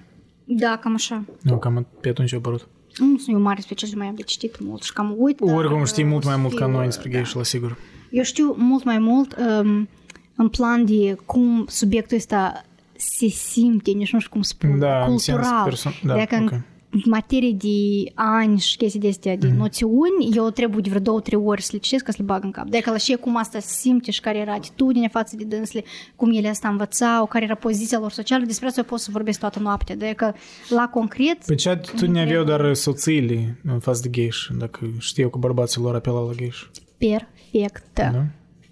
[0.44, 1.24] Da, cam așa.
[1.42, 2.68] Nu, cam pe atunci a apărut.
[2.98, 5.40] Nu sunt eu mare specialist, mai am de citit mult și cam uit.
[5.40, 7.16] dar, Oricum știi mult mai uh, mult ca știu, noi despre da.
[7.16, 7.76] geiș, la sigur.
[8.10, 9.88] Eu știu mult mai mult um,
[10.36, 12.64] în plan de cum subiectul ăsta
[12.98, 15.64] se simte, nici nu știu cum spun, Da, în sens cultural.
[15.70, 16.50] perso- da, Dacă ok.
[16.90, 19.40] în materie de ani și chestii de astea, Mhm.
[19.40, 22.24] de noțiuni, eu trebuie de vreo două, trei ori să le citesc ca să le
[22.24, 22.68] bag în cap.
[22.68, 25.84] Dacă la și cum asta se simte și care era atitudinea față de dânsle,
[26.16, 29.38] cum ele asta învățau, care era poziția lor socială, despre asta eu pot să vorbesc
[29.38, 29.96] toată noaptea.
[29.96, 30.34] Dacă
[30.68, 31.44] la concret...
[31.46, 35.94] Pe ce atitudine aveau doar soțiile în față de geiș, dacă știu că bărbații lor
[35.94, 36.66] apelau la geiș.
[36.98, 38.10] perfectă.
[38.12, 38.24] Da?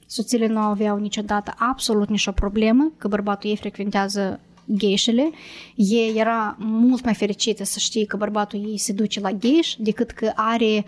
[0.07, 4.41] Soțiile nu aveau niciodată absolut nicio problemă că bărbatul ei frecventează
[4.73, 5.31] geișele.
[5.75, 10.11] Ei era mult mai fericită să știe că bărbatul ei se duce la geiș decât
[10.11, 10.85] că are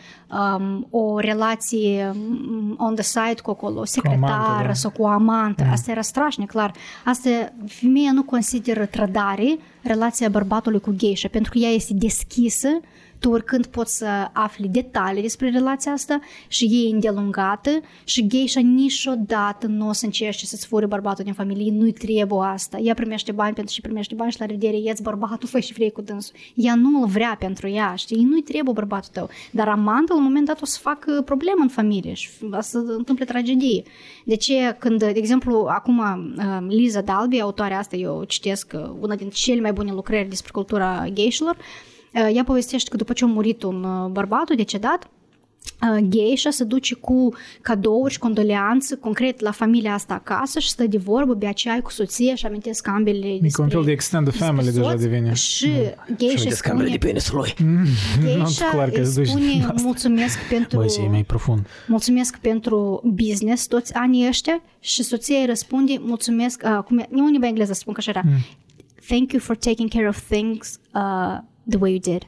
[0.58, 4.72] um, o relație um, on the side cu acolo, o secretară amantă, da.
[4.72, 5.64] sau cu o amantă.
[5.70, 6.72] Asta era strașnic, clar.
[7.04, 7.30] Asta,
[7.66, 12.68] femeia nu consideră trădare relația bărbatului cu geișa, pentru că ea este deschisă
[13.18, 17.70] tu oricând poți să afli detalii despre relația asta și e îndelungată
[18.04, 22.78] și geisha niciodată nu o să încerce să-ți fure bărbatul din familie, nu-i trebuie asta.
[22.78, 25.90] Ea primește bani pentru și primește bani și la revedere, ia bărbatul, fă și vrei
[25.90, 26.34] cu dânsul.
[26.54, 28.24] Ea nu îl vrea pentru ea, știi?
[28.24, 29.28] Nu-i trebuie bărbatul tău.
[29.50, 32.78] Dar amantul, la un moment dat, o să facă probleme în familie și o să
[32.96, 33.82] întâmple tragedie.
[34.24, 39.14] De ce, când, de exemplu, acum uh, Liza Dalby, autoarea asta, eu citesc uh, una
[39.14, 41.95] din cele mai bune lucrări despre cultura geișilor, Uh,
[42.34, 45.08] ea povestește că după ce a murit un uh, bărbat, un decedat,
[45.92, 50.86] uh, geisha se duce cu cadouri și condoleanțe concret la familia asta acasă și stă
[50.86, 53.90] de vorbă, bea ceai cu soția și amintesc ambele E despre, ca un fel de
[53.90, 55.32] extended despre family deja soț devine.
[55.32, 55.70] Și
[56.16, 57.54] geisha spune, penisul lui.
[58.24, 59.82] geisha clar că îi îți duci spune din asta.
[59.82, 61.66] mulțumesc pentru Băi, e mai profund.
[61.86, 67.24] mulțumesc pentru business toți anii ăștia și soția îi răspunde mulțumesc, uh, cum e, nu
[67.24, 68.22] în limba engleză spun că așa era,
[69.06, 71.38] thank you for taking care of things uh,
[71.68, 72.22] the way you did.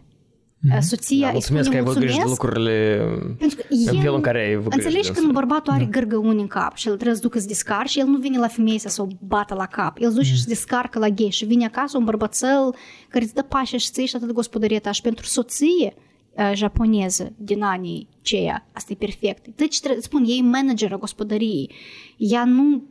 [0.72, 2.98] Uh, soția îi Mulțumesc spune că ai avut grijă de mulțumesc lucrurile
[3.38, 5.40] pentru că în el- felul în care ai avut grijă Înțelegi de când asta.
[5.40, 8.18] bărbatul are gărgăuni în cap și el trebuie să ducă să descar și el nu
[8.18, 9.96] vine la femeie să o bată la cap.
[10.00, 12.74] El se duce și se descarcă la gay și vine acasă un bărbățel
[13.08, 14.90] care îți dă pașa și ții și atât de gospodărie ta.
[14.90, 15.94] Și pentru soție
[16.30, 19.46] uh, japoneză din anii ceia, asta e perfect.
[19.56, 21.70] Deci trebuie, spun, ei manageră gospodăriei.
[22.16, 22.82] Ea nu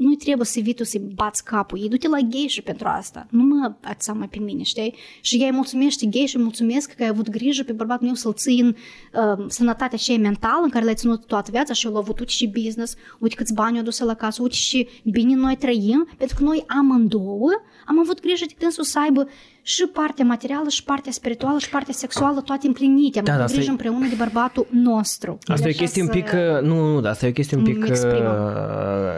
[0.00, 1.80] nu-i trebuie să vii tu să-i bați capul.
[1.82, 3.26] Ei du-te la gheșă pentru asta.
[3.30, 4.94] Nu mă ați mai pe mine, știi?
[5.20, 8.60] Și ea îi mulțumește gheșă, mulțumesc că ai avut grijă pe bărbatul meu să-l ții
[8.60, 12.18] în uh, sănătatea aceea mentală în care l-ai ținut toată viața și el a avut
[12.18, 16.08] uite și business, uite câți bani au dus la casă, uite și bine noi trăim,
[16.16, 17.50] pentru că noi amândouă
[17.86, 19.28] am avut grijă de dânsul să aibă
[19.70, 23.18] și partea materială, și partea spirituală, și partea sexuală, toate împlinite.
[23.18, 25.38] Am Da, avut dar grijă asta e- împreună de bărbatul nostru.
[25.46, 27.32] Asta e o Așa chestie un să- pic, uh, nu, nu, dar asta e o
[27.32, 28.32] chestie un îmi pic exprimă.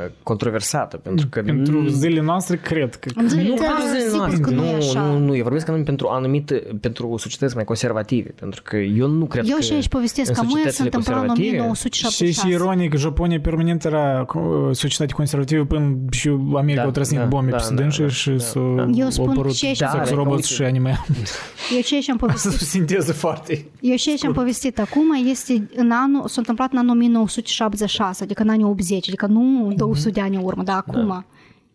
[0.06, 3.08] uh, controversată, pentru că Pentru zilele noastre, cred că...
[3.14, 5.00] În zilele nu Da, pentru zilele sigur noastre, că nu nu, e așa.
[5.00, 9.24] nu, nu, eu vorbesc anume pentru anumite, pentru societăți mai conservative, pentru că eu nu
[9.26, 12.24] cred Eu că și aici povestesc în că mâine se societățile întâmpla în conservative- 1976.
[12.24, 14.42] Și, și ironic, Japonia permanent era uh,
[14.72, 18.08] societate conservativă până și America Da, au trăsnit da, bombe da, pe da, dânși da,
[18.08, 18.86] și da, s-au da.
[18.94, 19.86] Eu au spun apărut ce- Da,
[20.43, 20.94] sex da, robots uite.
[20.94, 21.01] și anime.
[21.74, 23.70] Eu ce și am povestit Asta o sinteză foarte...
[23.81, 28.43] Eu și ce am povestit acum este în anul, s-a întâmplat în anul 1976, adică
[28.43, 31.27] în anii 80, adică nu 200 de ani în urmă, dar acum.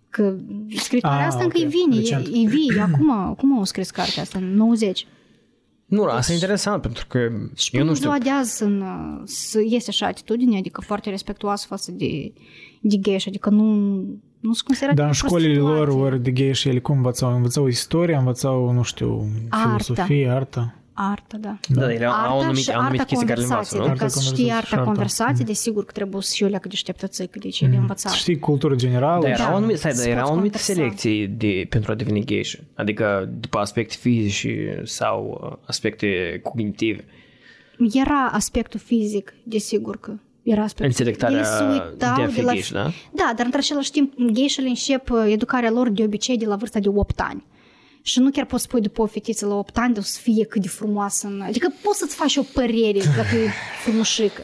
[0.10, 0.35] Că
[0.76, 2.27] scritoarea Ah, asta încă ok, e vine, recent.
[2.27, 5.07] e, e vie, acum, cum au scris cartea asta, în 90.
[5.85, 7.19] Nu, asta e interesant, pentru că
[7.56, 8.10] Și eu până nu știu.
[8.10, 12.34] ziua de azi în, uh, să este așa atitudine, adică foarte respectuoasă față de,
[12.81, 14.02] de gay, adică nu,
[14.39, 16.03] nu se consideră Dar în școlile lor, prostituație.
[16.14, 17.35] ori de gay și ele cum învățau?
[17.35, 19.68] Învățau istoria, învățau, nu știu, Arta.
[19.84, 20.72] filosofie, artă.
[20.99, 21.57] Artă, da.
[21.69, 23.80] Da, ele au Arta anumite, și anumite arta chestii care le învață, conversației.
[23.81, 23.88] nu?
[23.88, 24.85] Dacă Arta să știi conversației și arta arta.
[24.91, 28.09] conversației, desigur că trebuie să și o leacă deșteptățică de ce le învăța.
[28.09, 29.22] Știi, cultură generală.
[29.22, 30.73] Dar Da, erau anumite, stai, să dar erau poți anumite conversa.
[30.73, 32.59] selecții de, pentru a deveni geisha.
[32.76, 37.05] Adică după aspecte fizice sau uh, aspecte cognitive.
[37.93, 40.11] Era aspectul fizic, desigur că
[40.49, 42.91] era aspectul În selectarea Ele se uitau de a fi la- geisha, da?
[43.11, 46.89] Da, dar într-același timp, gheșele încep uh, educarea lor de obicei de la vârsta de
[46.95, 47.45] 8 ani.
[48.01, 50.45] Și nu chiar poți spui după o fetiță la 8 ani de o să fie
[50.45, 51.27] cât de frumoasă.
[51.27, 51.41] În...
[51.47, 53.49] Adică poți să-ți faci o părere dacă e
[53.83, 54.41] frumușică.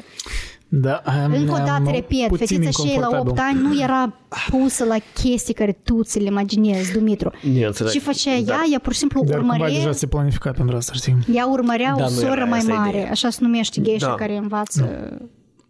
[0.75, 3.57] Da, am, Încă o am dată, repet, puțin fetița și ei la 8 inconfortabil.
[3.57, 4.13] ani nu era
[4.49, 7.31] pusă la chestii care tu ți le imaginezi, Dumitru.
[7.41, 7.91] Nu înțeleg.
[7.91, 8.53] Ce făcea Da.
[8.53, 8.61] ea?
[8.71, 11.15] Ea pur și simplu Dar cumva urmărea deja se planifica pentru asta, știi?
[11.33, 13.09] ea urmărea Da, o nu soră era mai asta mare, ideea.
[13.11, 14.13] așa se numește geisha Da.
[14.15, 14.81] care învață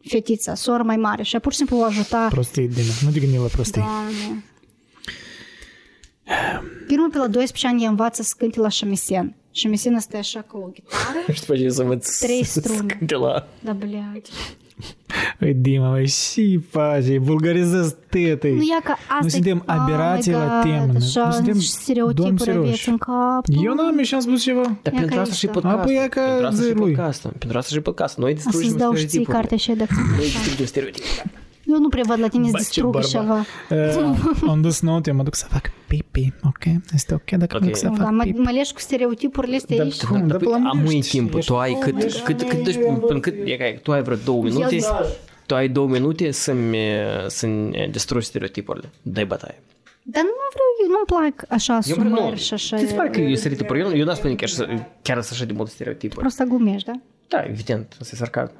[0.07, 2.27] fetița, soră mai mare și a pur și simplu o ajuta.
[2.29, 3.81] Prostii din, nu de gândi la prostii.
[3.81, 4.43] Doamne.
[6.87, 9.35] Primul pe la 12 ani învață să cânte la șamisen.
[9.51, 11.19] Șamisen asta așa cu o gitară.
[11.33, 12.97] și după ce să învăț trei strume.
[13.01, 13.47] să.
[13.59, 14.31] Da, bleați.
[15.55, 18.49] Dima, mai și face, bulgarizez tete.
[18.49, 20.93] Nu, ia că asta suntem oh aberații la temă.
[20.95, 23.45] Așa, suntem stereotipuri aveți în cap.
[23.63, 24.77] Eu n-am ieșit, am spus ceva.
[24.81, 25.77] Dar pentru asta și podcast.
[25.77, 27.27] Apoi e ca Pentru asta și podcast.
[27.27, 28.17] Pentru asta și podcast.
[28.17, 28.97] Noi distrugem stereotipuri.
[28.97, 29.87] Asta îți dau știi cartea și de
[30.17, 31.23] Noi distrugem stereotipuri.
[31.65, 33.09] Eu nu prea văd la tine să Bă, ce distrugă bărbat.
[33.09, 33.45] ceva.
[33.69, 36.63] Uh, am dus note, eu mă duc să fac pipi, ok?
[36.93, 37.75] Este ok dacă mă duc Ok.
[37.77, 38.37] să Nu, da, fac mă, pipi.
[38.39, 40.03] mă leși cu stereotipurile astea Dar aici.
[40.03, 40.17] cum?
[40.17, 41.33] Dar Dar păi, pe la am mine mult știi, timp.
[41.35, 42.49] ești- Tu ai cât, my cât, God.
[42.49, 44.77] cât, cât, până cât, e ca, tu ai vreo două minute,
[45.45, 46.77] tu ai două minute să-mi,
[47.27, 48.89] să-mi distrugi stereotipurile.
[49.01, 49.61] Dai bătaie.
[50.05, 52.77] Dar nu vreau, eu nu-mi plac așa Eu vreau, sumări și așa.
[52.77, 53.79] Ți se pare că e stereotipuri?
[53.79, 54.67] Eu, eu n-aș spune chiar, să-
[55.01, 56.19] chiar să așa de multe stereotipuri.
[56.19, 56.93] Prosta glumești, da?
[57.27, 58.51] Da, evident, asta e sarcasm.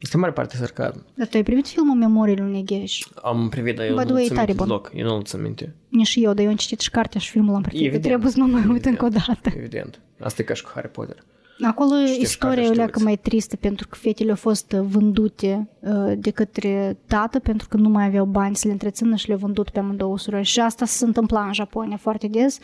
[0.00, 1.04] Este în mare parte sarcasm.
[1.14, 3.06] Dar tu ai privit filmul Memoriile unui gheș?
[3.22, 4.66] Am privit, dar eu By the nu way, țin tare minte bun.
[4.66, 4.90] deloc.
[4.94, 5.74] Eu nu țin minte.
[5.88, 7.80] Nici și eu, dar eu am citit și cartea și filmul l-am privit.
[7.80, 8.02] Evident.
[8.04, 9.00] Trebuie să mă mai uit Evident.
[9.00, 9.56] încă o dată.
[9.56, 10.00] Evident.
[10.20, 11.24] Asta e ca și cu Harry Potter.
[11.62, 13.04] Acolo Știi istoria care e o știu leacă îți.
[13.04, 17.76] mai tristă pentru că fetele au fost uh, vândute uh, de către tată pentru că
[17.76, 20.44] nu mai aveau bani să le întrețină și le-au vândut pe amândouă surori.
[20.44, 22.58] Și asta se întâmpla în Japonia foarte des.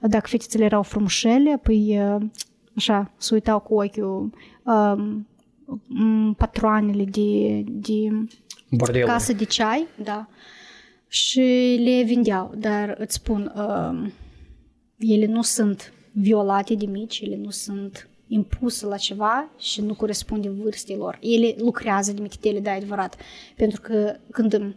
[0.00, 2.22] Dacă fetițele erau frumușele, păi uh,
[2.76, 4.30] așa, se uitau cu ochiul
[4.62, 5.26] um, m,
[6.36, 8.26] patroanele de, de
[8.68, 9.08] Bordelul.
[9.08, 10.28] casă de ceai, da,
[11.08, 11.40] și
[11.84, 14.12] le vindeau, dar îți spun, um,
[14.98, 20.48] ele nu sunt violate de mici, ele nu sunt impuse la ceva și nu corespunde
[20.48, 21.18] vârstei lor.
[21.20, 23.16] Ele lucrează de mititele, da, e adevărat.
[23.56, 24.74] Pentru că când um,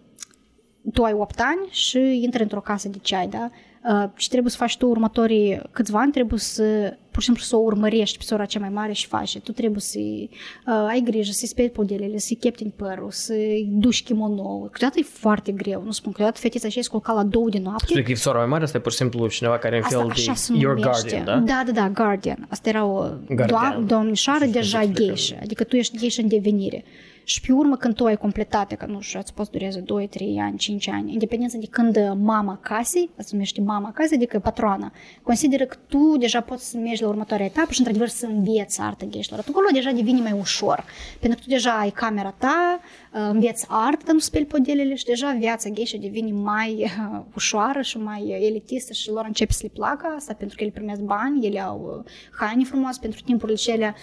[0.94, 3.50] tu ai 8 ani și intri într-o casă de ceai, da?
[3.92, 6.64] Uh, și trebuie să faci tu următorii câțiva ani, trebuie să,
[7.12, 9.40] pur și simplu, să o urmărești pe sora cea mai mare și faci.
[9.40, 10.30] Tu trebuie să-i
[10.68, 14.58] uh, ai grijă, să-i speli podelele, să-i cheptini părul, să-i duci kimono.
[14.72, 17.86] Câteodată e foarte greu, nu spun, câteodată fetița și sculca la două de noapte.
[17.86, 19.84] Spune că e sora mai mare, asta e pur și simplu cineva care e în
[19.84, 21.10] Asta fel așa se de your numește.
[21.10, 21.54] guardian, da?
[21.54, 22.46] Da, da, da, guardian.
[22.50, 23.00] Asta era o
[23.30, 23.48] Guardian.
[23.48, 25.14] doam- domnișoară Și deja cum se explică?
[25.14, 26.84] geisha, adică tu ești geisha în devenire.
[27.28, 30.40] Și pe urmă, când tu ai completate, că nu știu, îți poți dureze 2, 3
[30.40, 34.92] ani, 5 ani, independență de când mama casei, asta se numește mama casei, adică patroana,
[35.24, 39.06] consideră că tu deja poți să mergi la următoarea etapă și, într-adevăr, să înveți artă
[39.06, 39.40] gheșilor.
[39.50, 40.84] Acolo deja devine mai ușor,
[41.20, 42.80] pentru că tu deja ai camera ta,
[43.12, 47.98] înveți artă, dar nu speli podelele și deja viața gheșă devine mai uh, ușoară și
[47.98, 51.62] mai elitistă și lor începe să le placă asta pentru că ele primesc bani, ele
[51.62, 53.96] au uh, haine frumoase pentru timpurile cele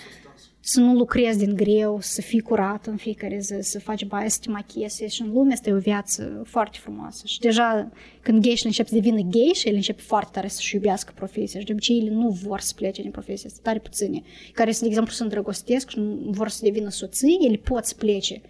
[0.65, 4.39] să nu lucrezi din greu, să fii curat în fiecare zi, să faci baie, să
[4.43, 7.23] te machiezi și în lume asta e o viață foarte frumoasă.
[7.27, 7.91] Și deja
[8.21, 11.73] când gheșile încep să devină gheși, ele încep foarte tare să-și iubească profesia și de
[11.73, 14.23] obicei ele nu vor să plece din profesia asta, tare puține.
[14.53, 18.41] Care, de exemplu, se îndrăgostesc și nu vor să devină soții, ele pot să plece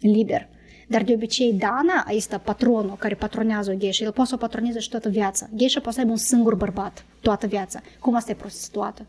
[0.00, 0.48] liber.
[0.88, 4.04] Dar de obicei Dana este patronul care patronează o gheșă.
[4.04, 5.48] El poate să o patroneze și toată viața.
[5.56, 7.80] Gheșa poate să aibă un singur bărbat toată viața.
[8.00, 9.06] Cum asta e prostituată?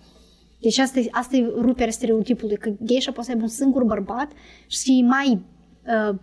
[0.64, 4.31] Deci asta e, asta e ruperea stereotipului, că gheșa poate să aibă un singur bărbat
[4.68, 5.41] și să fie mai
[6.10, 6.15] uh,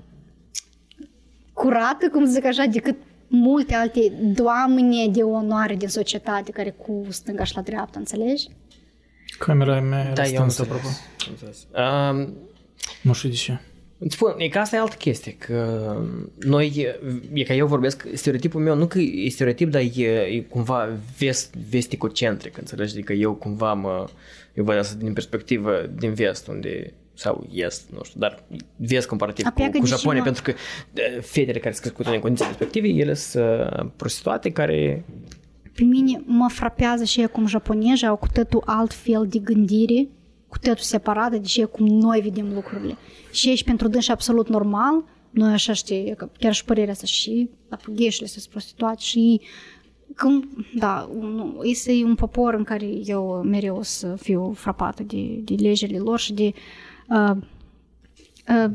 [1.53, 2.97] curată, cum să zic așa, decât
[3.29, 8.49] multe alte doamne de onoare din societate care cu stânga și la dreapta, înțelegi?
[9.39, 10.81] Camera mea Da, era eu am stânsă, înțeles.
[10.81, 10.89] apropo.
[11.27, 11.67] Am înțeles.
[12.27, 12.35] Um,
[13.03, 13.61] Nu știu de ce.
[14.03, 15.97] Îți spun, e că asta e altă chestie, că
[16.39, 16.95] noi,
[17.33, 21.55] e că eu vorbesc, stereotipul meu nu că e stereotip, dar e, e cumva vest,
[21.71, 22.93] vesticocentric, înțelegi?
[22.93, 24.09] Adică eu cumva mă,
[24.55, 28.43] eu văd asta din perspectivă din vest, unde sau est, nu știu, dar
[28.77, 30.25] vest comparativ A, cu, pleacă cu de Japonia, ceva.
[30.25, 30.53] pentru că
[30.93, 35.05] eh, fetele care sunt crescute în condiții respective, ele sunt uh, prostituate care
[35.75, 40.09] Pe mine mă frapează și cum japonezii au cu totul alt fel de gândire,
[40.51, 42.97] cu totul separată, deși cum noi vedem lucrurile.
[43.31, 47.49] Și ești pentru dânsi absolut normal, noi așa știi, că chiar și părerea asta și
[47.69, 49.41] apugheșile să se prostituate și
[50.17, 55.41] cum, da, nu, este un popor în care eu mereu o să fiu frapată de,
[55.43, 56.53] de legile lor și de
[57.09, 57.37] uh,
[58.49, 58.71] uh,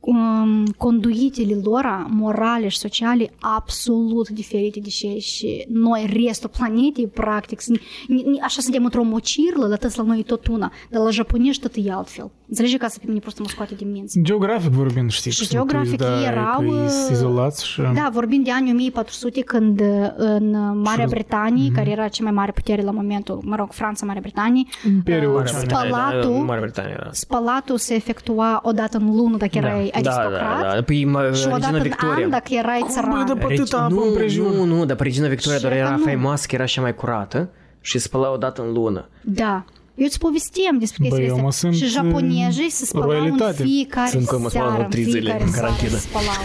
[0.00, 7.60] um, conduitele lor morale și sociale absolut diferite de ce și noi, restul planetei, practic,
[7.60, 11.10] sunt- ni- ni- așa suntem într-o mocirlă, dar la noi e tot una, dar la
[11.10, 12.30] japonezi tot e altfel.
[12.47, 14.19] Înțelege ca să pe mine просто mă scoate din minți.
[14.21, 15.31] Geografic vorbind, știi.
[15.31, 17.81] Și că sunt, geografic da, erau, că e uh, izolați și...
[17.81, 19.85] Da, vorbim de anii 1400 când uh,
[20.15, 20.49] în
[20.81, 24.21] Marea Și- Britanie, care era cea mai mare putere la momentul, mă rog, Franța, Marea
[24.21, 25.69] Britanie, Imperiul uh, Oceanic.
[25.69, 27.09] spalatul, Marea Britanie era.
[27.11, 30.81] spalatul se efectua odată în lună dacă erai da, aristocrat da, da.
[30.81, 32.23] Păi, mă, și odată Regina în Victoria.
[32.23, 33.25] an dacă erai Cum, bă, țăran.
[33.25, 34.53] de pe atâta apă nu, împrejur?
[34.53, 36.03] nu, nu, dar pe Regina Victoria doar Și era că nu.
[36.03, 37.49] faimoasă, că era cea mai curată
[37.81, 39.09] și spăla odată în lună.
[39.21, 39.65] Da.
[39.98, 41.70] Eu îți povestim despre Bă, chestia eu mă astea.
[41.70, 43.62] sunt, Și japonezii se spălau în royalitate.
[43.62, 45.90] fiecare Sunt cum mă spălam seară, la în trei zile fiecare în seară carantină.
[45.98, 46.42] se spălau.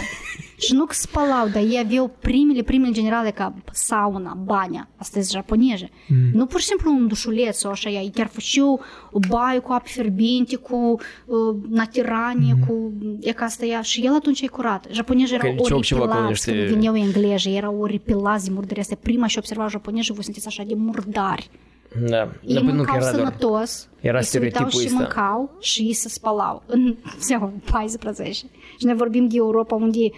[0.58, 4.90] Și nu că spălau, dar ei aveau primele, primele generale ca sauna, bania.
[4.96, 5.90] Asta e japoneze.
[6.08, 6.18] Mm.
[6.40, 8.80] Nu pur și simplu un dușuleț sau așa, ei chiar făceau
[9.12, 10.76] o baie cu apă fierbinte, cu
[11.26, 12.66] uh, natiranie, Mm.
[12.68, 12.92] cu...
[13.22, 13.82] E ca asta ea.
[13.82, 14.86] Și el atunci e curat.
[14.92, 18.80] Japonezii erau Că ce observă acolo oripilați niște- când veneau englezii, erau oripilați de murdări.
[18.80, 21.50] Asta e prima și observa japonezii, voi sunteți așa de murdari.
[22.10, 23.14] Da, Ei dar păi nu că mâncau era doar...
[23.16, 24.98] sănătos, era ei se uitau stereotipul și ăsta.
[25.00, 26.96] mâncau și ei se spălau în
[27.28, 28.32] seama 14.
[28.32, 30.10] Și ne vorbim de Europa unde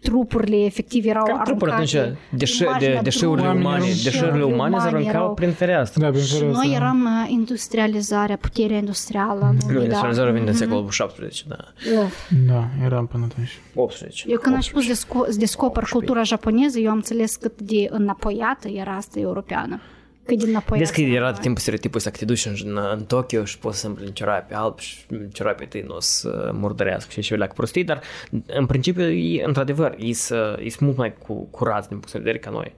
[0.00, 1.98] trupurile efectiv erau Care trupuri aruncate.
[1.98, 2.18] atunci?
[2.40, 6.02] Deșe, de, imaginea deșeurile drumului, umane, deșeurile deșeurile umane se umane aruncau erau- prin fereastră.
[6.02, 6.66] Da, prin Și fereastră.
[6.66, 9.44] noi eram uh, industrializarea, puterea industrială.
[9.44, 9.82] a Nu, lumii, da.
[9.82, 11.56] industrializarea vine în secolul 17, da.
[12.00, 12.10] Uh,
[12.46, 13.58] Da, eram până atunci.
[13.74, 14.24] 18.
[14.30, 18.68] Eu când am spus desco- să descoper cultura japoneză, eu am înțeles cât de înapoiată
[18.68, 19.80] era asta europeană.
[20.28, 20.90] Cât de înapoiată.
[20.92, 23.78] Vezi că era tot timpul stereotipul ăsta că te duci în, în Tokyo și poți
[23.80, 24.96] să împlini ciorape alb și
[25.32, 28.00] ciorape tăi nu o să murdărească și așa leacă prostii, dar
[28.46, 32.50] în principiu, e, într-adevăr, ei sunt mult mai cu, curați din punct de vedere ca
[32.50, 32.74] noi.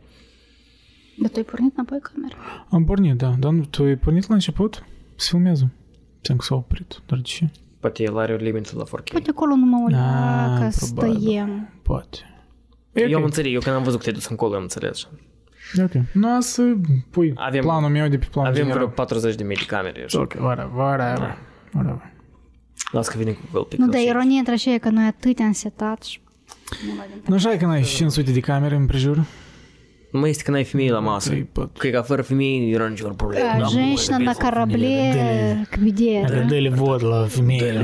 [1.19, 2.67] Dar tu ai pornit înapoi camera.
[2.71, 3.35] Am pornit, da.
[3.39, 4.85] Dar nu, tu ai pornit la început?
[5.17, 5.71] Se filmează.
[6.23, 7.01] Ți-am că s-a oprit.
[7.07, 7.51] Dar de ce?
[7.81, 9.11] Poate el are limitul la 4K.
[9.11, 11.15] Poate acolo nu mă Ah, că probabil.
[11.21, 11.69] stăiem.
[11.83, 12.19] Poate.
[12.93, 13.27] Eu E am ok.
[13.27, 15.09] înțeles, eu când am văzut că te-ai dus încolo, am înțeles.
[15.79, 15.93] E ok.
[16.13, 16.63] Nu, să
[17.11, 18.83] pui Avem- planul meu de pe planul Avem general.
[18.85, 20.03] vreo 40 de mii de camere.
[20.05, 21.39] așa Ok, că- whatever, whatever.
[21.75, 22.13] Whatever.
[22.93, 23.87] Las că vine cu Google Pixel.
[23.87, 26.21] Nu, dar și- ironia între aceea e că noi atât am setat și
[26.89, 29.25] nu mai avem Nu așa e că n-ai 500 de camere în prejur?
[30.12, 31.30] Nu mai este că n-ai femei la masă.
[31.30, 31.72] Trei, patru.
[31.78, 33.46] Cred că fără femei era nicio problemă.
[33.60, 35.14] Uh, Женщина на корабле
[35.70, 36.46] к беде.
[36.48, 37.84] Dă-le vod la femeie,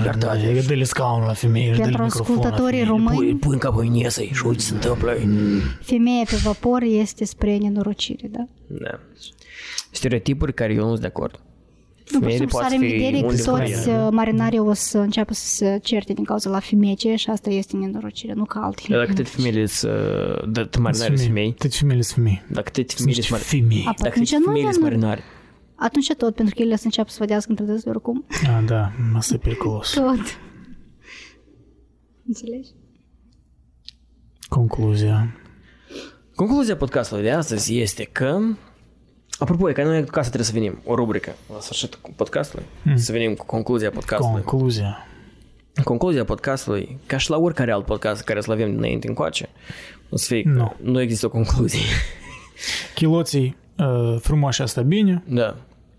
[0.67, 4.65] dă-le scaun la femeie și Pentru ascultătorii români, Pui în capul Inesei și uite ce
[4.65, 5.13] se întâmplă.
[5.81, 8.45] femeia pe vapor este spre nenorocire, da?
[8.67, 8.99] Da.
[9.91, 11.39] Stereotipuri care eu nu sunt de acord.
[12.12, 14.04] Nu, pur și Femeile simplu să poate are în fi vedere că unde toți vrea.
[14.06, 17.76] uh, marinarii o să înceapă să se certe din cauza la femeie și asta este
[17.76, 18.96] nenorocire, nu ca Dar altele.
[18.96, 19.92] dacă câte femeile sunt
[20.52, 22.42] de marinari sunt femei, Toate femeile sunt femei.
[22.50, 23.84] dacă câte Sunt femeile niște sunt marinari, femei.
[23.86, 25.22] A, dacă atunci câte nu femeile e sunt nu- marinari,
[25.78, 28.24] Atunci tot, pentru că ele să înceapă să vădească între dânsele oricum.
[28.28, 29.90] Ah, da, asta e periculos.
[29.94, 30.18] Tot.
[32.26, 32.68] Înțelegi?
[34.48, 35.34] Concluzia.
[36.34, 38.38] Concluzia podcastului de astăzi este că
[39.38, 42.64] Apropo, e că noi ca să trebuie să venim o rubrică la sfârșitul podcastului,
[42.94, 44.42] să venim cu concluzia podcastului.
[44.42, 45.06] Concluzia.
[45.84, 49.48] Concluzia podcastului, ca și la oricare alt podcast care să-l avem dinainte încoace,
[50.10, 50.74] o să fie că Nu.
[50.82, 51.80] nu există o concluzie.
[52.94, 55.56] Chiloții uh, frumoși asta bine, da.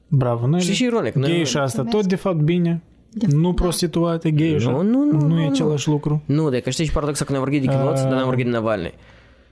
[0.08, 0.64] bravo, Nelly.
[0.64, 2.82] Și și ironic, noi- Gay și asta tot de fapt bine.
[3.12, 3.62] De- Nu da.
[3.62, 5.50] prostituate, gay și Nu, nu, nu, nu nu, e nu.
[5.50, 6.22] același lucru.
[6.26, 8.52] Nu, de că știi și paradoxul că ne-am vorbit de chiloți, dar n-am vorbit de
[8.52, 8.94] Navalny.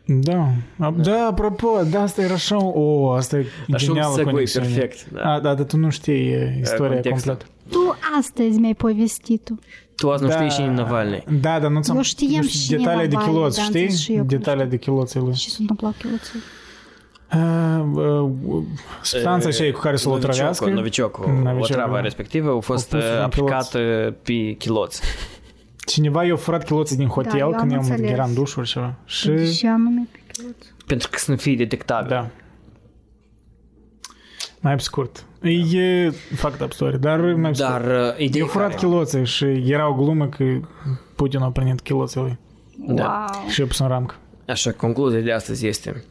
[0.06, 0.48] Da.
[0.80, 4.66] A- Da, apropo, da, asta era așa, o, asta e Așa un genială segue conexiune.
[4.68, 5.34] perfect, da.
[5.34, 7.32] A, da, dar tu nu știi e, istoria contextul.
[7.32, 7.52] complet.
[7.72, 9.54] Tu astăzi mi-ai povestit-o.
[9.96, 11.24] Tu azi nu da, știi și Navalny.
[11.42, 13.64] Da, dar nu ți-am Eu știam nu știu, și cine detalii de Navalny, chiloți, da,
[13.64, 14.16] am zis și știi?
[14.16, 15.34] eu că nu Detalii de chiloții lui.
[15.34, 16.40] Și se întâmplau chiloții.
[17.34, 18.64] Uh, uh,
[19.02, 20.70] substanța aceea cu care să o trăiască.
[20.70, 22.02] Noviciocul, Noviciocul, o travă da.
[22.02, 23.80] respectivă a fost pus în uh, aplicată
[24.22, 25.02] pe chiloți.
[25.86, 28.12] Cineva i-a furat chiloții din hotel Da, eu când am el mă înțeles.
[28.12, 28.96] era în dușuri ceva.
[29.06, 29.30] Și...
[29.30, 30.74] De ce anume pe chiloți?
[30.86, 32.10] Pentru că să nu fie detectabil.
[32.10, 32.30] Da.
[34.60, 35.26] Mai pe scurt.
[35.72, 37.72] E fact up story, dar mai pe scurt.
[37.72, 40.44] Dar uh, ideea I-a furat care- chiloții și era o glumă că
[41.16, 42.38] Putin a primit chiloții lui
[42.96, 43.26] Da.
[43.34, 43.50] Wow.
[43.50, 44.16] și a pus în ramcă.
[44.48, 46.04] Așa, concluzia de astăzi este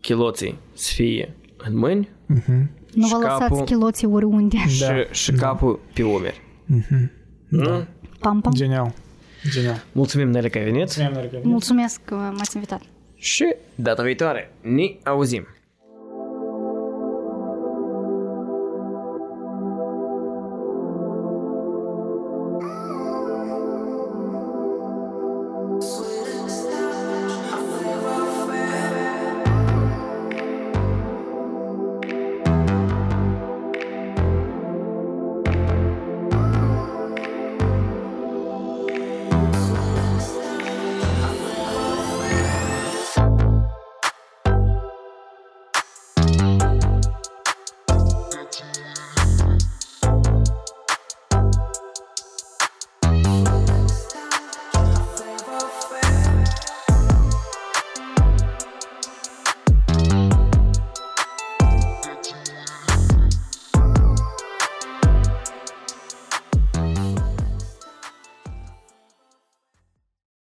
[0.00, 2.08] chiloții să fie în mâini
[2.94, 4.56] Nu Și vă lăsați capul- chiloții oriunde.
[4.68, 6.40] și, și capul pe umeri.
[7.48, 7.84] Nu?
[8.18, 8.52] Pam, pam.
[8.52, 8.94] Genial.
[9.50, 9.84] Genial.
[9.92, 10.96] Mulțumim, Nele, că ai venit
[11.42, 12.80] Mulțumesc că m-ați invitat.
[13.16, 15.46] și data viitoare ne auzim.